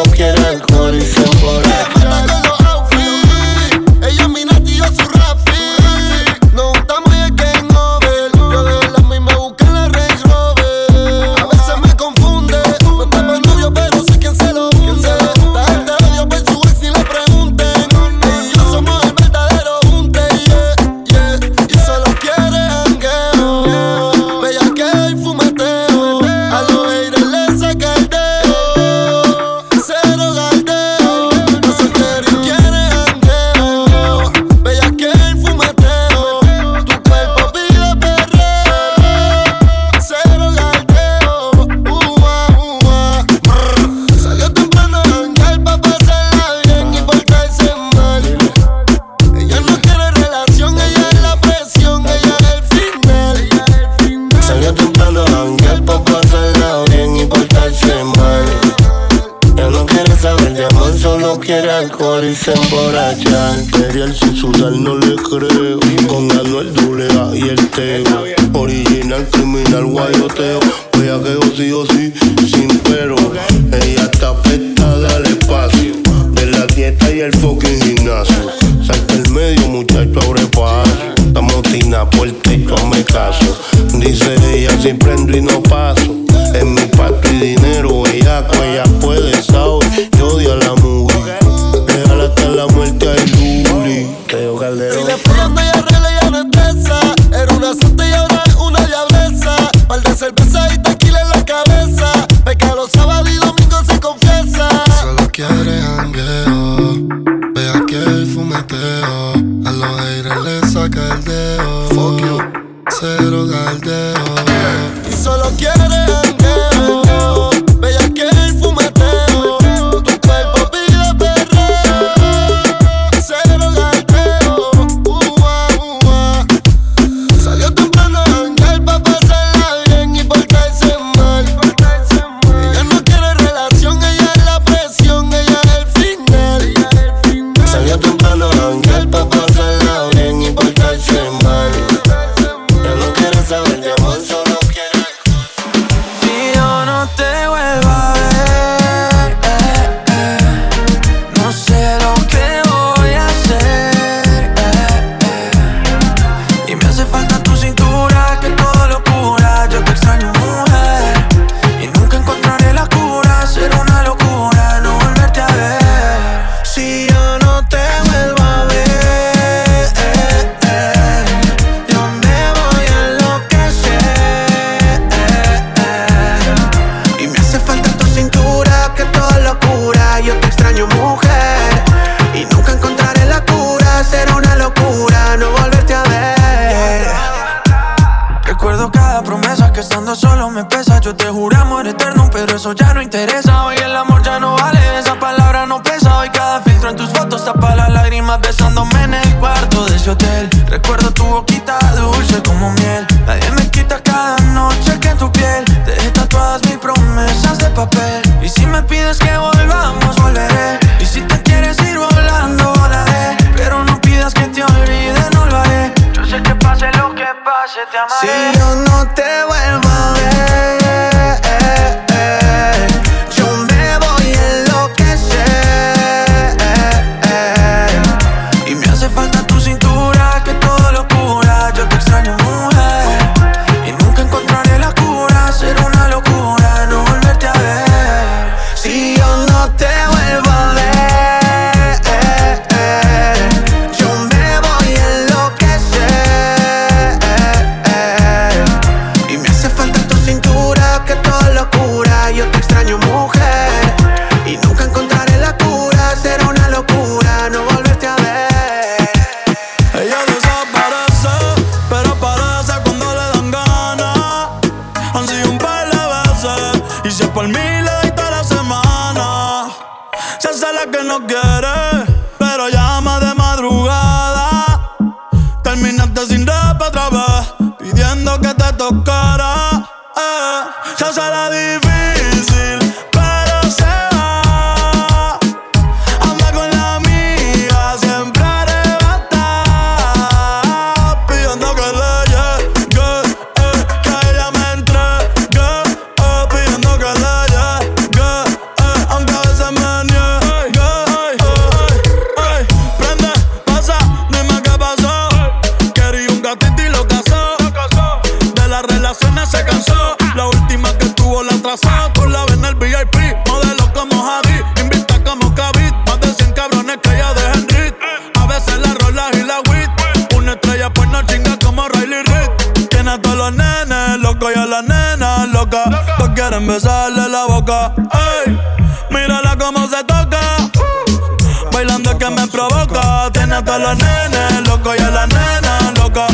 que 332.22 332.30
me 332.30 332.48
provoca. 332.48 333.32
Tiene 333.34 333.64
todos 333.64 333.80
los 333.80 333.98
nenes, 333.98 334.68
loco, 334.68 334.94
y 334.96 335.02
a 335.02 335.10
la 335.10 335.26
nena, 335.26 335.94
loca. 336.00 336.28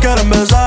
Quieren 0.00 0.30
besar 0.30 0.63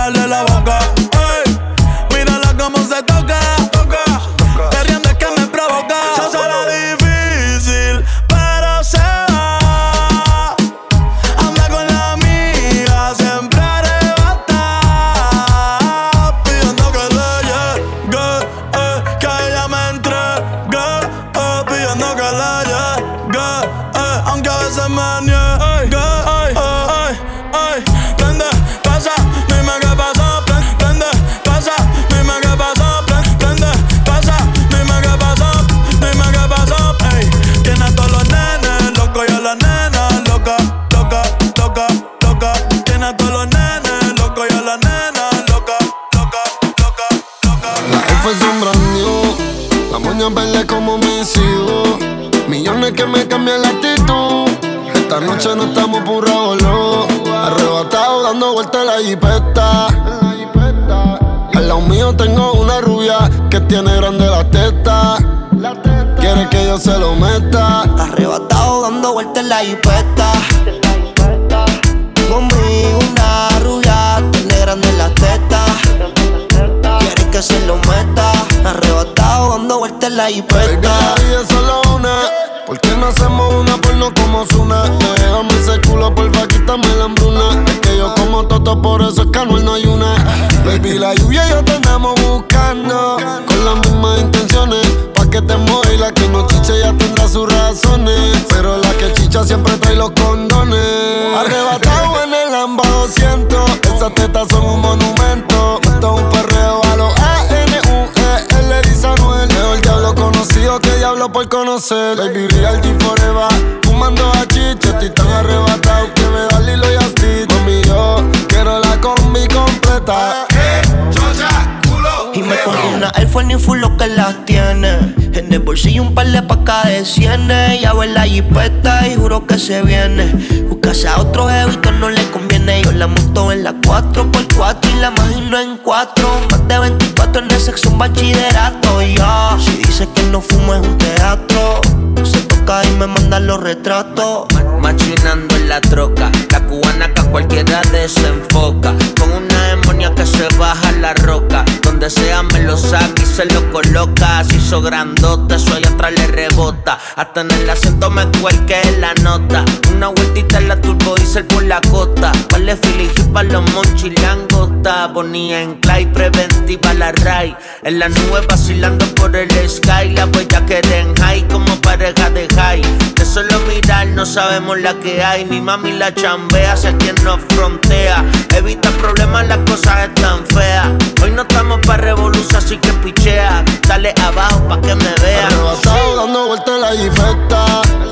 jipeta 128.38 129.07
y 129.07 129.15
juro 129.15 129.47
que 129.47 129.57
se 129.57 129.81
viene. 129.81 130.31
Buscase 130.69 131.07
a 131.07 131.19
otro 131.19 131.47
jevito 131.47 131.91
no 131.93 132.09
le 132.09 132.23
conviene. 132.30 132.84
Yo 132.84 132.91
la 132.91 133.07
monto 133.07 133.51
en 133.51 133.64
la 133.64 133.73
4x4 133.73 134.77
y 134.93 134.99
la 134.99 135.07
imagino 135.09 135.59
en 135.59 135.77
4. 135.77 136.41
Más 136.51 136.68
de 136.68 136.80
24 136.80 137.41
en 137.41 137.51
el 137.51 137.59
sexo, 137.59 137.89
un 137.89 137.97
bachillerato. 137.97 139.01
Ya, 139.01 139.57
si 139.59 139.77
dice 139.77 140.07
que 140.14 140.23
no 140.23 140.41
fumo 140.41 140.76
es 140.76 140.81
un 140.81 140.97
teatro. 140.99 141.81
Se 142.23 142.41
toca 142.41 142.84
y 142.85 142.91
me 142.91 143.07
manda 143.07 143.39
los 143.39 143.59
retratos. 143.59 144.45
Machinando 144.80 145.55
en 145.55 145.69
la 145.69 145.81
troca, 145.81 146.31
la 146.51 146.59
cubana 146.61 147.11
que 147.11 147.22
a 147.22 147.23
cualquiera 147.26 147.81
desenfoca. 147.91 148.93
Con 149.19 149.31
una 149.31 149.64
demonia 149.69 150.14
que 150.14 150.26
se 150.27 150.47
baja 150.59 150.91
la 150.91 151.14
roca. 151.15 151.65
Donde 151.81 152.09
sea 152.11 152.43
me 152.43 152.61
lo 152.61 152.77
saca 152.77 153.16
se 153.38 153.45
lo 153.53 153.72
coloca. 153.72 154.43
Se 154.43 154.55
hizo 154.55 154.81
grandote, 154.81 155.53
allá 155.53 155.89
atrás 155.89 156.11
le 156.18 156.27
rebota. 156.27 156.97
Hasta 157.15 157.41
en 157.41 157.51
el 157.51 157.69
asiento 157.69 158.09
me 158.09 158.26
cuelque 158.41 158.81
la 158.99 159.14
nota. 159.22 159.64
Una 159.95 160.07
vueltita 160.07 160.57
en 160.57 160.69
la 160.69 160.81
turbo 160.81 161.15
diesel 161.15 161.45
por 161.45 161.64
la 161.64 161.80
costa. 161.91 162.31
Vale 162.51 162.76
filigi 162.77 163.22
pa' 163.31 163.43
los 163.43 163.61
monchis 163.73 164.19
langota. 164.22 165.07
Bonía 165.07 165.61
en 165.61 165.76
clay, 165.76 166.07
preventiva 166.07 166.95
la 166.95 167.11
ray. 167.11 167.55
En 167.84 167.99
la 167.99 168.09
nube 168.09 168.41
vacilando 168.49 169.05
por 169.14 169.35
el 169.35 169.51
sky. 169.69 170.09
La 170.15 170.26
huella 170.26 170.65
que 170.65 170.80
en 170.80 171.14
high 171.15 171.47
como 171.47 171.76
pareja 171.81 172.31
de 172.31 172.47
high. 172.55 172.81
De 173.14 173.23
solo 173.23 173.59
mirar 173.68 174.07
no 174.07 174.26
sabemos 174.26 174.80
la 174.80 174.95
que 174.95 175.23
hay. 175.23 175.45
Mi 175.45 175.61
mami 175.61 175.91
la 175.91 176.11
chambea 176.11 176.73
hacia 176.73 176.97
quien 176.97 177.15
nos 177.23 177.39
frontea. 177.49 178.26
Evita 178.55 178.89
problemas, 178.91 179.47
las 179.47 179.59
cosas 179.59 180.09
están 180.09 180.43
feas. 180.47 180.89
Hoy 181.22 181.31
no 181.31 181.43
estamos 181.43 181.80
pa' 181.85 181.97
revolución, 181.97 182.55
así 182.55 182.77
que 182.77 182.91
pichea. 183.28 183.64
Dale 183.88 184.14
abajo 184.24 184.68
pa' 184.68 184.82
que 184.82 184.95
me 184.95 185.14
vea. 185.22 185.48
Arrebatado 185.48 186.16
dando 186.16 186.48
vueltas 186.48 186.76
en 186.76 186.82
la 186.82 186.91
jipeta. 186.91 187.66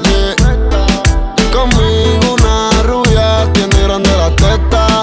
Yeah. 0.03 0.35
Conmigo 1.51 2.33
una 2.33 2.83
rubia 2.83 3.53
tiene 3.53 3.83
grande 3.83 4.09
la 4.17 4.29
teta. 4.35 5.01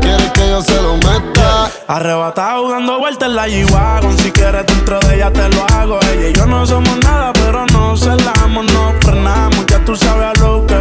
Quiere 0.00 0.32
que 0.32 0.48
yo 0.48 0.62
se 0.62 0.82
lo 0.82 0.96
meta. 0.96 1.70
Arrebatado 1.88 2.70
dando 2.70 2.98
vueltas 2.98 3.28
en 3.28 3.36
la 3.36 3.48
G-Wagon 3.48 4.16
Si 4.16 4.30
quieres 4.30 4.64
dentro 4.66 4.98
de 5.00 5.16
ella 5.16 5.30
te 5.30 5.46
lo 5.48 5.62
hago 5.74 5.98
Ella 6.12 6.28
y 6.28 6.32
yo 6.32 6.46
no 6.46 6.64
somos 6.64 6.96
nada 6.98 7.32
pero 7.34 7.66
no 7.66 7.96
celamos 7.96 8.64
No 8.72 8.94
frenamos, 9.00 9.66
ya 9.66 9.84
tú 9.84 9.94
sabes 9.94 10.28
a 10.28 10.40
lo 10.40 10.64
que 10.66 10.76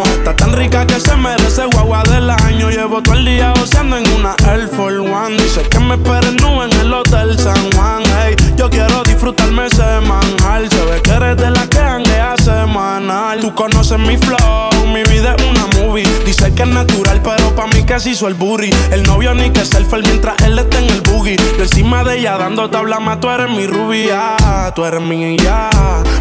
Está 0.00 0.34
tan 0.34 0.54
rica 0.54 0.86
que 0.86 0.98
se 0.98 1.14
merece 1.16 1.66
guagua 1.66 2.02
del 2.04 2.30
año. 2.30 2.70
Llevo 2.70 3.02
todo 3.02 3.14
el 3.14 3.26
día 3.26 3.52
goceando 3.58 3.98
en 3.98 4.08
una 4.14 4.34
Air 4.48 4.66
Force 4.68 4.98
One. 4.98 5.36
Dice 5.36 5.60
que 5.68 5.78
me 5.80 5.96
esperen 5.96 6.36
nube 6.36 6.64
en 6.64 6.80
el 6.80 6.94
Hotel 6.94 7.38
San 7.38 7.70
Juan. 7.72 8.02
Hey, 8.18 8.34
yo 8.56 8.70
quiero 8.70 9.02
disfrutarme 9.02 9.66
ese 9.66 9.84
manjar. 10.00 10.66
Se 10.70 10.84
ve 10.86 11.02
que 11.02 11.10
eres 11.10 11.36
de 11.36 11.50
la 11.50 11.66
que 11.66 11.78
hanguea 11.78 12.34
semanal. 12.38 13.40
Tú 13.40 13.54
conoces 13.54 13.98
mi 13.98 14.16
flow, 14.16 14.86
mi 14.92 15.02
vida 15.04 15.36
es 15.36 15.44
una 15.44 15.66
movie. 15.78 16.06
Dice 16.24 16.54
que 16.54 16.62
es 16.62 16.68
natural 16.68 17.20
pero 17.22 17.54
pa' 17.54 17.66
mí 17.66 17.84
se 17.98 18.10
hizo 18.10 18.26
el 18.26 18.34
booty 18.34 18.70
El 18.90 19.02
novio 19.02 19.34
ni 19.34 19.50
que 19.50 19.66
selfie 19.66 20.00
mientras 20.02 20.40
él 20.42 20.58
está 20.58 20.78
en 20.78 20.88
el 20.88 21.02
boogie. 21.02 21.36
Yo 21.58 21.64
encima 21.64 22.02
de 22.04 22.18
ella 22.18 22.38
dando 22.38 22.70
tabla 22.70 22.98
más 23.00 23.20
Tú 23.20 23.28
eres 23.28 23.50
mi 23.50 23.66
rubia, 23.66 24.36
tú 24.74 24.86
eres 24.86 25.02
mi 25.02 25.36
ya. 25.36 25.68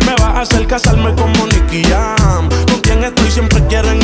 Me 0.05 0.13
vas 0.15 0.35
a 0.35 0.41
hacer 0.41 0.67
casarme 0.67 1.15
como 1.15 1.47
Nicky 1.47 1.83
Jam 1.83 2.49
Con 3.31 3.45
quien 3.45 3.45
estoy 3.45 3.69
siempre 3.69 4.00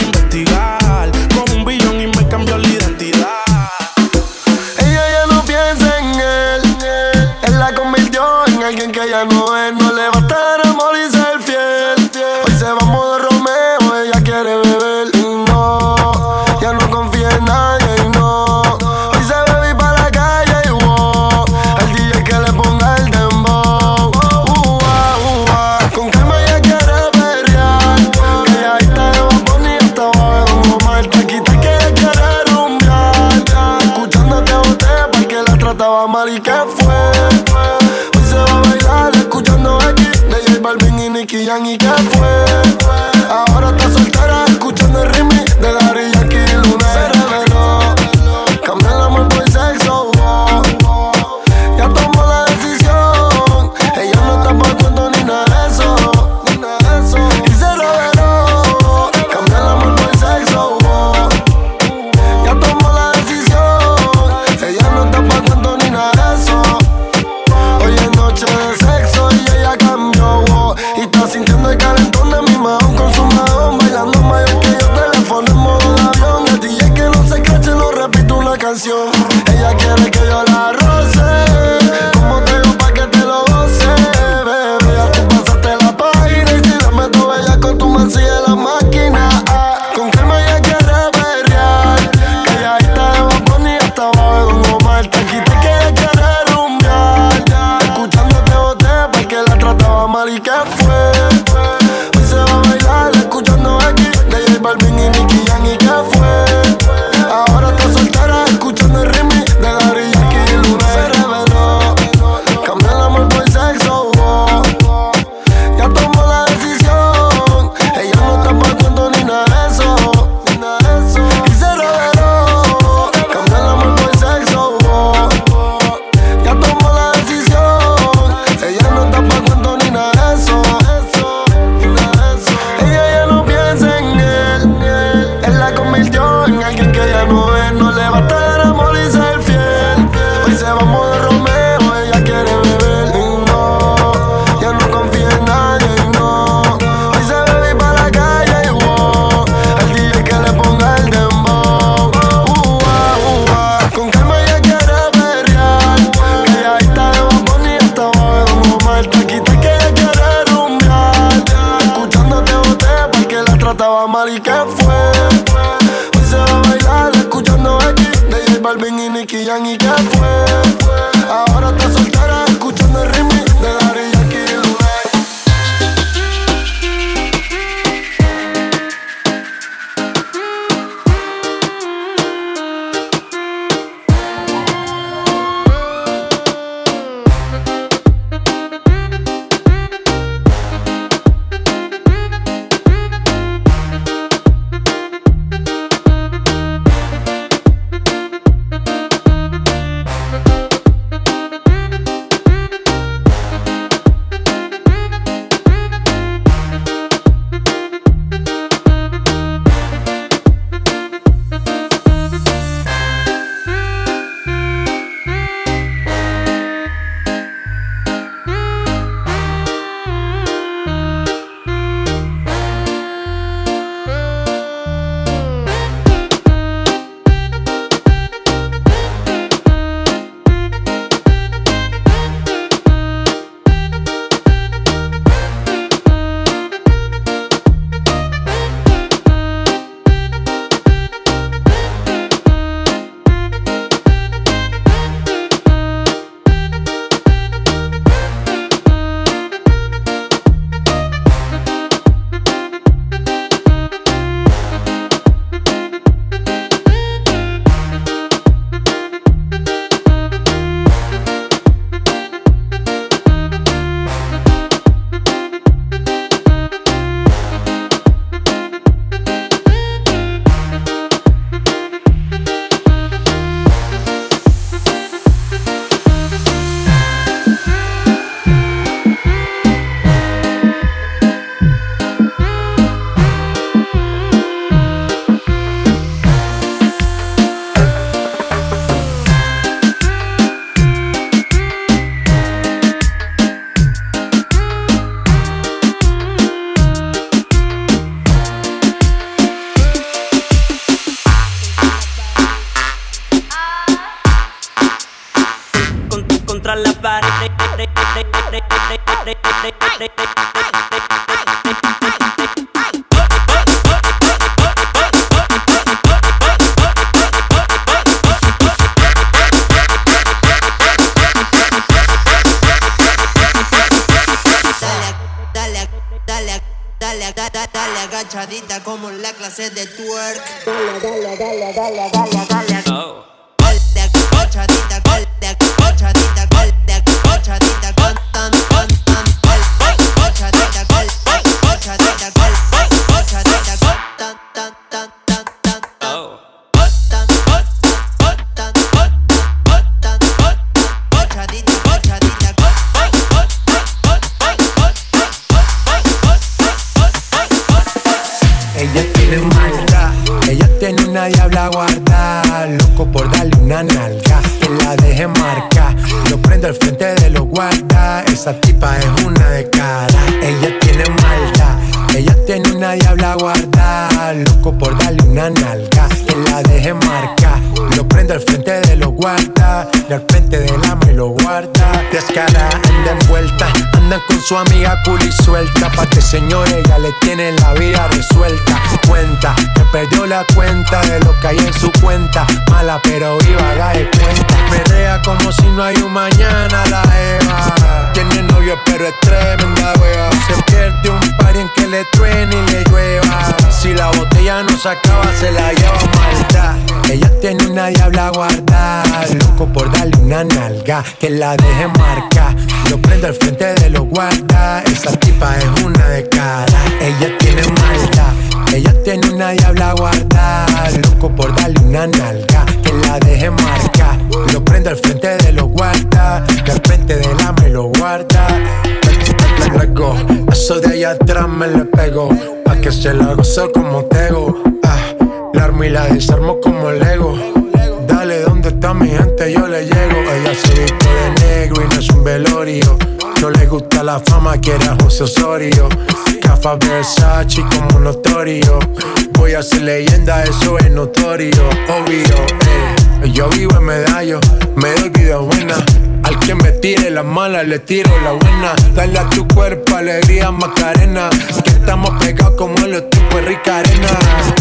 tiro 457.79 458.11
la 458.21 458.31
buena. 458.31 458.73
Dale 458.93 459.19
a 459.19 459.29
tu 459.29 459.47
cuerpo 459.47 459.95
alegría, 459.95 460.51
Macarena. 460.51 461.29
Que 461.63 461.71
estamos 461.71 462.11
pegados 462.23 462.55
como 462.55 462.77
los 462.85 463.09
tipos 463.09 463.43
rica 463.43 463.79
arena. 463.79 464.09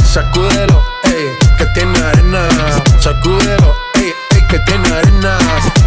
Sacúdelo, 0.05 0.80
ey, 1.05 1.28
que 1.59 1.66
tiene 1.74 1.98
arena. 1.98 2.48
Sacúdelo, 3.01 3.74
ey, 3.94 4.12
ey, 4.32 4.47
que 4.48 4.59
tiene 4.60 4.88
arena. 4.88 5.38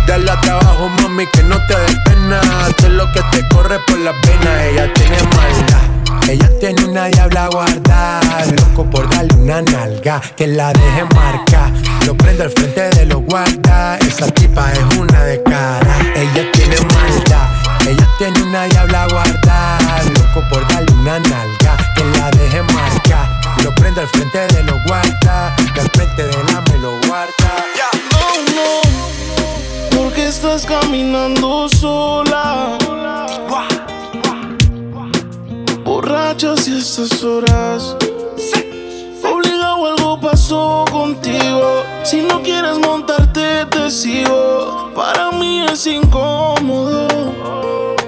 Dale 0.07 0.31
a 0.31 0.41
trabajo, 0.41 0.89
mami, 1.01 1.25
que 1.27 1.43
no 1.43 1.57
te 1.67 1.75
dé 1.75 1.97
pena. 2.05 2.41
Sé 2.79 2.89
lo 2.89 3.11
que 3.11 3.21
te 3.31 3.47
corre 3.49 3.79
por 3.87 3.99
las 3.99 4.15
venas. 4.25 4.61
Ella 4.63 4.93
tiene 4.93 5.17
maldad. 5.35 5.99
Ella 6.29 6.49
tiene 6.59 6.85
una 6.85 7.05
diabla 7.05 7.47
guardada, 7.47 8.45
loco 8.45 8.87
por 8.87 9.09
darle 9.09 9.33
una 9.33 9.63
nalga, 9.63 10.21
que 10.37 10.45
la 10.45 10.71
deje 10.73 11.03
marca. 11.15 11.71
Lo 12.09 12.17
prendo 12.17 12.43
al 12.43 12.49
frente 12.49 12.89
de 12.89 13.05
los 13.05 13.21
guarda, 13.25 13.99
esa 13.99 14.25
tipa 14.31 14.73
es 14.73 14.97
una 14.97 15.25
de 15.25 15.43
cara. 15.43 15.95
Ella 16.15 16.51
tiene 16.53 16.75
maldad, 16.95 17.47
ella 17.87 18.09
tiene 18.17 18.41
una 18.41 18.63
diabla 18.63 19.07
guardada, 19.11 20.03
loco 20.05 20.43
por 20.49 20.67
darle 20.69 20.91
una 20.93 21.19
nalga, 21.19 21.77
que 21.95 22.03
la 22.17 22.31
deje 22.31 22.63
marca. 22.73 23.39
Lo 23.63 23.75
prendo 23.75 24.01
al 24.01 24.07
frente 24.07 24.39
de 24.39 24.63
los 24.63 24.83
guarda, 24.85 25.55
y 25.59 25.79
al 25.79 25.89
frente 25.91 26.23
del 26.23 26.49
ama 26.49 26.63
y 26.75 26.81
lo 26.81 26.99
guarda. 27.07 27.65
No, 28.11 28.31
no, 28.55 30.01
porque 30.01 30.29
estás 30.29 30.65
caminando 30.65 31.69
sola. 31.69 32.75
Borrachas 35.83 36.67
y 36.67 36.75
estas 36.75 37.23
horas. 37.23 37.95
Obligado 39.79 39.85
algo 39.85 40.19
pasó 40.19 40.85
contigo. 40.91 41.83
Si 42.03 42.21
no 42.21 42.41
quieres 42.41 42.77
montarte, 42.79 43.65
te 43.65 43.89
sigo. 43.89 44.91
Para 44.95 45.31
mí 45.31 45.61
es 45.61 45.85
incómodo 45.87 47.07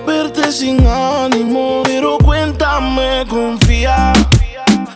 verte 0.06 0.52
sin 0.52 0.86
ánimo. 0.86 1.84
Pero 1.86 2.18
cuéntame, 2.18 3.26
confía. 3.30 4.14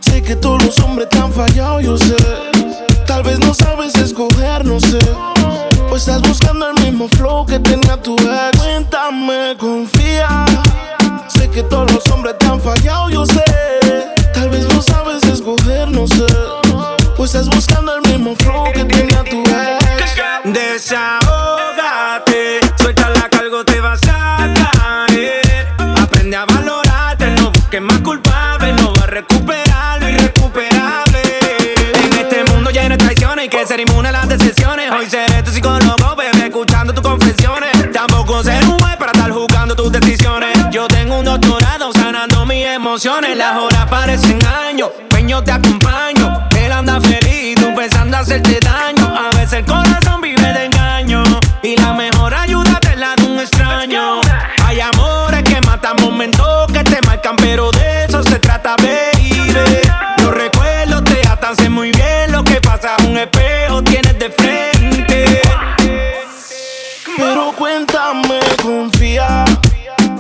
Sé 0.01 0.21
que 0.21 0.35
todos 0.35 0.63
los 0.65 0.79
hombres 0.79 1.09
te 1.09 1.17
han 1.17 1.31
fallado, 1.31 1.79
yo 1.79 1.97
sé. 1.97 2.15
Tal 3.05 3.23
vez 3.23 3.39
no 3.39 3.53
sabes 3.53 3.95
escoger, 3.95 4.65
no 4.65 4.79
sé. 4.79 4.99
O 5.89 5.95
estás 5.95 6.21
buscando 6.21 6.69
el 6.71 6.83
mismo 6.83 7.07
flow 7.09 7.45
que 7.45 7.59
tenía 7.59 8.01
tu 8.01 8.15
ex. 8.15 8.59
Cuéntame, 8.59 9.55
confía. 9.57 10.45
Sé 11.27 11.49
que 11.49 11.63
todos 11.63 11.91
los 11.93 12.05
hombres 12.09 12.37
te 12.37 12.45
han 12.47 12.59
fallado, 12.59 13.09
yo 13.09 13.25
sé. 13.25 13.43
Tal 14.33 14.49
vez 14.49 14.67
no 14.73 14.81
sabes 14.81 15.23
escoger, 15.23 15.89
no 15.89 16.07
sé. 16.07 16.64
O 17.25 17.27
estás 17.27 17.49
buscando 17.49 17.95
el 17.95 18.03
mismo 18.03 18.35
flow 18.35 18.71
que 18.71 18.85
tenía 18.85 19.23
tu 19.23 19.41
ex. 19.41 20.15
Desahógate, 20.43 20.99
suelta 22.77 23.09
la 23.09 23.27
cargo, 23.29 23.65
te 23.65 23.81
vas 23.81 23.99
a 24.07 24.53
caer. 24.53 25.67
Aprende 25.99 26.35
a 26.35 26.45
valorarte, 26.45 27.31
no 27.31 27.49
busques 27.49 27.81
más 27.81 27.99
culpable, 28.01 28.73
no 28.73 28.93
va 28.93 29.05
a 29.05 29.07
recuperar 29.07 29.99
lo 30.01 30.09
irrecuperable. 30.09 31.23
En 31.95 32.13
este 32.13 32.43
mundo 32.43 32.69
lleno 32.69 32.89
de 32.89 32.97
traiciones, 32.97 33.39
hay 33.39 33.49
que 33.49 33.65
ser 33.65 33.79
inmune 33.79 34.09
a 34.09 34.11
las 34.11 34.29
decisiones. 34.29 34.91
Hoy 34.91 35.09
seré 35.09 35.41
tu 35.41 35.49
psicólogo, 35.49 36.15
bebé, 36.15 36.45
escuchando 36.45 36.93
tus 36.93 37.01
confesiones. 37.01 37.91
Tampoco 37.91 38.43
ser 38.43 38.63
un 38.65 38.79
juez 38.79 38.97
para 38.97 39.13
estar 39.13 39.31
juzgando 39.31 39.75
tus 39.75 39.91
decisiones. 39.91 40.55
Yo 40.69 40.87
tengo 40.87 41.17
un 41.17 41.25
doctorado 41.25 41.91
sanando 41.91 42.45
mis 42.45 42.67
emociones. 42.67 43.35
Las 43.35 43.57
horas 43.57 43.87
parecen 43.89 44.45
años, 44.45 44.91
peño 45.09 45.43
te 45.43 45.53
acompaño. 45.53 46.34
Hacerte 48.15 48.59
daño. 48.61 49.13
A 49.13 49.35
veces 49.35 49.53
el 49.53 49.65
corazón 49.65 50.21
vive 50.21 50.41
de 50.41 50.65
engaño. 50.65 51.23
Y 51.61 51.75
la 51.75 51.93
mejor 51.93 52.33
ayuda 52.33 52.79
te 52.79 52.95
la 52.95 53.13
de 53.15 53.23
un 53.23 53.39
extraño. 53.39 54.21
Hay 54.63 54.79
amores 54.79 55.43
que 55.43 55.59
matan 55.61 55.97
momentos 55.99 56.71
que 56.71 56.83
te 56.85 57.01
marcan, 57.01 57.35
pero 57.35 57.71
de 57.71 58.05
eso 58.05 58.23
se 58.23 58.39
trata, 58.39 58.77
baby. 58.77 59.51
Los 60.19 60.33
recuerdos 60.33 61.03
te 61.03 61.27
atan, 61.27 61.57
sé 61.57 61.69
muy 61.69 61.91
bien 61.91 62.31
lo 62.31 62.41
que 62.43 62.61
pasa. 62.61 62.95
Un 63.05 63.17
espejo 63.17 63.83
tienes 63.83 64.17
de 64.17 64.29
frente. 64.29 65.41
Pero 67.17 67.51
cuéntame, 67.57 68.39
confía. 68.63 69.43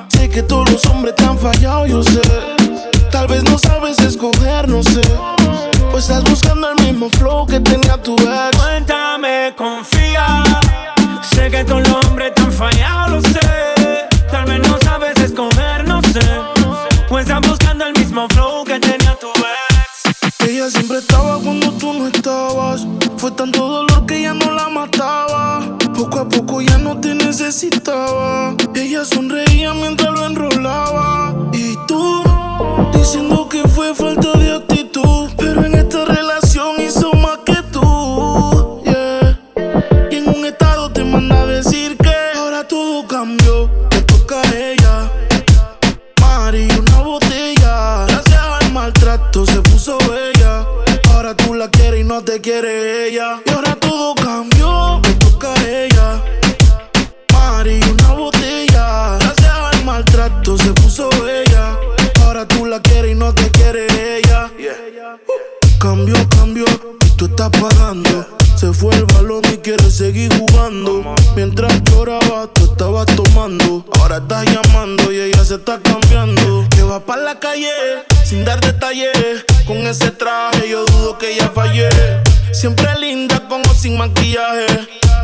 Sé 0.09 0.29
que 0.29 0.43
todos 0.43 0.69
los 0.69 0.85
hombres 0.87 1.15
te 1.15 1.23
han 1.23 1.39
fallado, 1.39 1.87
yo 1.87 2.03
sé. 2.03 2.21
Tal 3.09 3.27
vez 3.27 3.43
no 3.45 3.57
sabes 3.57 3.99
escoger, 3.99 4.67
no 4.67 4.83
sé. 4.83 5.01
O 5.93 5.97
estás 5.97 6.23
buscando 6.25 6.69
el 6.69 6.74
mismo 6.95 7.09
flow 7.09 7.45
que 7.45 7.59
tenía 7.59 7.97
tu 8.01 8.15
ex. 8.15 8.57
Cuéntame, 8.57 9.53
confía. 9.57 10.43
Sé 11.21 11.51
que 11.51 11.65
todos 11.65 11.85
los 11.85 12.05
hombres 12.05 12.33
tan 12.35 12.49
fallado, 12.49 13.15
lo 13.15 13.21
sé. 13.21 14.07
Tal 14.31 14.45
vez 14.45 14.59
no 14.65 14.77
sabes 14.79 15.19
escoger, 15.19 15.85
no 15.85 16.01
sé. 16.03 16.21
Pues 17.09 17.27
estás 17.27 17.41
buscando 17.41 17.85
el 17.85 17.93
mismo 17.99 18.27
flow 18.29 18.63
que 18.63 18.79
tenía 18.79 19.13
tu 19.15 19.27
ex. 19.27 20.47
Ella 20.47 20.69
siempre 20.69 20.99
estaba 20.99 21.37
cuando 21.39 21.69
tú 21.73 21.91
no 21.91 22.07
estabas. 22.07 22.87
Fue 23.17 23.31
tanto 23.31 23.67
dolor 23.67 24.05
que 24.05 24.21
ya 24.21 24.33
no 24.33 24.51
la 24.51 24.69
mataba. 24.69 25.77
Poco 25.93 26.19
a 26.19 26.29
poco 26.29 26.61
ya 26.61 26.77
no 26.77 26.97
te 27.01 27.13
necesitaba. 27.13 28.55
Ella 28.73 29.03
sonreía 29.03 29.73
mientras 29.73 30.11
lo 30.11 30.27
enrolaba. 30.27 31.35
Y 31.51 31.75
tú, 31.87 32.23
diciendo 32.93 33.49
que 33.49 33.64
te 52.25 52.41
quiere 52.41 53.07
ella. 53.07 53.39
Y 53.45 53.51
ahora 53.51 53.75
todo 53.75 54.15
cambió, 54.15 54.99
me 54.99 55.13
toca 55.13 55.53
a 55.53 55.69
ella. 55.69 56.23
Mari, 57.31 57.79
una 57.83 58.13
botella. 58.13 59.17
Gracias 59.19 59.53
al 59.53 59.85
maltrato 59.85 60.57
se 60.57 60.71
puso 60.73 61.09
ella. 61.27 61.77
Ahora 62.25 62.47
tú 62.47 62.65
la 62.65 62.81
quieres 62.81 63.11
y 63.11 63.15
no 63.15 63.33
te 63.33 63.49
quiere 63.51 63.85
ella. 64.17 64.51
Uh, 64.57 65.79
cambió, 65.79 66.15
cambió, 66.29 66.65
y 67.05 67.09
tú 67.11 67.25
estás 67.25 67.51
pagando. 67.51 68.34
Se 68.55 68.71
fue 68.71 68.95
el 68.95 69.05
balón 69.05 69.43
y 69.53 69.57
quiere 69.57 69.91
seguir 69.91 70.33
jugando. 70.37 71.03
Mientras 71.35 71.83
lloraba, 71.83 72.47
tú 72.53 72.63
estabas 72.71 73.05
tomando. 73.07 73.85
Ahora 73.99 74.17
estás 74.17 74.45
llamando 74.45 75.11
y 75.11 75.19
ella 75.19 75.43
se 75.43 75.55
está 75.55 75.79
cambiando. 75.79 76.65
Te 76.69 76.81
vas 76.83 77.01
para 77.01 77.21
la 77.21 77.39
calle 77.39 77.69
sin 78.23 78.45
dar 78.45 78.61
detalles. 78.61 79.45
Con 79.67 79.77
ese 79.85 80.11
traje 80.11 80.69
yo 80.69 80.85
dudo 80.85 81.17
que 81.17 81.35
ya 81.35 81.49
fallé. 81.49 81.89
Siempre 82.53 82.87
linda 82.97 83.45
como 83.49 83.73
sin 83.73 83.97
maquillaje. 83.97 84.65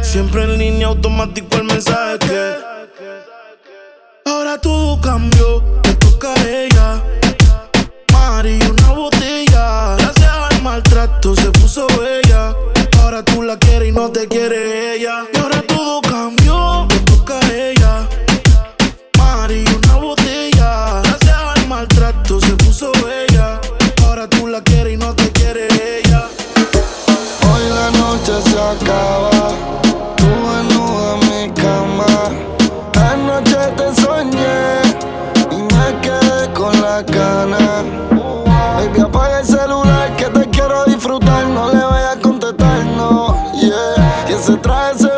Siempre 0.02 0.44
en 0.44 0.58
línea 0.58 0.88
automático 0.88 1.56
el 1.56 1.64
mensaje 1.64 2.20
que. 2.20 2.56
Ahora 4.26 4.60
todo 4.60 4.99
cambió, 4.99 5.64
me 5.86 5.94
toca 5.95 6.34
a 6.34 6.49
ella. 6.49 7.02
Mari, 8.12 8.60
una 8.70 8.91
botella 8.91 9.20
No 14.02 14.11
te 14.11 14.28
quiere 14.28 14.95
ella. 14.95 15.26
Y 15.32 15.38
ahora 15.38 15.61
todo 15.61 16.02
cambió, 16.02 16.88
me 16.88 16.99
toca 17.02 17.38
a 17.38 17.53
ella. 17.53 18.10
Mari, 19.15 19.64
una 19.78 19.95
botella. 19.98 21.02
Gracias 21.03 21.38
al 21.56 21.68
maltrato 21.68 22.41
se 22.41 22.53
puso 22.53 22.91
ella. 23.07 23.61
Ahora 24.03 24.28
tú 24.28 24.48
la 24.48 24.60
quieres 24.61 24.95
y 24.95 24.98
no 24.98 25.14
te 25.14 25.30
quiere 25.34 25.68
ella. 25.68 26.23
Hoy 27.45 27.61
la 27.69 27.91
noche 27.91 28.41
se 28.41 28.60
acaba. 28.60 29.52
Tú 30.18 30.26
desnuda 30.26 31.19
en 31.22 31.30
mi 31.30 31.53
cama. 31.53 32.07
Te 33.78 34.02
soñé 34.02 34.82
y 35.52 35.57
me 35.57 36.02
quedé 36.02 36.52
con 36.53 36.73
la 36.82 37.03
gana. 37.03 37.84
Baby, 38.78 39.02
apaga 39.02 39.41
el 39.41 39.45
celular 39.45 40.15
que 40.15 40.26
te 40.26 40.49
quiero 40.49 40.86
disfrutar. 40.86 41.45
No 41.45 41.72
le 41.72 41.86
voy 41.86 42.02
a 42.11 42.19
contestar, 42.19 42.84
no. 42.98 43.52
Yeah. 43.61 43.91
se 44.42 44.58
trae 44.58 45.11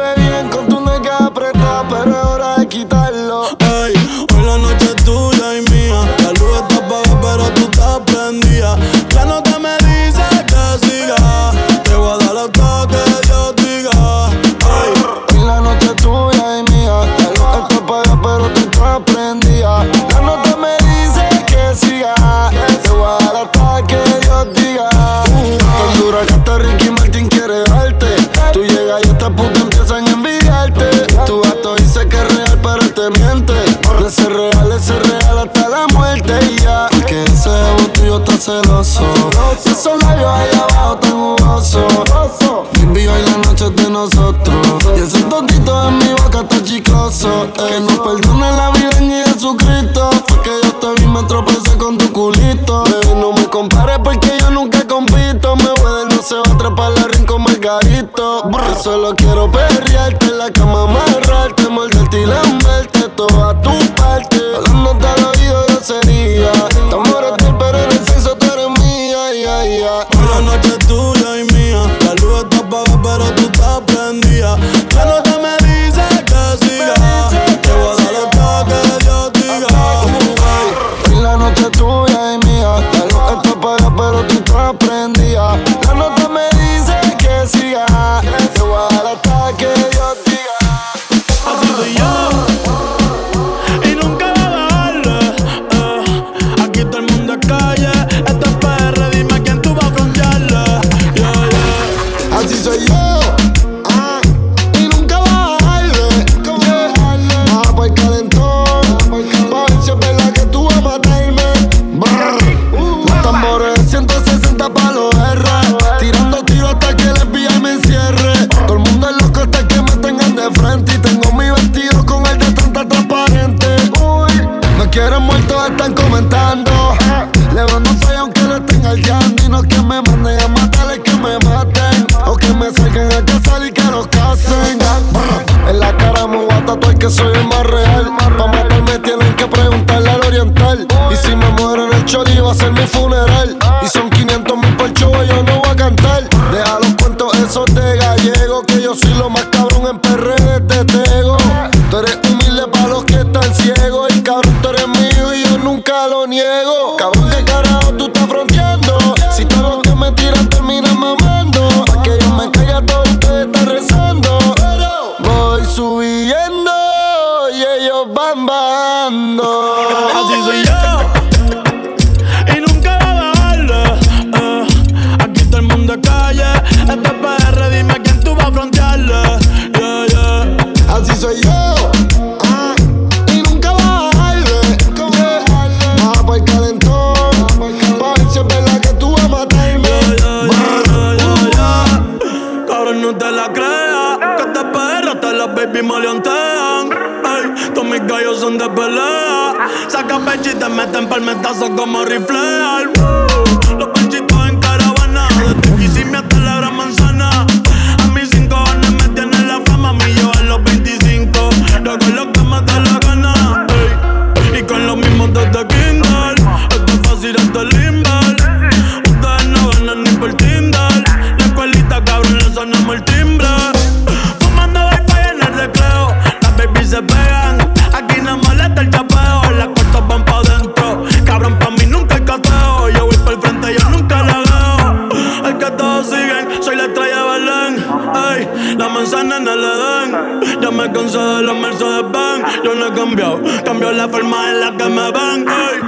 en 240.03 240.15
el 240.15 240.43
Edén. 240.43 240.61
Ya 240.61 240.71
me 240.71 240.91
cansé 240.91 241.17
de 241.17 241.41
los 241.43 241.55
Mercedes 241.57 242.03
Benz. 242.11 242.63
Yo 242.63 242.75
no 242.75 242.87
he 242.87 242.93
cambiado, 242.93 243.41
cambio 243.63 243.91
la 243.91 244.07
forma 244.07 244.49
en 244.49 244.59
la 244.59 244.71
que 244.77 244.85
me 244.85 245.11
ven. 245.11 245.45
Ey. 245.47 245.79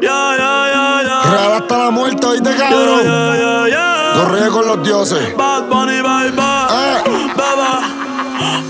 Ya, 0.00 0.36
ya, 0.36 0.66
ya, 0.72 1.02
ya. 1.02 1.30
Real 1.30 1.52
hasta 1.52 1.78
la 1.78 1.90
muerte, 1.90 2.26
oíste, 2.26 2.50
cabrón. 2.56 3.00
Ya, 3.04 3.36
ya, 3.36 3.68
ya. 3.68 4.12
Los 4.16 4.32
reyes 4.32 4.48
con 4.50 4.66
los 4.66 4.82
dioses. 4.82 5.36
Bad 5.36 5.68
Bunny, 5.68 6.00
bye, 6.00 6.30
bye. 6.30 6.66
Eh. 6.72 7.34
Baba, 7.36 7.80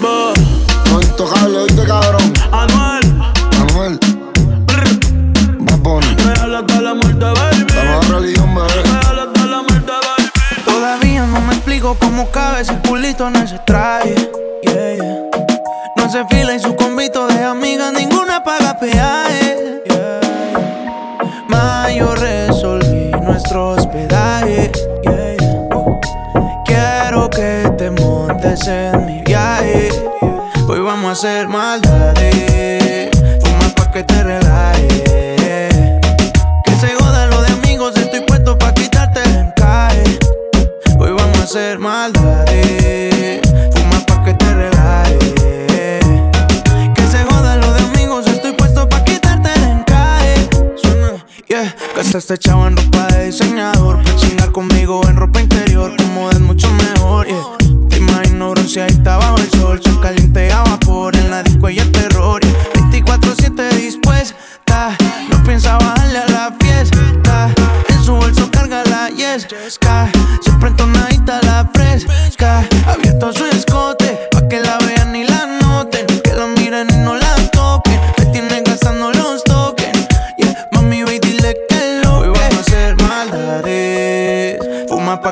ba. 0.02 0.32
No 0.90 1.00
intocable, 1.00 1.58
oíste, 1.58 1.84
cabrón. 1.86 2.32
Anuel, 2.50 3.14
Manuel. 3.58 4.00
Bad 5.60 5.78
Bunny. 5.78 6.06
real 6.16 6.54
hasta 6.54 6.80
la 6.80 6.94
muerte, 6.94 7.24
baby. 7.24 7.49
Explico 11.90 11.96
cómo 11.98 12.30
cabe 12.30 12.60
ese 12.60 12.74
culito 12.86 13.28
en 13.28 13.36
ese 13.36 13.58
traje. 13.60 14.14
Yeah. 14.62 15.30
No 15.96 16.10
se 16.10 16.24
fila 16.26 16.54
y 16.54 16.60
su 16.60 16.74
convito 16.76 17.26
de 17.26 17.42
amigas, 17.42 17.92
ninguna 17.92 18.42
paga 18.42 18.78
peaje. 18.78 19.82
Yeah. 19.86 20.20
Ma, 21.48 21.90
yo 21.92 22.14
resolví 22.14 23.10
nuestro 23.22 23.70
hospedaje. 23.70 24.70
Quiero 26.64 27.28
que 27.30 27.70
te 27.76 27.90
montes 27.90 28.66
en 28.66 29.06
mi 29.06 29.22
viaje. 29.22 29.88
Hoy 30.68 30.80
vamos 30.80 31.08
a 31.08 31.12
hacer 31.12 31.48
maldades. 31.48 32.19
Gastaste 52.12 52.38
chavo 52.38 52.66
en 52.66 52.76
ropa 52.76 53.06
de 53.06 53.26
diseñador. 53.26 54.02
Pa' 54.02 54.16
chingar 54.16 54.50
conmigo 54.50 55.00
en 55.06 55.14
ropa 55.14 55.40
interior. 55.40 55.94
Como 55.96 56.28
es 56.28 56.40
mucho 56.40 56.68
mejor, 56.72 57.28
yeah. 57.28 57.36
Te 57.88 57.98
imagino 57.98 58.50
bronceadita 58.50 59.16
bajo 59.16 59.36
el 59.36 59.50
sol. 59.52 59.80
Son 59.80 59.96
caliente 59.98 60.50
a 60.50 60.64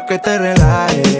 que 0.08 0.18
te 0.18 0.38
relaje. 0.38 1.18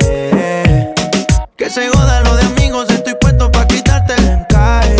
Que 1.56 1.68
se 1.68 1.88
joda 1.88 2.22
lo 2.22 2.36
de 2.36 2.44
amigos, 2.44 2.88
estoy 2.88 3.14
puesto 3.20 3.50
pa' 3.50 3.66
quitarte 3.66 4.14
el 4.14 4.28
encaje. 4.28 4.96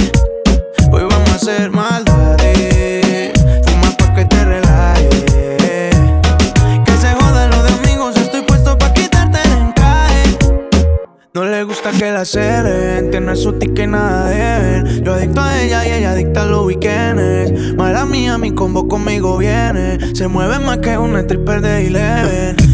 Hoy 0.92 1.04
vamos 1.08 1.30
a 1.30 1.34
hacer 1.36 1.70
maldades. 1.70 3.32
Fuma 3.64 3.90
pa' 3.96 4.14
que 4.14 4.26
te 4.26 4.44
relaje. 4.44 5.08
Que 6.84 6.92
se 7.00 7.14
joda 7.14 7.48
lo 7.48 7.62
de 7.62 7.72
amigos, 7.72 8.14
estoy 8.18 8.42
puesto 8.42 8.76
pa' 8.76 8.92
quitarte 8.92 9.38
el 9.42 9.52
encaje. 9.68 10.36
No 11.32 11.46
le 11.46 11.64
gusta 11.64 11.90
que 11.92 12.12
la 12.12 12.26
celen, 12.26 13.10
tiene 13.10 13.36
su 13.36 13.54
tique 13.54 13.84
y 13.84 13.86
nada 13.86 14.28
deben. 14.28 15.02
Yo 15.02 15.14
adicto 15.14 15.40
a 15.40 15.62
ella 15.62 15.86
y 15.86 15.92
ella 15.92 16.10
adicta 16.10 16.42
a 16.42 16.44
los 16.44 16.66
weekends. 16.66 17.74
Mala 17.74 18.04
mía, 18.04 18.36
mi 18.36 18.52
combo 18.52 18.86
conmigo 18.86 19.38
viene. 19.38 20.14
Se 20.14 20.28
mueve 20.28 20.58
más 20.58 20.78
que 20.78 20.98
un 20.98 21.16
stripper 21.16 21.62
de 21.62 21.86
11 21.86 22.67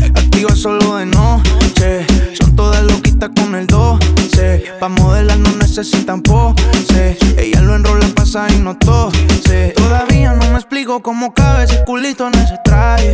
solo 0.64 0.96
de 0.96 1.04
noche. 1.04 2.06
Son 2.40 2.56
todas 2.56 2.82
loquitas 2.84 3.28
con 3.36 3.54
el 3.54 3.66
12. 3.66 4.64
Pa' 4.80 4.88
modelar 4.88 5.36
no 5.36 5.50
necesitan 5.56 6.22
pose. 6.22 7.18
Ella 7.36 7.60
lo 7.60 7.76
enrola, 7.76 8.06
pasa 8.16 8.46
y 8.48 8.60
no 8.60 8.74
tose. 8.78 9.74
Todavía 9.76 10.32
no 10.32 10.48
me 10.48 10.54
explico 10.54 11.02
cómo 11.02 11.34
cabe 11.34 11.64
ese 11.64 11.84
culito 11.84 12.28
en 12.28 12.34
ese 12.36 12.58
traje. 12.64 13.12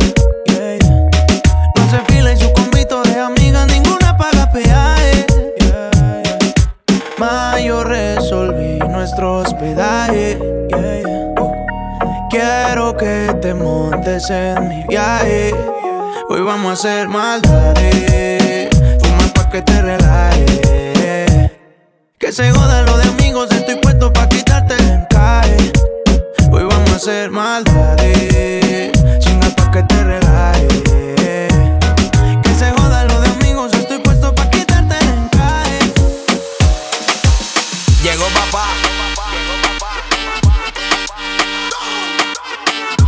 No 1.75 1.89
se 1.89 1.99
fila 2.07 2.31
y 2.31 2.37
su 2.37 2.53
convito 2.53 3.03
de 3.03 3.19
amigas, 3.19 3.67
ninguna 3.67 4.15
paga 4.15 4.49
peaje. 4.53 5.25
Yeah, 5.59 5.91
yeah. 5.91 6.39
Ma, 7.17 7.59
yo 7.59 7.83
resolví 7.83 8.79
nuestro 8.87 9.39
hospedaje. 9.39 10.39
Quiero 12.29 12.95
que 12.95 13.35
te 13.41 13.53
montes 13.53 14.29
en 14.29 14.69
mi 14.69 14.85
viaje. 14.87 15.53
Hoy 16.33 16.39
vamos 16.43 16.69
a 16.69 16.73
hacer 16.75 17.09
maldades. 17.09 18.69
Fuma 19.01 19.33
pa' 19.33 19.49
que 19.49 19.61
te 19.63 19.81
relajes. 19.81 21.51
Que 22.17 22.31
se 22.31 22.49
joda 22.51 22.83
lo 22.83 22.97
de 22.97 23.09
amigos, 23.09 23.51
estoy 23.51 23.75
puesto 23.75 24.13
pa' 24.13 24.29
quitarte 24.29 24.75
el 24.75 24.91
encaje. 24.91 25.73
Hoy 26.49 26.63
vamos 26.63 26.89
a 26.89 26.95
hacer 26.95 27.31
maldades. 27.31 28.93
Chinga 29.19 29.49
pa' 29.49 29.71
que 29.71 29.83
te 29.83 30.03
relajes. 30.05 30.81
Que 32.43 32.53
se 32.57 32.71
joda 32.77 33.03
lo 33.03 33.19
de 33.19 33.27
amigos, 33.27 33.73
estoy 33.73 33.99
puesto 33.99 34.33
pa' 34.33 34.49
quitarte 34.49 34.95
el 35.01 35.09
encaje. 35.09 35.79
Llegó 38.03 38.27
papá. 38.27 38.67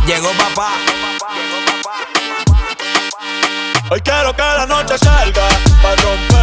Llegó 0.06 0.28
papá. 0.32 0.93
Hoy 3.94 4.00
quiero 4.00 4.34
que 4.34 4.42
la 4.42 4.66
noche 4.66 4.98
salga 4.98 5.46
Pa' 5.80 5.94
romperla, 6.02 6.33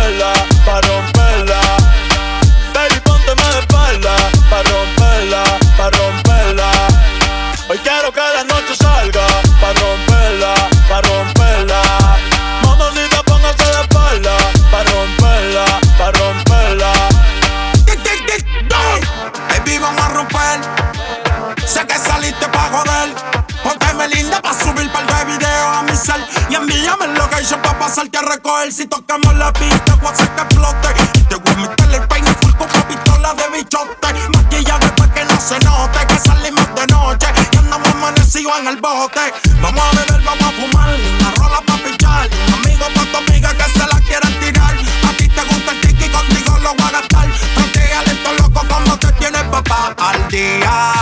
Si 28.69 28.85
tocamos 28.85 29.33
la 29.35 29.51
pista, 29.53 29.95
voy 29.95 30.07
a 30.07 30.11
hacer 30.11 30.29
que 30.35 30.41
explote. 30.41 30.87
Y 31.15 31.23
te 31.23 31.35
voy 31.35 31.51
a 31.51 31.95
el 31.95 32.07
peine 32.07 32.31
con 32.35 32.67
pistola 32.87 33.33
de 33.33 33.49
bichote. 33.57 34.13
Maquilla 34.29 34.77
después 34.77 35.09
que 35.09 35.25
no 35.25 35.41
se 35.41 35.59
note. 35.59 36.05
Que 36.07 36.19
salimos 36.19 36.67
de 36.75 36.87
noche 36.87 37.27
y 37.53 37.57
andamos 37.57 37.87
amanecidos 37.89 38.53
en 38.59 38.67
el 38.67 38.77
bote. 38.77 39.33
Vamos 39.61 39.83
a 39.83 39.91
beber, 39.95 40.23
vamos 40.23 40.43
a 40.43 40.51
fumar. 40.51 40.89
Una 40.89 41.31
rola 41.37 41.61
pa' 41.65 41.77
pichar. 41.77 42.29
Amigo 42.53 42.85
pa' 42.93 43.05
tu 43.11 43.17
amiga 43.17 43.53
que 43.53 43.63
se 43.63 43.79
la 43.79 43.99
quieran 44.01 44.39
tirar. 44.39 44.75
A 45.09 45.17
ti 45.17 45.27
te 45.27 45.43
gusta 45.43 45.71
el 45.71 45.81
tiki, 45.81 46.09
contigo 46.09 46.57
lo 46.59 46.75
voy 46.75 46.87
a 46.87 46.91
gastar. 46.91 47.29
Protégale 47.55 48.11
esto 48.11 48.33
loco 48.33 48.61
como 48.67 48.97
te 48.99 49.11
tienes 49.13 49.43
papá 49.43 49.95
al 49.97 50.27
día. 50.27 50.93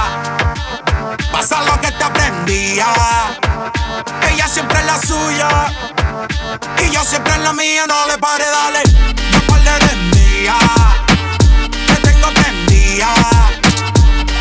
Pasa 1.32 1.62
lo 1.64 1.80
que 1.82 1.92
te 1.92 2.04
aprendía. 2.04 2.88
Ella 4.32 4.48
siempre 4.48 4.80
es 4.80 4.86
la 4.86 5.02
suya. 5.02 5.99
Y 6.82 6.92
yo 6.92 7.04
siempre 7.04 7.34
en 7.36 7.44
la 7.44 7.54
mía, 7.54 7.86
no 7.88 8.08
le 8.08 8.18
pare, 8.18 8.46
dale. 8.46 8.84
No 9.32 9.40
parle 9.48 9.72
de 9.86 9.96
mía. 10.16 10.56
Te 11.88 11.96
tengo 11.96 12.28
tendía. 12.34 13.08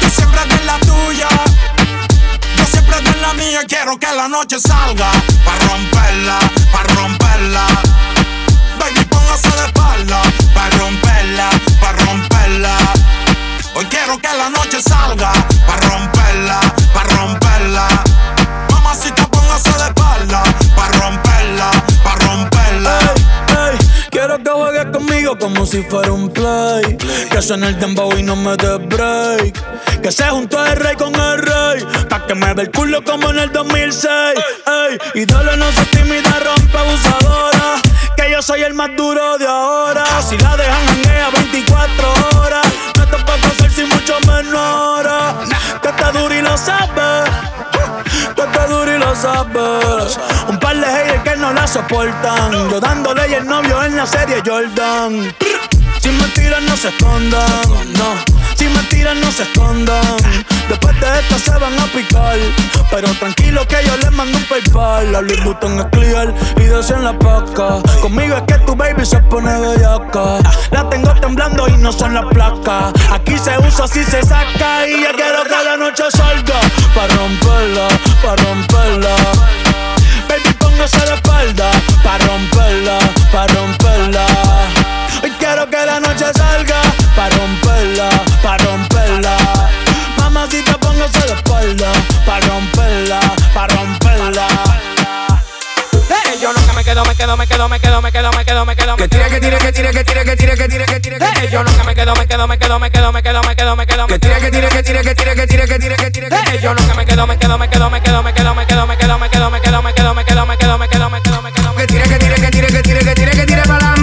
Tú 0.01 0.11
siempre 0.11 0.43
en 0.43 0.67
la 0.67 0.79
tuya. 0.81 1.29
Yo 2.57 2.65
siempre 2.65 2.99
en 2.99 3.23
la 3.23 3.33
mía. 3.35 3.61
Quiero 3.67 3.99
que 3.99 4.07
la 4.15 4.29
noche 4.29 4.59
salga. 4.59 5.11
Pa' 5.45 5.59
romperla, 5.67 6.39
pa' 6.73 6.83
romperla. 6.95 7.67
Baby, 8.79 9.05
póngase 9.05 9.51
de 9.51 9.67
espalda. 9.67 10.23
Pa' 10.55 10.71
romperla, 10.79 11.51
pa' 11.81 11.93
romperla. 11.93 12.77
Hoy 13.75 13.85
quiero 13.87 14.19
que 14.19 14.29
la 14.29 14.49
noche 14.51 14.81
salga. 14.83 15.33
Pa' 15.67 15.77
romperla, 15.77 16.61
pa' 16.93 17.05
romperla. 17.05 17.89
Mamacita, 18.71 19.28
de 19.89 20.01
espalda 20.01 20.43
para 20.77 20.93
romperla, 20.99 21.71
para 22.03 22.27
romperla. 22.27 22.99
Ey, 23.49 23.79
quiero 24.11 24.39
que 24.43 24.51
juegues 24.51 24.87
conmigo 24.87 25.39
como 25.39 25.67
si 25.67 25.83
fuera 25.83 26.13
un 26.13 26.31
play. 26.31 26.97
Que 27.31 27.43
suene 27.43 27.69
el 27.69 27.79
dembow 27.79 28.13
y 28.17 28.23
no 28.23 28.37
me 28.37 28.57
dé 28.57 28.77
break. 28.79 30.01
Que 30.03 30.13
se 30.13 30.25
juntó 30.25 30.65
el 30.65 30.77
rey 30.77 30.97
con 30.97 31.15
el 31.15 31.39
rey. 31.39 31.85
Pa' 32.09 32.27
que 32.27 32.35
me 32.35 32.53
ve 32.55 32.63
el 32.63 32.71
culo 32.71 33.03
como 33.05 33.31
en 33.31 33.39
el 33.39 33.53
2006. 33.53 34.11
Ey, 34.67 34.99
y 35.15 35.25
dale 35.25 35.57
no 35.57 35.71
se 35.73 35.85
tímida, 35.87 36.41
rompe 36.45 36.79
abusadora. 36.79 37.83
Que 38.19 38.33
yo 38.33 38.43
soy 38.43 38.63
el 38.63 38.75
más 38.75 38.91
duro 38.97 39.39
de 39.39 39.47
ahora. 39.47 40.05
Si 40.29 40.37
la 40.39 40.57
dejan 40.57 40.89
hanguea 40.89 41.31
24 41.31 42.41
horas. 42.41 42.67
No 42.97 43.07
te 43.07 43.17
puedo 43.19 43.47
hacer 43.47 43.71
sin 43.71 43.89
mucho 43.89 44.19
menor. 44.27 45.07
Que 45.81 45.89
está 45.89 46.11
duro 46.11 46.35
y 46.35 46.43
lo 46.43 46.57
sabes. 46.59 47.31
Que 48.35 48.43
está 48.43 48.67
duro 48.67 48.93
y 48.93 48.99
lo 48.99 49.15
sabes. 49.15 50.19
Un 50.49 50.59
par 50.59 50.77
de 50.77 50.87
haters 50.87 51.23
que 51.23 51.37
no 51.37 51.53
la 51.53 51.65
soportan. 51.69 52.69
Yo 52.69 52.81
dándole 52.81 53.29
y 53.29 53.35
el 53.35 53.47
novio 53.47 53.85
en 53.85 53.97
la 53.97 54.05
serie 54.05 54.43
Jordan. 54.45 55.33
Si 56.03 56.09
me 56.09 56.29
tiran, 56.35 56.67
no 56.67 56.77
se 56.77 56.89
escondan. 56.89 57.39
Si 58.59 58.69
me 58.69 58.83
tiran, 58.91 59.21
no 59.21 59.31
se 59.31 59.45
escondan. 59.45 60.03
Después 60.69 61.01
de 61.01 61.07
esto 61.21 61.39
se 61.39 61.57
van 61.59 61.79
a 61.79 61.87
picar. 61.87 62.37
Pero 62.91 63.09
tranquilo 63.15 63.65
que 63.69 63.77
yo 63.87 63.97
les 63.99 64.11
mando 64.11 64.37
un 64.37 64.45
PayPal. 64.45 65.13
La 65.13 65.21
Louis 65.21 65.45
Vuitton 65.45 65.79
es 65.79 65.87
clear 65.93 66.35
y 66.57 66.65
dos 66.65 66.91
en 66.91 67.05
la 67.05 67.17
paca. 67.17 67.81
Conmigo 68.01 68.37
es 68.37 68.43
que 68.43 68.59
tu 68.67 68.75
baby 68.75 69.07
se 69.07 69.19
pone 69.19 69.57
bellaca. 69.61 70.39
La 70.73 70.89
tengo 70.91 71.15
temblando 71.21 71.69
y 71.69 71.77
no 71.77 71.93
son 71.93 72.15
las 72.15 72.25
placas. 72.27 72.93
Aquí 73.13 73.39
se 73.39 73.57
usa, 73.59 73.85
así 73.85 74.03
se 74.03 74.23
saca. 74.23 74.89
Y 74.89 75.03
ya 75.03 75.13
quiero 75.13 75.45
que 75.45 75.65
la 75.65 75.77
noche 75.77 76.05
salga. 76.11 76.61
Pa' 76.95 77.07
romperla, 77.15 77.89
pa' 78.23 78.37
romperla. 78.43 79.15
Baby, 80.29 80.53
póngase 80.59 80.99
de 80.99 81.15
espalda. 81.15 81.71
Pa' 82.03 82.19
romperla, 82.19 82.99
pa' 83.33 83.47
romperla. 83.47 84.27
Hoy 85.23 85.31
quiero 85.39 85.71
que 85.71 85.87
la 85.87 86.01
noche 86.01 86.27
salga. 86.35 87.08
Pa' 87.19 87.29
romperla, 87.31 88.09
pa' 88.45 88.57
romperla. 88.59 89.37
Mamacita, 90.19 90.79
póngase 90.79 91.19
de 91.27 91.33
espalda. 91.35 91.91
Pa' 92.25 92.39
romperla, 92.39 93.19
pa' 93.53 93.67
romperla. 93.67 94.47
Eh, 96.09 96.39
yo 96.41 96.53
nunca 96.53 96.73
me 96.75 96.85
quedo, 96.85 97.03
me 97.05 97.17
quedo, 97.17 97.37
me 97.37 97.45
quedo, 97.49 97.69
me 97.69 97.77
quedo, 97.81 98.01
me 98.01 98.13
quedo, 98.13 98.31
me 98.31 98.45
quedo, 98.45 98.65
me 98.65 98.77
quedo, 98.77 98.97
me 98.97 99.03
Que 99.03 99.09
tire, 99.09 99.29
que 99.31 99.41
tire, 99.41 99.59
que 99.59 99.73
tire, 99.73 99.91
que 99.91 100.05
tire, 100.05 100.25
que 100.25 100.37
tire, 100.37 100.55
que 100.55 100.69
tire, 100.69 100.85
que 100.87 101.01
tire, 101.01 101.19
que 101.19 101.27
tire. 101.27 101.51
yo 101.51 101.65
nunca 101.65 101.83
me 101.83 101.95
quedo, 101.97 102.15
me 102.15 102.25
quedo, 102.29 102.47
me 102.47 102.57
quedo, 102.57 102.79
me 102.79 102.89
quedo, 102.89 103.11
me 103.11 103.21
quedo, 103.21 103.43
me 103.43 103.57
quedo, 103.57 103.77
me 103.77 103.87
quedo, 103.87 104.07
Que 104.07 104.19
tire, 104.21 104.39
que 104.39 104.51
tire, 104.53 104.69
que 104.69 104.83
tire, 104.85 105.03
que 105.03 105.15
tire, 105.17 105.35
que 105.35 105.47
tire, 105.49 105.67
que 105.67 105.79
tire, 105.81 105.97
que 105.97 106.11
tire, 106.13 106.29
que 106.29 106.37
tire. 106.37 106.61
yo 106.63 106.73
nunca 106.73 106.95
me 106.95 107.05
quedo, 107.05 107.27
me 107.27 107.37
quedo, 107.37 107.59
me 107.59 107.69
quedo, 107.69 107.91
me 107.91 108.01
quedo, 108.01 108.23
me 108.23 108.33
quedo, 108.33 108.55
me 108.55 108.65
quedo, 108.65 108.87
me 108.87 108.97
quedo, 108.97 109.19
me 109.19 109.29
quedo, 109.29 109.51
me 109.51 109.59
quedo, 109.59 109.83
me 109.83 109.93
quedo, 109.93 110.15
me 110.15 110.23
quedo, 110.23 110.47
me 110.47 110.57
quedo, 110.57 110.79
me 110.79 110.89
quedo, 110.89 111.11
me 111.11 111.21
quedo, 111.21 111.43
me 111.43 111.53
quedo, 111.53 111.75
Que 111.75 111.87
tire, 111.89 112.05
que 112.05 112.19
tire, 112.19 112.35
que 112.37 112.51
tire, 112.51 112.67
que 112.69 112.83
tire, 112.83 113.01
que 113.01 113.15
tire, 113.15 113.31
que 113.33 113.47
tire 113.47 113.63
pa'lante, 113.63 113.98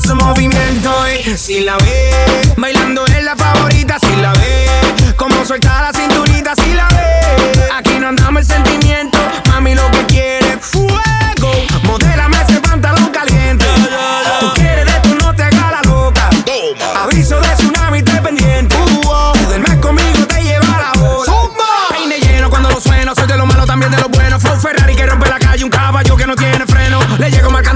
su 0.00 0.14
movimiento. 0.14 0.92
Y 1.08 1.36
si 1.36 1.60
la 1.60 1.76
ve, 1.78 2.10
bailando 2.56 3.04
es 3.06 3.22
la 3.22 3.36
favorita, 3.36 3.98
si 4.00 4.16
la 4.20 4.32
ve, 4.32 4.66
como 5.16 5.44
suelta 5.44 5.82
la 5.82 5.92
cinturita, 5.92 6.54
si 6.56 6.74
la 6.74 6.88
ve. 6.88 7.68
Aquí 7.76 7.98
no 7.98 8.08
andamos 8.08 8.42
el 8.42 8.46
sentimiento, 8.46 9.18
mami 9.48 9.74
lo 9.74 9.90
que 9.90 10.06
quiere 10.06 10.58
fuego. 10.58 10.98
Modélame 11.84 12.36
ese 12.42 12.60
pantalón 12.60 13.06
caliente. 13.08 13.66
Tú 14.40 14.52
quieres 14.54 14.86
de 14.86 15.00
tú 15.00 15.14
no 15.16 15.34
te 15.34 15.44
hagas 15.44 15.72
la 15.72 15.82
loca. 15.82 16.30
Aviso 17.02 17.40
de 17.40 17.48
tsunami, 17.56 18.02
te 18.02 18.20
pendiente. 18.20 18.76
Del 19.50 19.60
mes 19.60 19.76
conmigo 19.76 20.26
te 20.26 20.42
lleva 20.42 20.66
la 20.66 20.92
bola. 21.00 21.32
Peine 21.90 22.18
lleno 22.20 22.50
cuando 22.50 22.70
lo 22.70 22.80
sueno, 22.80 23.14
soy 23.14 23.26
de 23.26 23.36
lo 23.36 23.46
malo 23.46 23.64
también 23.66 23.90
de 23.92 23.98
lo 23.98 24.08
bueno. 24.08 24.38
Fue 24.40 24.52
un 24.52 24.60
Ferrari 24.60 24.94
que 24.94 25.06
rompe 25.06 25.28
la 25.28 25.38
calle, 25.38 25.64
un 25.64 25.70
caballo 25.70 26.16
que 26.16 26.26
no 26.26 26.36
tiene 26.36 26.66
freno. 26.66 27.00
Le 27.18 27.30
llego 27.30 27.50
marcando 27.50 27.67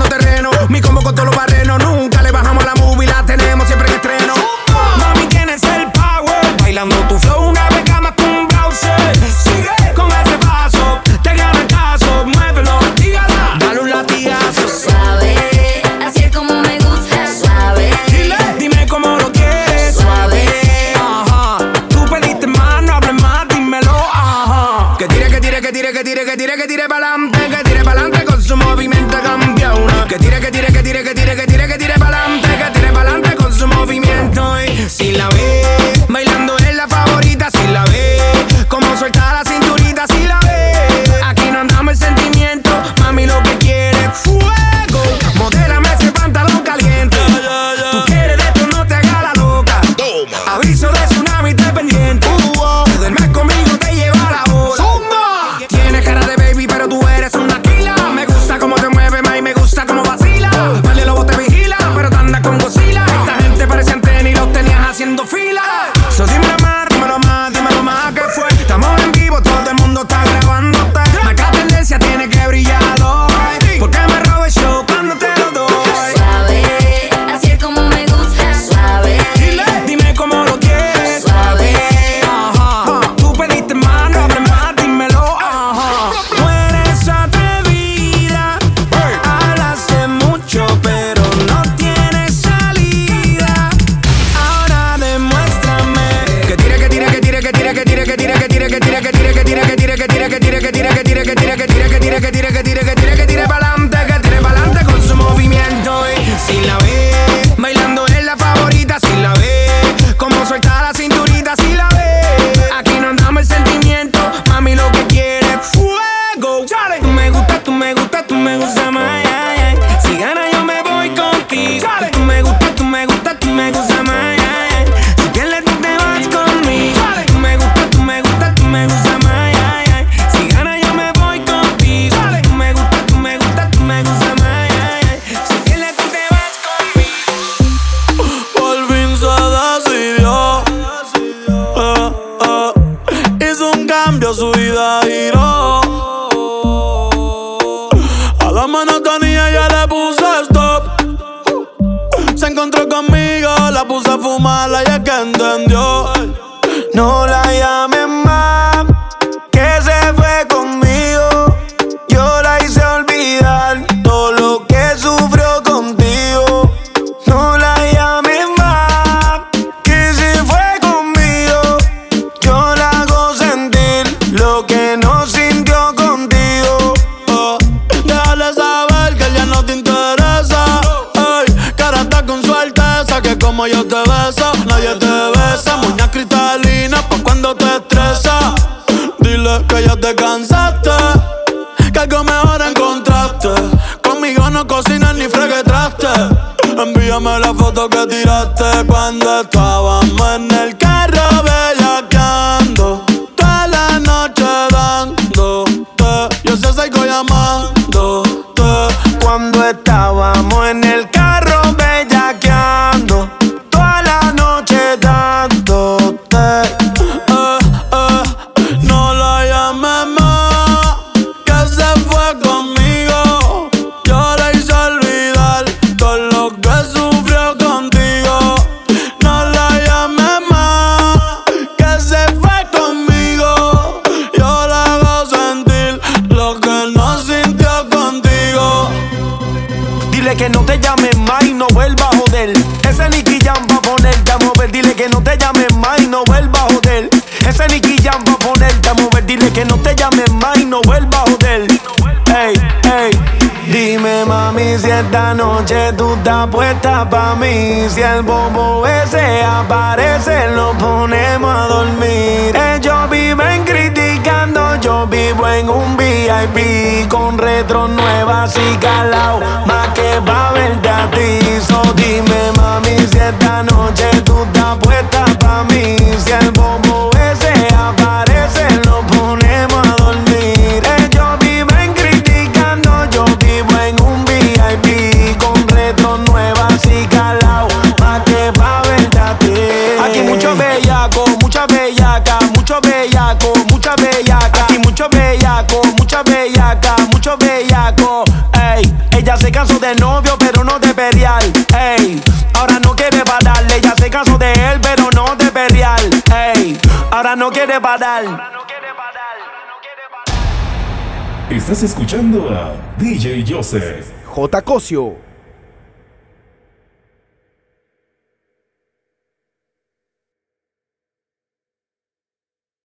Estás 311.63 311.85
escuchando 311.85 312.49
a 312.51 312.75
DJ 312.99 313.45
Joseph. 313.49 314.11
J. 314.27 314.63
Cosio. 314.63 315.32